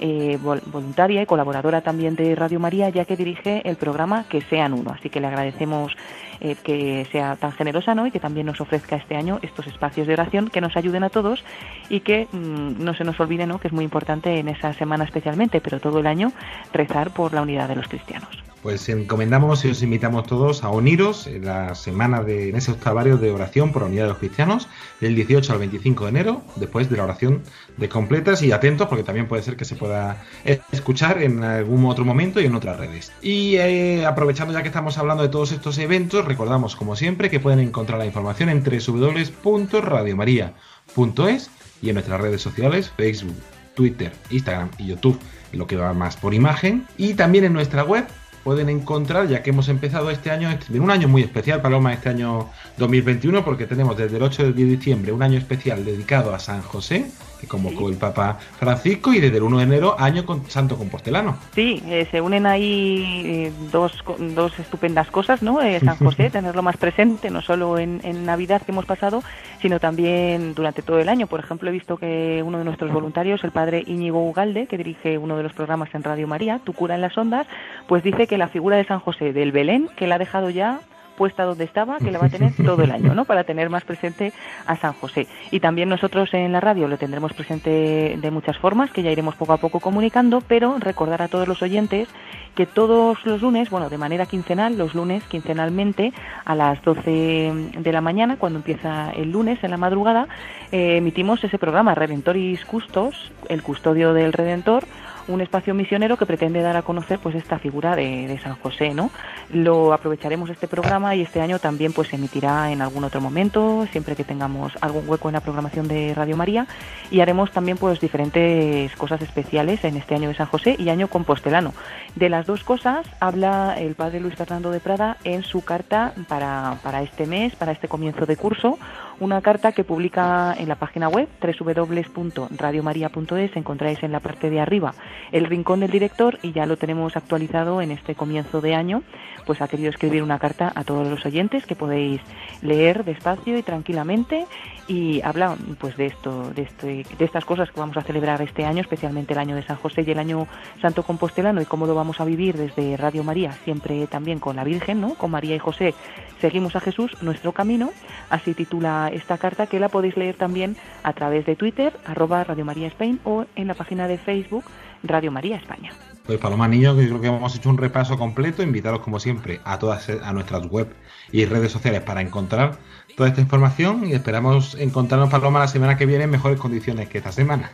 eh, 0.00 0.38
voluntaria 0.40 1.22
y 1.22 1.26
colaboradora 1.26 1.80
también 1.80 2.14
de 2.14 2.34
Radio 2.34 2.60
María, 2.60 2.88
ya 2.88 3.04
que 3.04 3.16
dirige 3.16 3.68
el 3.68 3.76
programa 3.76 4.26
Que 4.28 4.40
Sean 4.42 4.72
Uno. 4.72 4.92
Así 4.92 5.10
que 5.10 5.20
le 5.20 5.26
agradecemos 5.26 5.96
eh, 6.40 6.56
que 6.62 7.06
sea 7.10 7.36
tan 7.36 7.52
generosa 7.52 7.94
¿no? 7.94 8.06
y 8.06 8.10
que 8.10 8.20
también 8.20 8.46
nos 8.46 8.60
ofrezca 8.60 8.96
este 8.96 9.16
año 9.16 9.38
estos 9.42 9.66
espacios 9.66 10.06
de 10.06 10.12
oración 10.12 10.48
que 10.48 10.60
nos 10.60 10.76
ayuden 10.76 11.04
a 11.04 11.10
todos 11.10 11.44
y 11.88 12.00
que 12.00 12.28
mm, 12.32 12.82
no 12.82 12.94
se 12.94 13.04
nos 13.04 13.18
olvide 13.20 13.46
¿no? 13.46 13.58
que 13.58 13.68
es 13.68 13.74
muy 13.74 13.84
importante 13.84 14.38
en 14.38 14.48
esa 14.48 14.72
semana 14.72 15.04
especialmente, 15.04 15.60
pero 15.60 15.80
todo 15.80 16.00
el 16.00 16.06
año 16.06 16.32
rezar 16.72 17.10
por 17.10 17.32
la 17.34 17.42
unidad 17.42 17.68
de 17.68 17.76
los 17.76 17.88
cristianos. 17.88 18.42
Pues 18.62 18.88
encomendamos 18.88 19.64
y 19.64 19.70
os 19.70 19.82
invitamos 19.82 20.26
todos 20.26 20.64
a 20.64 20.70
uniros 20.70 21.28
en 21.28 21.46
la 21.46 21.76
semana 21.76 22.22
de 22.22 22.48
en 22.48 22.56
ese 22.56 22.72
octavario 22.72 23.16
de 23.16 23.30
oración 23.30 23.70
por 23.72 23.82
la 23.82 23.88
unidad 23.88 24.02
de 24.04 24.08
los 24.10 24.18
cristianos 24.18 24.68
del 25.00 25.14
18 25.14 25.52
al 25.52 25.60
25 25.60 26.04
de 26.04 26.10
enero, 26.10 26.42
después 26.56 26.90
de 26.90 26.96
la 26.96 27.04
oración 27.04 27.42
de 27.76 27.88
completas 27.88 28.42
y 28.42 28.50
atentos 28.50 28.88
porque 28.88 29.04
también 29.04 29.28
puede 29.28 29.42
ser 29.42 29.56
que 29.56 29.64
se 29.64 29.76
pueda 29.76 30.24
escuchar 30.72 31.22
en 31.22 31.44
algún 31.44 31.86
otro 31.86 32.04
momento 32.04 32.40
y 32.40 32.46
en 32.46 32.56
otras 32.56 32.78
redes. 32.78 33.12
Y 33.22 33.54
eh, 33.56 34.04
aprovechando 34.04 34.52
ya 34.52 34.62
que 34.62 34.68
estamos 34.68 34.98
hablando 34.98 35.22
de 35.22 35.28
todos 35.28 35.52
estos 35.52 35.78
eventos, 35.78 36.24
recordamos 36.24 36.74
como 36.74 36.96
siempre 36.96 37.30
que 37.30 37.38
pueden 37.38 37.60
encontrar 37.60 37.98
la 37.98 38.06
información 38.06 38.48
en 38.48 38.64
www.radiomaria.es 38.64 41.50
y 41.80 41.90
en 41.90 41.94
nuestras 41.94 42.20
redes 42.20 42.42
sociales, 42.42 42.90
Facebook, 42.96 43.36
Twitter, 43.74 44.10
Instagram 44.30 44.70
y 44.78 44.86
YouTube, 44.86 45.16
lo 45.52 45.68
que 45.68 45.76
va 45.76 45.92
más 45.92 46.16
por 46.16 46.34
imagen, 46.34 46.88
y 46.96 47.14
también 47.14 47.44
en 47.44 47.52
nuestra 47.52 47.84
web 47.84 48.04
pueden 48.48 48.70
encontrar, 48.70 49.28
ya 49.28 49.42
que 49.42 49.50
hemos 49.50 49.68
empezado 49.68 50.10
este 50.10 50.30
año, 50.30 50.48
en 50.50 50.80
un 50.80 50.90
año 50.90 51.06
muy 51.06 51.20
especial, 51.20 51.60
Paloma, 51.60 51.92
este 51.92 52.08
año 52.08 52.48
2021, 52.78 53.44
porque 53.44 53.66
tenemos 53.66 53.94
desde 53.98 54.16
el 54.16 54.22
8 54.22 54.52
de 54.54 54.64
diciembre 54.64 55.12
un 55.12 55.22
año 55.22 55.36
especial 55.36 55.84
dedicado 55.84 56.34
a 56.34 56.38
San 56.38 56.62
José, 56.62 57.10
que 57.40 57.46
convocó 57.46 57.88
el 57.88 57.96
Papa 57.96 58.38
Francisco, 58.58 59.12
y 59.12 59.20
desde 59.20 59.36
el 59.38 59.42
1 59.42 59.58
de 59.58 59.64
enero 59.64 59.96
año 59.98 60.24
con 60.24 60.48
Santo 60.50 60.76
Compostelano. 60.76 61.38
Sí, 61.54 61.82
eh, 61.86 62.06
se 62.10 62.20
unen 62.20 62.46
ahí 62.46 63.22
eh, 63.24 63.52
dos, 63.70 64.04
dos 64.34 64.58
estupendas 64.58 65.10
cosas, 65.10 65.42
¿no? 65.42 65.62
Eh, 65.62 65.80
San 65.80 65.96
José, 65.96 66.30
tenerlo 66.32 66.62
más 66.62 66.76
presente, 66.76 67.30
no 67.30 67.42
solo 67.42 67.78
en, 67.78 68.00
en, 68.04 68.26
Navidad 68.26 68.62
que 68.62 68.72
hemos 68.72 68.86
pasado, 68.86 69.22
sino 69.60 69.80
también 69.80 70.54
durante 70.54 70.82
todo 70.82 70.98
el 70.98 71.08
año. 71.08 71.26
Por 71.26 71.40
ejemplo, 71.40 71.70
he 71.70 71.72
visto 71.72 71.96
que 71.96 72.42
uno 72.44 72.58
de 72.58 72.64
nuestros 72.64 72.92
voluntarios, 72.92 73.42
el 73.44 73.52
padre 73.52 73.84
Íñigo 73.86 74.28
Ugalde, 74.28 74.66
que 74.66 74.76
dirige 74.76 75.18
uno 75.18 75.36
de 75.36 75.42
los 75.42 75.52
programas 75.52 75.94
en 75.94 76.02
Radio 76.02 76.26
María, 76.26 76.60
Tu 76.64 76.72
cura 76.72 76.94
en 76.94 77.00
las 77.00 77.16
ondas, 77.16 77.46
pues 77.86 78.02
dice 78.02 78.26
que 78.26 78.38
la 78.38 78.48
figura 78.48 78.76
de 78.76 78.84
San 78.84 79.00
José 79.00 79.32
del 79.32 79.52
Belén, 79.52 79.88
que 79.96 80.06
la 80.06 80.16
ha 80.16 80.18
dejado 80.18 80.50
ya 80.50 80.80
puesta 81.18 81.42
donde 81.42 81.64
estaba, 81.64 81.98
que 81.98 82.12
la 82.12 82.20
va 82.20 82.26
a 82.26 82.30
tener 82.30 82.52
todo 82.64 82.82
el 82.82 82.92
año, 82.92 83.12
¿no? 83.12 83.24
Para 83.24 83.42
tener 83.42 83.68
más 83.68 83.84
presente 83.84 84.32
a 84.66 84.76
San 84.76 84.92
José. 84.92 85.26
Y 85.50 85.58
también 85.58 85.88
nosotros 85.88 86.32
en 86.32 86.52
la 86.52 86.60
radio 86.60 86.86
lo 86.86 86.96
tendremos 86.96 87.32
presente 87.32 88.16
de 88.16 88.30
muchas 88.30 88.56
formas, 88.56 88.92
que 88.92 89.02
ya 89.02 89.10
iremos 89.10 89.34
poco 89.34 89.52
a 89.52 89.56
poco 89.56 89.80
comunicando, 89.80 90.40
pero 90.40 90.78
recordar 90.78 91.20
a 91.20 91.28
todos 91.28 91.48
los 91.48 91.60
oyentes 91.60 92.08
que 92.54 92.66
todos 92.66 93.24
los 93.24 93.42
lunes, 93.42 93.68
bueno, 93.70 93.88
de 93.90 93.98
manera 93.98 94.26
quincenal, 94.26 94.78
los 94.78 94.94
lunes 94.94 95.24
quincenalmente 95.24 96.12
a 96.44 96.54
las 96.54 96.82
12 96.82 97.70
de 97.78 97.92
la 97.92 98.00
mañana, 98.00 98.36
cuando 98.36 98.58
empieza 98.58 99.10
el 99.10 99.32
lunes 99.32 99.62
en 99.62 99.70
la 99.70 99.76
madrugada, 99.76 100.28
eh, 100.70 100.96
emitimos 100.96 101.42
ese 101.42 101.58
programa 101.58 101.94
Redentoris 101.94 102.64
Custos, 102.64 103.32
el 103.48 103.62
custodio 103.62 104.12
del 104.12 104.32
Redentor, 104.32 104.84
un 105.28 105.40
espacio 105.40 105.74
misionero 105.74 106.16
que 106.16 106.26
pretende 106.26 106.60
dar 106.60 106.76
a 106.76 106.82
conocer 106.82 107.18
pues 107.18 107.34
esta 107.34 107.58
figura 107.58 107.94
de, 107.94 108.38
San 108.42 108.56
José, 108.56 108.94
¿no? 108.94 109.10
Lo 109.52 109.92
aprovecharemos 109.92 110.50
este 110.50 110.68
programa 110.68 111.14
y 111.14 111.22
este 111.22 111.40
año 111.40 111.58
también 111.58 111.92
pues 111.92 112.08
se 112.08 112.16
emitirá 112.16 112.70
en 112.72 112.82
algún 112.82 113.04
otro 113.04 113.20
momento, 113.20 113.86
siempre 113.90 114.16
que 114.16 114.24
tengamos 114.24 114.72
algún 114.80 115.08
hueco 115.08 115.28
en 115.28 115.34
la 115.34 115.40
programación 115.40 115.88
de 115.88 116.14
Radio 116.14 116.36
María 116.36 116.66
y 117.10 117.20
haremos 117.20 117.50
también 117.50 117.78
pues 117.78 118.00
diferentes 118.00 118.94
cosas 118.96 119.22
especiales 119.22 119.84
en 119.84 119.96
este 119.96 120.14
año 120.14 120.28
de 120.28 120.34
San 120.34 120.46
José 120.46 120.76
y 120.78 120.88
año 120.88 121.08
compostelano. 121.08 121.72
De 122.14 122.28
las 122.28 122.46
dos 122.46 122.64
cosas 122.64 123.06
habla 123.20 123.74
el 123.78 123.94
padre 123.94 124.20
Luis 124.20 124.34
Fernando 124.34 124.70
de 124.70 124.80
Prada 124.80 125.16
en 125.24 125.42
su 125.42 125.64
carta 125.64 126.12
para, 126.28 126.78
para 126.82 127.02
este 127.02 127.26
mes, 127.26 127.54
para 127.56 127.72
este 127.72 127.88
comienzo 127.88 128.26
de 128.26 128.36
curso, 128.36 128.78
una 129.20 129.40
carta 129.40 129.72
que 129.72 129.84
publica 129.84 130.54
en 130.56 130.68
la 130.68 130.76
página 130.76 131.08
web 131.08 131.28
www.radiomaria.es, 131.40 133.56
encontráis 133.56 134.02
en 134.02 134.12
la 134.12 134.20
parte 134.20 134.50
de 134.50 134.60
arriba 134.60 134.94
el 135.32 135.46
rincón 135.46 135.80
del 135.80 135.90
director 135.90 136.38
y 136.42 136.52
ya 136.52 136.66
lo 136.66 136.76
tenemos 136.76 137.16
actualizado 137.16 137.80
en 137.82 137.90
este 137.90 138.14
comienzo 138.14 138.60
de 138.60 138.74
año, 138.74 139.02
pues 139.46 139.62
ha 139.62 139.68
querido 139.68 139.90
escribir 139.90 140.22
una 140.22 140.38
carta 140.38 140.72
a 140.74 140.84
todos 140.84 141.08
los 141.08 141.24
oyentes 141.26 141.66
que 141.66 141.74
podéis 141.74 142.20
leer 142.62 143.04
despacio 143.04 143.58
y 143.58 143.62
tranquilamente 143.62 144.46
y 144.88 145.20
habla 145.22 145.54
pues 145.78 145.96
de 145.96 146.06
esto, 146.06 146.50
de, 146.54 146.62
este, 146.62 147.04
de 147.18 147.24
estas 147.24 147.44
cosas 147.44 147.70
que 147.70 147.78
vamos 147.78 147.96
a 147.98 148.02
celebrar 148.02 148.40
este 148.40 148.64
año, 148.64 148.80
especialmente 148.80 149.34
el 149.34 149.38
año 149.38 149.54
de 149.54 149.62
San 149.62 149.76
José 149.76 150.02
y 150.06 150.10
el 150.10 150.18
año 150.18 150.48
Santo 150.80 151.02
Compostelano 151.02 151.60
y 151.60 151.66
cómo 151.66 151.86
lo 151.86 151.94
vamos 151.94 152.20
a 152.20 152.24
vivir 152.24 152.56
desde 152.56 152.96
Radio 152.96 153.22
María, 153.22 153.52
siempre 153.64 154.06
también 154.06 154.38
con 154.38 154.56
la 154.56 154.64
Virgen, 154.64 155.00
¿no? 155.00 155.14
Con 155.14 155.30
María 155.30 155.54
y 155.54 155.58
José, 155.58 155.94
seguimos 156.40 156.74
a 156.74 156.80
Jesús, 156.80 157.22
nuestro 157.22 157.52
camino, 157.52 157.90
así 158.30 158.54
titula 158.54 159.07
esta 159.08 159.38
carta 159.38 159.66
que 159.66 159.80
la 159.80 159.88
podéis 159.88 160.16
leer 160.16 160.36
también 160.36 160.76
a 161.02 161.12
través 161.12 161.46
de 161.46 161.56
Twitter, 161.56 161.92
arroba 162.04 162.44
Radio 162.44 162.64
María 162.64 162.88
Spain 162.88 163.20
o 163.24 163.44
en 163.56 163.66
la 163.66 163.74
página 163.74 164.08
de 164.08 164.18
Facebook 164.18 164.64
Radio 165.02 165.30
María 165.30 165.56
España. 165.56 165.92
Pues 166.26 166.38
Paloma 166.38 166.68
Niño, 166.68 166.94
que 166.94 167.06
creo 167.06 167.20
que 167.20 167.28
hemos 167.28 167.56
hecho 167.56 167.70
un 167.70 167.78
repaso 167.78 168.18
completo, 168.18 168.62
invitaros 168.62 169.00
como 169.00 169.18
siempre 169.18 169.60
a 169.64 169.78
todas 169.78 170.10
a 170.10 170.32
nuestras 170.32 170.66
web 170.66 170.88
y 171.32 171.44
redes 171.46 171.72
sociales 171.72 172.02
para 172.02 172.20
encontrar 172.20 172.76
toda 173.16 173.28
esta 173.28 173.40
información 173.40 174.06
y 174.06 174.12
esperamos 174.12 174.74
encontrarnos 174.74 175.30
Paloma 175.30 175.60
la 175.60 175.68
semana 175.68 175.96
que 175.96 176.06
viene 176.06 176.24
en 176.24 176.30
mejores 176.30 176.58
condiciones 176.58 177.08
que 177.08 177.18
esta 177.18 177.32
semana. 177.32 177.70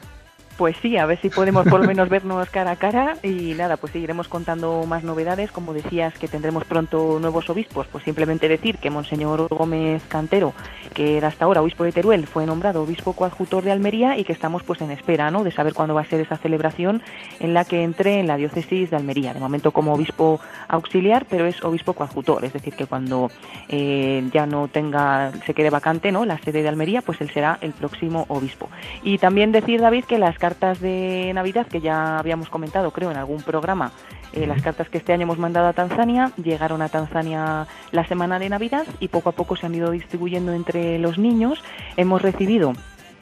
Pues 0.57 0.77
sí, 0.81 0.97
a 0.97 1.07
ver 1.07 1.21
si 1.21 1.31
podemos 1.31 1.67
por 1.67 1.81
lo 1.81 1.87
menos 1.87 2.09
vernos 2.09 2.49
cara 2.49 2.73
a 2.73 2.77
cara 2.77 3.17
y 3.25 3.55
nada, 3.55 3.77
pues 3.77 3.93
seguiremos 3.93 4.29
contando 4.29 4.85
más 4.87 5.03
novedades. 5.03 5.51
Como 5.51 5.75
decías 5.75 6.15
que 6.15 6.29
tendremos 6.29 6.65
pronto 6.65 7.19
nuevos 7.21 7.51
obispos, 7.51 7.89
pues 7.89 8.05
simplemente 8.05 8.49
decir 8.49 8.79
que 8.79 8.89
Monseñor 8.89 9.49
Gómez 9.49 10.05
Cantero, 10.07 10.55
que 10.95 11.17
era 11.17 11.29
hasta 11.29 11.45
ahora 11.45 11.61
obispo 11.61 11.83
de 11.83 11.91
Teruel, 11.91 12.29
fue 12.29 12.47
nombrado 12.47 12.83
obispo 12.83 13.15
coadjutor 13.15 13.65
de 13.65 13.73
Almería 13.73 14.17
y 14.17 14.23
que 14.23 14.33
estamos 14.33 14.63
pues 14.63 14.81
en 14.81 14.93
espera, 14.93 15.29
¿no? 15.33 15.43
De 15.43 15.51
saber 15.51 15.75
cuándo 15.75 15.95
va 15.95 16.03
a 16.03 16.05
ser 16.05 16.21
esa 16.21 16.37
celebración 16.37 17.03
en 17.41 17.53
la 17.53 17.65
que 17.65 17.83
entre 17.83 18.21
en 18.21 18.29
la 18.29 18.37
diócesis 18.37 18.91
de 18.91 18.97
Almería. 18.97 19.35
De 19.35 19.41
momento 19.41 19.73
como 19.73 19.93
obispo 19.93 20.41
auxiliar, 20.69 21.27
pero 21.29 21.47
es 21.47 21.65
obispo 21.65 21.95
coadjutor, 21.95 22.45
es 22.45 22.53
decir, 22.53 22.75
que 22.75 22.87
cuando 22.87 23.29
eh, 23.69 24.23
ya 24.33 24.47
no 24.47 24.69
tenga, 24.69 25.33
se 25.47 25.53
quede 25.53 25.71
vacante, 25.71 26.13
¿no? 26.13 26.25
La 26.25 26.39
sede 26.39 26.63
de 26.63 26.69
Almería, 26.69 27.03
pues 27.03 27.21
él 27.21 27.31
será 27.31 27.59
el 27.61 27.73
próximo 27.73 28.25
obispo. 28.29 28.69
Y 29.03 29.19
también 29.19 29.51
decir, 29.51 29.81
David, 29.81 30.05
que 30.05 30.19
las 30.19 30.39
cartas 30.45 30.79
de 30.79 31.33
Navidad 31.35 31.67
que 31.67 31.81
ya 31.81 32.19
habíamos 32.19 32.51
comentado, 32.51 32.91
creo, 32.91 33.11
en 33.11 33.17
algún 33.17 33.41
programa, 33.41 33.93
eh, 34.35 34.47
las 34.47 34.61
cartas 34.61 34.91
que 34.91 34.99
este 34.99 35.15
año 35.15 35.23
hemos 35.23 35.39
mandado 35.39 35.69
a 35.69 35.73
Tanzania 35.73 36.33
llegaron 36.37 36.83
a 36.83 36.91
Tanzania 36.91 37.67
la 37.93 38.07
semana 38.07 38.39
de 38.39 38.51
Navidad 38.51 38.85
y 39.01 39.09
poco 39.09 39.31
a 39.31 39.33
poco 39.33 39.57
se 39.57 39.65
han 39.65 39.75
ido 39.75 39.91
distribuyendo 39.91 40.53
entre 40.53 40.99
los 40.99 41.17
niños. 41.17 41.65
Hemos 41.97 42.21
recibido 42.21 42.75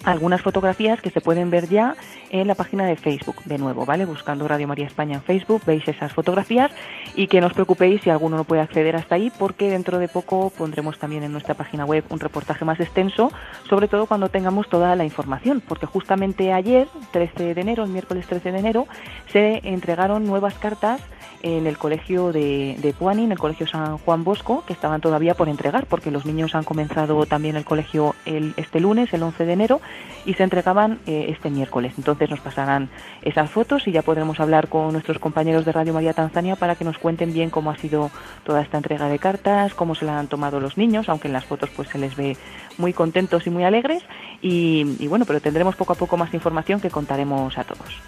algunas 0.05 0.43
fotografías 0.43 1.01
que 1.01 1.11
se 1.11 1.21
pueden 1.21 1.51
ver 1.51 1.69
ya 1.69 1.95
en 2.31 2.47
la 2.47 2.55
página 2.55 2.87
de 2.87 2.97
Facebook, 2.97 3.43
de 3.45 3.59
nuevo, 3.59 3.85
¿vale? 3.85 4.05
Buscando 4.05 4.49
Radio 4.49 4.67
María 4.67 4.87
España 4.87 5.17
en 5.17 5.23
Facebook, 5.23 5.63
veis 5.67 5.87
esas 5.87 6.13
fotografías 6.13 6.71
y 7.15 7.27
que 7.27 7.41
no 7.41 7.47
os 7.49 7.53
preocupéis 7.53 8.03
si 8.03 8.11
alguno 8.11 8.37
no 8.37 8.45
puede 8.45 8.63
acceder 8.63 8.97
hasta 8.97 9.17
ahí, 9.17 9.31
porque 9.39 9.71
dentro 9.71 9.99
de 9.99 10.09
poco 10.09 10.51
pondremos 10.57 10.99
también 10.99 11.23
en 11.23 11.33
nuestra 11.33 11.55
página 11.55 11.85
web 11.85 12.05
un 12.09 12.21
reportaje 12.21 12.65
más 12.65 12.81
extenso, 12.81 13.31
sobre 13.69 13.89
todo 13.89 14.07
cuando 14.07 14.29
tengamos 14.29 14.69
toda 14.69 14.97
la 14.97 15.05
información, 15.05 15.63
porque 15.67 15.87
justamente 15.87 16.53
ayer, 16.53 16.89
13 17.13 17.55
de 17.55 17.61
enero, 17.61 17.85
el 17.85 17.91
miércoles 17.91 18.27
13 18.27 18.53
de 18.53 18.59
enero, 18.59 18.87
se 19.31 19.61
entregaron 19.65 20.27
nuevas 20.27 20.55
cartas 20.55 21.01
en 21.43 21.67
el 21.67 21.77
colegio 21.77 22.33
de, 22.33 22.77
de 22.81 22.93
Puani, 22.93 23.25
en 23.25 23.33
el 23.33 23.39
colegio 23.39 23.67
San 23.67 23.99
Juan 23.99 24.25
Bosco, 24.25 24.65
que 24.67 24.73
estaban 24.73 25.01
todavía 25.01 25.35
por 25.35 25.49
entregar, 25.49 25.87
porque 25.87 26.11
los 26.11 26.25
niños 26.25 26.55
han 26.55 26.65
comenzado 26.65 27.27
también 27.27 27.57
el 27.57 27.65
colegio 27.65 28.15
el, 28.25 28.55
este 28.57 28.81
lunes, 28.81 29.13
el 29.13 29.23
11 29.23 29.45
de 29.45 29.53
enero, 29.53 29.81
y 30.25 30.35
se 30.35 30.43
entregaban 30.43 30.99
eh, 31.07 31.27
este 31.29 31.51
miércoles. 31.51 31.95
Entonces 31.97 32.31
nos 32.31 32.41
pasarán 32.41 32.91
esas 33.23 33.51
fotos 33.51 33.87
y 33.89 33.93
ya 33.93 34.03
podremos 34.03 34.41
hablar 34.41 34.69
con 34.69 34.93
nuestros 34.93 35.19
compañeros 35.19 35.65
de 35.65 35.73
Radio 35.73 35.93
María 35.93 36.13
Tanzania 36.13 36.57
para 36.57 36.77
que 36.77 36.85
nos 36.85 36.99
cuenten 36.99 37.33
bien 37.33 37.51
cómo 37.51 37.71
ha 37.71 37.77
sido 37.77 38.11
toda 38.45 38.63
esta 38.63 38.77
entrega 38.77 39.09
de 39.09 39.19
cartas, 39.19 39.75
cómo 39.75 39.95
se 39.95 40.05
la 40.05 40.19
han 40.19 40.29
tomado 40.29 40.61
los 40.61 40.77
niños, 40.77 41.09
aunque 41.09 41.29
en 41.29 41.35
las 41.35 41.45
fotos 41.45 41.71
pues 41.71 41.89
se 41.89 41.99
les 41.99 42.17
ve 42.17 42.37
muy 42.79 42.93
contentos 42.93 43.47
y 43.47 43.51
muy 43.51 43.65
alegres. 43.65 44.03
Y, 44.41 44.97
y 44.99 45.07
bueno, 45.09 45.25
pero 45.25 45.41
tendremos 45.41 45.77
poco 45.77 45.93
a 45.93 45.97
poco 45.97 46.17
más 46.17 46.33
información 46.35 46.81
que 46.81 46.91
contaremos 46.91 47.59
a 47.59 47.65
todos. 47.65 48.01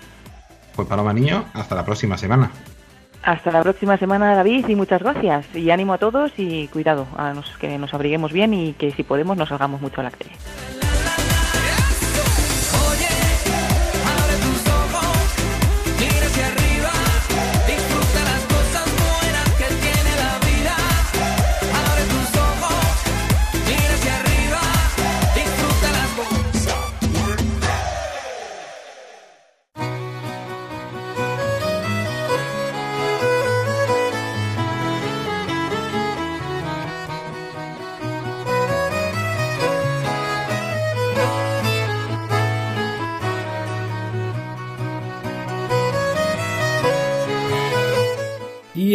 Pues 0.75 0.89
Paloma 0.89 1.13
Niño, 1.13 1.45
hasta 1.53 1.75
la 1.75 1.85
próxima 1.85 2.19
semana. 2.19 2.51
Hasta 3.23 3.51
la 3.51 3.63
próxima 3.63 3.97
semana, 3.97 4.35
David, 4.35 4.69
y 4.69 4.75
muchas 4.75 5.01
gracias. 5.01 5.47
Y 5.55 5.71
ánimo 5.71 5.95
a 5.95 5.99
todos 5.99 6.33
y 6.37 6.69
cuidado, 6.69 7.07
a 7.17 7.33
que 7.59 7.79
nos 7.79 7.95
abriguemos 7.95 8.33
bien 8.33 8.53
y 8.53 8.75
que 8.75 8.91
si 8.91 9.03
podemos 9.03 9.39
nos 9.39 9.49
salgamos 9.49 9.81
mucho 9.81 10.03
a 10.03 10.05
la 10.05 10.11
tele. 10.11 10.33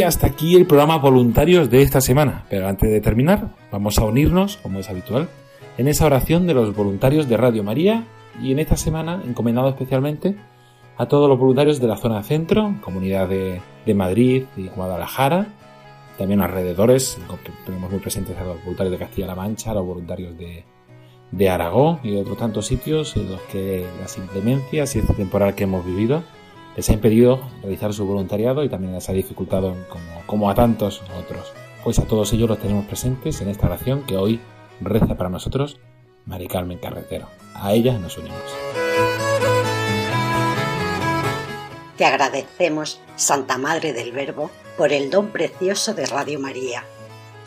Hasta 0.09 0.25
aquí 0.25 0.55
el 0.55 0.65
programa 0.65 0.97
Voluntarios 0.97 1.69
de 1.69 1.83
esta 1.83 2.01
semana. 2.01 2.43
Pero 2.49 2.67
antes 2.67 2.89
de 2.89 2.99
terminar, 2.99 3.49
vamos 3.71 3.99
a 3.99 4.05
unirnos, 4.05 4.57
como 4.57 4.79
es 4.79 4.89
habitual, 4.89 5.29
en 5.77 5.87
esa 5.87 6.07
oración 6.07 6.47
de 6.47 6.55
los 6.55 6.75
voluntarios 6.75 7.29
de 7.29 7.37
Radio 7.37 7.63
María 7.63 8.05
y 8.41 8.51
en 8.51 8.57
esta 8.57 8.75
semana 8.75 9.21
encomendado 9.23 9.69
especialmente 9.69 10.35
a 10.97 11.05
todos 11.05 11.29
los 11.29 11.37
voluntarios 11.37 11.79
de 11.79 11.87
la 11.87 11.95
zona 11.95 12.23
centro, 12.23 12.75
comunidad 12.81 13.29
de, 13.29 13.61
Madrid 13.93 14.45
y 14.57 14.67
Guadalajara, 14.69 15.47
también 16.17 16.41
alrededores, 16.41 17.19
tenemos 17.65 17.91
muy 17.91 17.99
presentes 17.99 18.35
a 18.37 18.43
los 18.43 18.57
voluntarios 18.63 18.91
de 18.91 18.97
Castilla-La 18.97 19.35
Mancha, 19.35 19.71
a 19.71 19.75
los 19.75 19.85
voluntarios 19.85 20.35
de, 20.39 20.63
de 21.31 21.49
Aragón 21.49 21.99
y 22.03 22.11
de 22.11 22.21
otros 22.21 22.37
tantos 22.37 22.65
sitios 22.65 23.15
en 23.15 23.29
los 23.29 23.41
que 23.41 23.85
las 24.01 24.17
inclemencias 24.17 24.95
y 24.95 24.99
esta 24.99 25.13
temporal 25.13 25.53
que 25.53 25.65
hemos 25.65 25.85
vivido 25.85 26.23
les 26.75 26.89
ha 26.89 26.93
impedido 26.93 27.41
realizar 27.61 27.93
su 27.93 28.05
voluntariado 28.05 28.63
y 28.63 28.69
también 28.69 28.93
les 28.93 29.09
ha 29.09 29.13
dificultado 29.13 29.75
como, 29.89 30.21
como 30.25 30.49
a 30.49 30.55
tantos 30.55 31.01
otros. 31.17 31.51
Pues 31.83 31.99
a 31.99 32.05
todos 32.05 32.31
ellos 32.33 32.49
los 32.49 32.59
tenemos 32.59 32.85
presentes 32.85 33.41
en 33.41 33.49
esta 33.49 33.67
oración 33.67 34.03
que 34.03 34.17
hoy 34.17 34.39
reza 34.81 35.15
para 35.15 35.29
nosotros 35.29 35.79
Mari 36.25 36.47
Carmen 36.47 36.77
Carretero. 36.77 37.27
A 37.55 37.73
ella 37.73 37.97
nos 37.97 38.17
unimos. 38.17 38.39
Te 41.97 42.05
agradecemos, 42.05 43.01
Santa 43.17 43.57
Madre 43.57 43.91
del 43.91 44.13
Verbo, 44.13 44.51
por 44.77 44.93
el 44.93 45.09
don 45.09 45.31
precioso 45.31 45.93
de 45.93 46.05
Radio 46.05 46.39
María, 46.39 46.85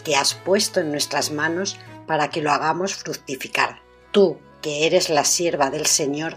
que 0.04 0.14
has 0.16 0.34
puesto 0.34 0.80
en 0.80 0.90
nuestras 0.90 1.30
manos 1.30 1.78
para 2.06 2.28
que 2.28 2.42
lo 2.42 2.50
hagamos 2.50 2.94
fructificar. 2.94 3.80
Tú, 4.10 4.36
que 4.60 4.86
eres 4.86 5.08
la 5.08 5.24
sierva 5.24 5.70
del 5.70 5.86
Señor, 5.86 6.36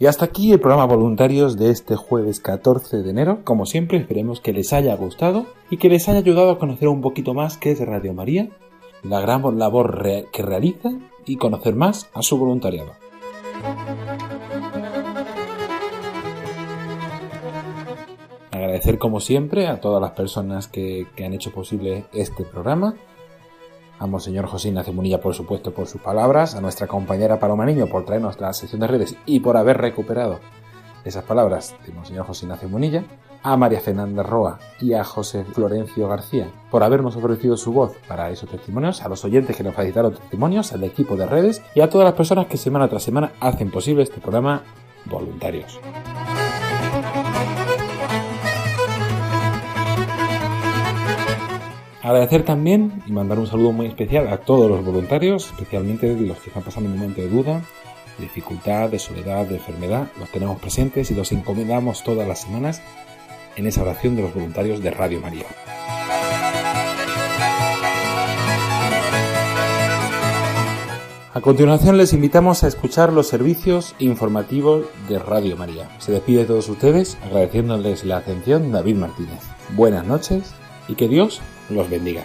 Y 0.00 0.06
hasta 0.06 0.24
aquí 0.24 0.50
el 0.50 0.58
programa 0.58 0.86
Voluntarios 0.86 1.56
de 1.56 1.70
este 1.70 1.94
jueves 1.94 2.40
14 2.40 3.02
de 3.02 3.10
enero. 3.10 3.40
Como 3.44 3.64
siempre, 3.64 3.98
esperemos 3.98 4.40
que 4.40 4.52
les 4.52 4.72
haya 4.72 4.94
gustado 4.96 5.46
y 5.70 5.76
que 5.76 5.88
les 5.88 6.08
haya 6.08 6.18
ayudado 6.18 6.50
a 6.50 6.58
conocer 6.58 6.88
un 6.88 7.00
poquito 7.00 7.32
más 7.32 7.56
qué 7.56 7.70
es 7.70 7.80
Radio 7.80 8.12
María, 8.12 8.48
la 9.04 9.20
gran 9.20 9.42
labor 9.56 10.04
que 10.32 10.42
realiza 10.42 10.90
y 11.24 11.36
conocer 11.36 11.76
más 11.76 12.10
a 12.12 12.22
su 12.22 12.36
voluntariado. 12.36 12.90
Agradecer 18.50 18.98
como 18.98 19.20
siempre 19.20 19.68
a 19.68 19.80
todas 19.80 20.02
las 20.02 20.10
personas 20.10 20.66
que, 20.66 21.06
que 21.14 21.24
han 21.24 21.34
hecho 21.34 21.52
posible 21.52 22.06
este 22.12 22.44
programa 22.44 22.96
a 23.98 24.06
Monseñor 24.06 24.46
José 24.46 24.68
Ignacio 24.68 24.92
Munilla, 24.92 25.20
por 25.20 25.34
supuesto, 25.34 25.72
por 25.72 25.86
sus 25.86 26.00
palabras, 26.00 26.54
a 26.54 26.60
nuestra 26.60 26.86
compañera 26.86 27.38
Paloma 27.38 27.66
Niño 27.66 27.86
por 27.86 28.04
traernos 28.04 28.40
la 28.40 28.52
sección 28.52 28.80
de 28.80 28.88
redes 28.88 29.16
y 29.26 29.40
por 29.40 29.56
haber 29.56 29.78
recuperado 29.78 30.40
esas 31.04 31.24
palabras 31.24 31.74
de 31.86 31.92
Monseñor 31.92 32.26
José 32.26 32.46
Ignacio 32.46 32.68
Munilla, 32.68 33.04
a 33.42 33.56
María 33.58 33.80
Fernanda 33.80 34.22
Roa 34.22 34.58
y 34.80 34.94
a 34.94 35.04
José 35.04 35.44
Florencio 35.44 36.08
García 36.08 36.50
por 36.70 36.82
habernos 36.82 37.14
ofrecido 37.14 37.56
su 37.58 37.72
voz 37.72 37.94
para 38.08 38.30
esos 38.30 38.48
testimonios, 38.48 39.02
a 39.02 39.08
los 39.08 39.24
oyentes 39.24 39.54
que 39.54 39.62
nos 39.62 39.74
facilitaron 39.74 40.14
testimonios, 40.14 40.72
al 40.72 40.82
equipo 40.82 41.14
de 41.16 41.26
redes 41.26 41.62
y 41.74 41.80
a 41.80 41.90
todas 41.90 42.06
las 42.06 42.14
personas 42.14 42.46
que 42.46 42.56
semana 42.56 42.88
tras 42.88 43.02
semana 43.02 43.32
hacen 43.40 43.70
posible 43.70 44.02
este 44.02 44.20
programa 44.20 44.62
voluntarios. 45.04 45.78
Agradecer 52.04 52.44
también 52.44 53.02
y 53.06 53.12
mandar 53.12 53.38
un 53.38 53.46
saludo 53.46 53.72
muy 53.72 53.86
especial 53.86 54.28
a 54.28 54.36
todos 54.36 54.70
los 54.70 54.84
voluntarios, 54.84 55.46
especialmente 55.46 56.14
los 56.14 56.38
que 56.38 56.50
están 56.50 56.62
pasando 56.62 56.90
un 56.90 56.98
momento 56.98 57.22
de 57.22 57.30
duda, 57.30 57.62
de 58.18 58.24
dificultad, 58.24 58.90
de 58.90 58.98
soledad, 58.98 59.46
de 59.46 59.54
enfermedad. 59.54 60.08
Los 60.18 60.28
tenemos 60.28 60.60
presentes 60.60 61.10
y 61.10 61.14
los 61.14 61.32
encomendamos 61.32 62.04
todas 62.04 62.28
las 62.28 62.42
semanas 62.42 62.82
en 63.56 63.66
esa 63.66 63.80
oración 63.80 64.16
de 64.16 64.22
los 64.22 64.34
voluntarios 64.34 64.82
de 64.82 64.90
Radio 64.90 65.18
María. 65.22 65.46
A 71.32 71.40
continuación 71.40 71.96
les 71.96 72.12
invitamos 72.12 72.64
a 72.64 72.68
escuchar 72.68 73.14
los 73.14 73.28
servicios 73.28 73.96
informativos 73.98 74.84
de 75.08 75.18
Radio 75.18 75.56
María. 75.56 75.88
Se 76.00 76.12
despide 76.12 76.40
de 76.40 76.48
todos 76.48 76.68
ustedes 76.68 77.16
agradeciéndoles 77.24 78.04
la 78.04 78.18
atención 78.18 78.72
David 78.72 78.96
Martínez. 78.96 79.40
Buenas 79.70 80.06
noches 80.06 80.54
y 80.86 80.96
que 80.96 81.08
Dios 81.08 81.40
los 81.70 81.88
bendiga. 81.88 82.24